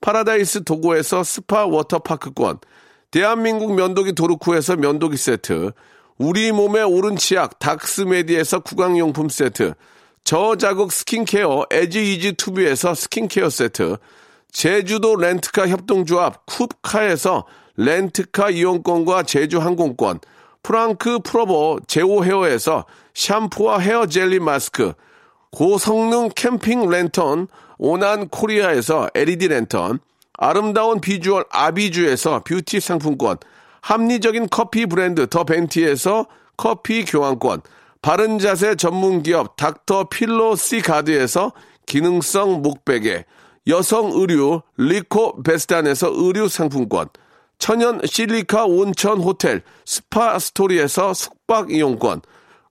파라다이스 0.00 0.64
도고에서 0.64 1.22
스파 1.24 1.66
워터파크권. 1.66 2.58
대한민국 3.10 3.74
면도기 3.74 4.14
도루코에서 4.14 4.76
면도기 4.76 5.16
세트. 5.16 5.72
우리 6.18 6.52
몸의 6.52 6.84
오른 6.84 7.16
치약 7.16 7.58
닥스메디에서 7.58 8.60
구강용품 8.60 9.28
세트. 9.28 9.74
저자극 10.24 10.92
스킨케어 10.92 11.66
에지이지 11.70 12.34
투비에서 12.34 12.94
스킨케어 12.94 13.50
세트. 13.50 13.96
제주도 14.52 15.16
렌트카 15.16 15.68
협동조합 15.68 16.46
쿱카에서 16.46 17.44
렌트카 17.76 18.50
이용권과 18.50 19.24
제주 19.24 19.58
항공권. 19.58 20.20
프랑크 20.62 21.20
프로보 21.24 21.80
제오 21.86 22.22
헤어에서 22.24 22.84
샴푸와 23.14 23.78
헤어 23.78 24.06
젤리 24.06 24.40
마스크. 24.40 24.92
고성능 25.50 26.30
캠핑 26.34 26.88
랜턴 26.88 27.48
오난 27.78 28.28
코리아에서 28.28 29.10
LED 29.14 29.48
랜턴 29.48 29.98
아름다운 30.34 31.00
비주얼 31.00 31.44
아비주에서 31.50 32.44
뷰티 32.44 32.80
상품권 32.80 33.36
합리적인 33.82 34.48
커피 34.50 34.86
브랜드 34.86 35.26
더 35.26 35.44
벤티에서 35.44 36.26
커피 36.56 37.04
교환권 37.04 37.62
바른 38.02 38.38
자세 38.38 38.74
전문 38.76 39.22
기업 39.22 39.56
닥터 39.56 40.04
필로 40.08 40.56
시 40.56 40.80
가드에서 40.80 41.52
기능성 41.86 42.62
목베개 42.62 43.24
여성 43.66 44.12
의류 44.12 44.62
리코 44.76 45.42
베스탄에서 45.42 46.10
의류 46.12 46.48
상품권 46.48 47.08
천연 47.58 48.00
실리카 48.04 48.64
온천 48.64 49.20
호텔 49.20 49.62
스파 49.84 50.38
스토리에서 50.38 51.12
숙박 51.12 51.70
이용권 51.70 52.22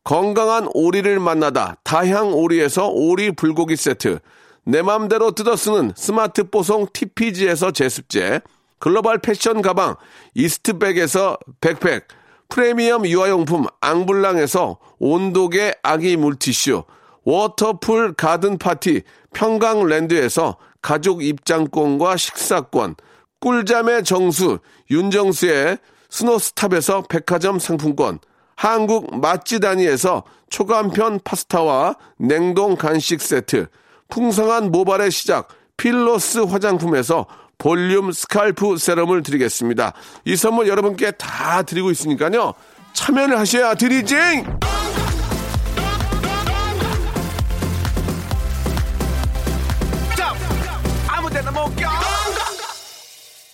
건강한 0.09 0.67
오리를 0.73 1.19
만나다 1.19 1.75
다향 1.83 2.33
오리에서 2.33 2.87
오리 2.87 3.31
불고기 3.31 3.75
세트. 3.75 4.17
내 4.63 4.81
맘대로 4.81 5.33
뜯어 5.33 5.55
쓰는 5.55 5.93
스마트 5.95 6.49
뽀송 6.49 6.87
TPG에서 6.91 7.69
제습제, 7.69 8.41
글로벌 8.79 9.19
패션 9.19 9.61
가방 9.61 9.97
이스트백에서 10.33 11.37
백팩, 11.61 12.07
프리미엄 12.47 13.05
유아용품 13.05 13.67
앙블랑에서 13.81 14.79
온도계 14.97 15.75
아기 15.83 16.17
물티슈, 16.17 16.85
워터풀 17.23 18.13
가든 18.13 18.57
파티 18.57 19.03
평강랜드에서 19.35 20.57
가족 20.81 21.21
입장권과 21.21 22.17
식사권, 22.17 22.95
꿀잠의 23.41 24.03
정수 24.05 24.57
윤정수의 24.89 25.77
스노스탑에서 26.09 27.03
백화점 27.03 27.59
상품권, 27.59 28.17
한국 28.59 29.21
맛지다니에서 29.21 30.23
초간편 30.49 31.21
파스타와 31.23 31.95
냉동 32.17 32.75
간식 32.75 33.21
세트, 33.21 33.67
풍성한 34.09 34.69
모발의 34.69 35.11
시작 35.11 35.47
필로스 35.77 36.39
화장품에서 36.39 37.25
볼륨 37.57 38.11
scalp 38.11 38.75
세럼을 38.75 39.23
드리겠습니다. 39.23 39.93
이 40.25 40.35
선물 40.35 40.67
여러분께 40.67 41.11
다 41.11 41.61
드리고 41.61 41.89
있으니까요. 41.89 42.53
참여를 42.91 43.39
하셔야 43.39 43.75
드리징! 43.75 44.43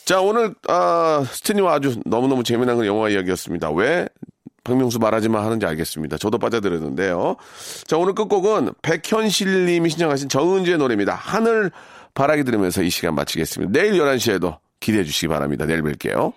자, 0.05 0.21
오늘, 0.21 0.53
아, 0.67 1.25
스탠리와 1.27 1.73
아주 1.73 1.99
너무너무 2.05 2.43
재미난 2.43 2.83
영화 2.85 3.09
이야기였습니다. 3.09 3.71
왜 3.71 4.07
박명수 4.65 4.99
말하지 4.99 5.29
마 5.29 5.45
하는지 5.45 5.65
알겠습니다. 5.65 6.17
저도 6.17 6.37
빠져들었는데요. 6.37 7.37
자, 7.85 7.97
오늘 7.97 8.13
끝곡은 8.13 8.73
백현실 8.81 9.65
님이 9.65 9.89
신청하신 9.89 10.27
정은지의 10.27 10.77
노래입니다. 10.79 11.15
하늘 11.15 11.71
바라기 12.13 12.43
들으면서 12.43 12.81
이 12.81 12.89
시간 12.89 13.15
마치겠습니다. 13.15 13.71
내일 13.71 13.93
11시에도 13.93 14.57
기대해 14.81 15.03
주시기 15.05 15.27
바랍니다. 15.29 15.65
내일 15.65 15.81
뵐게요. 15.83 16.33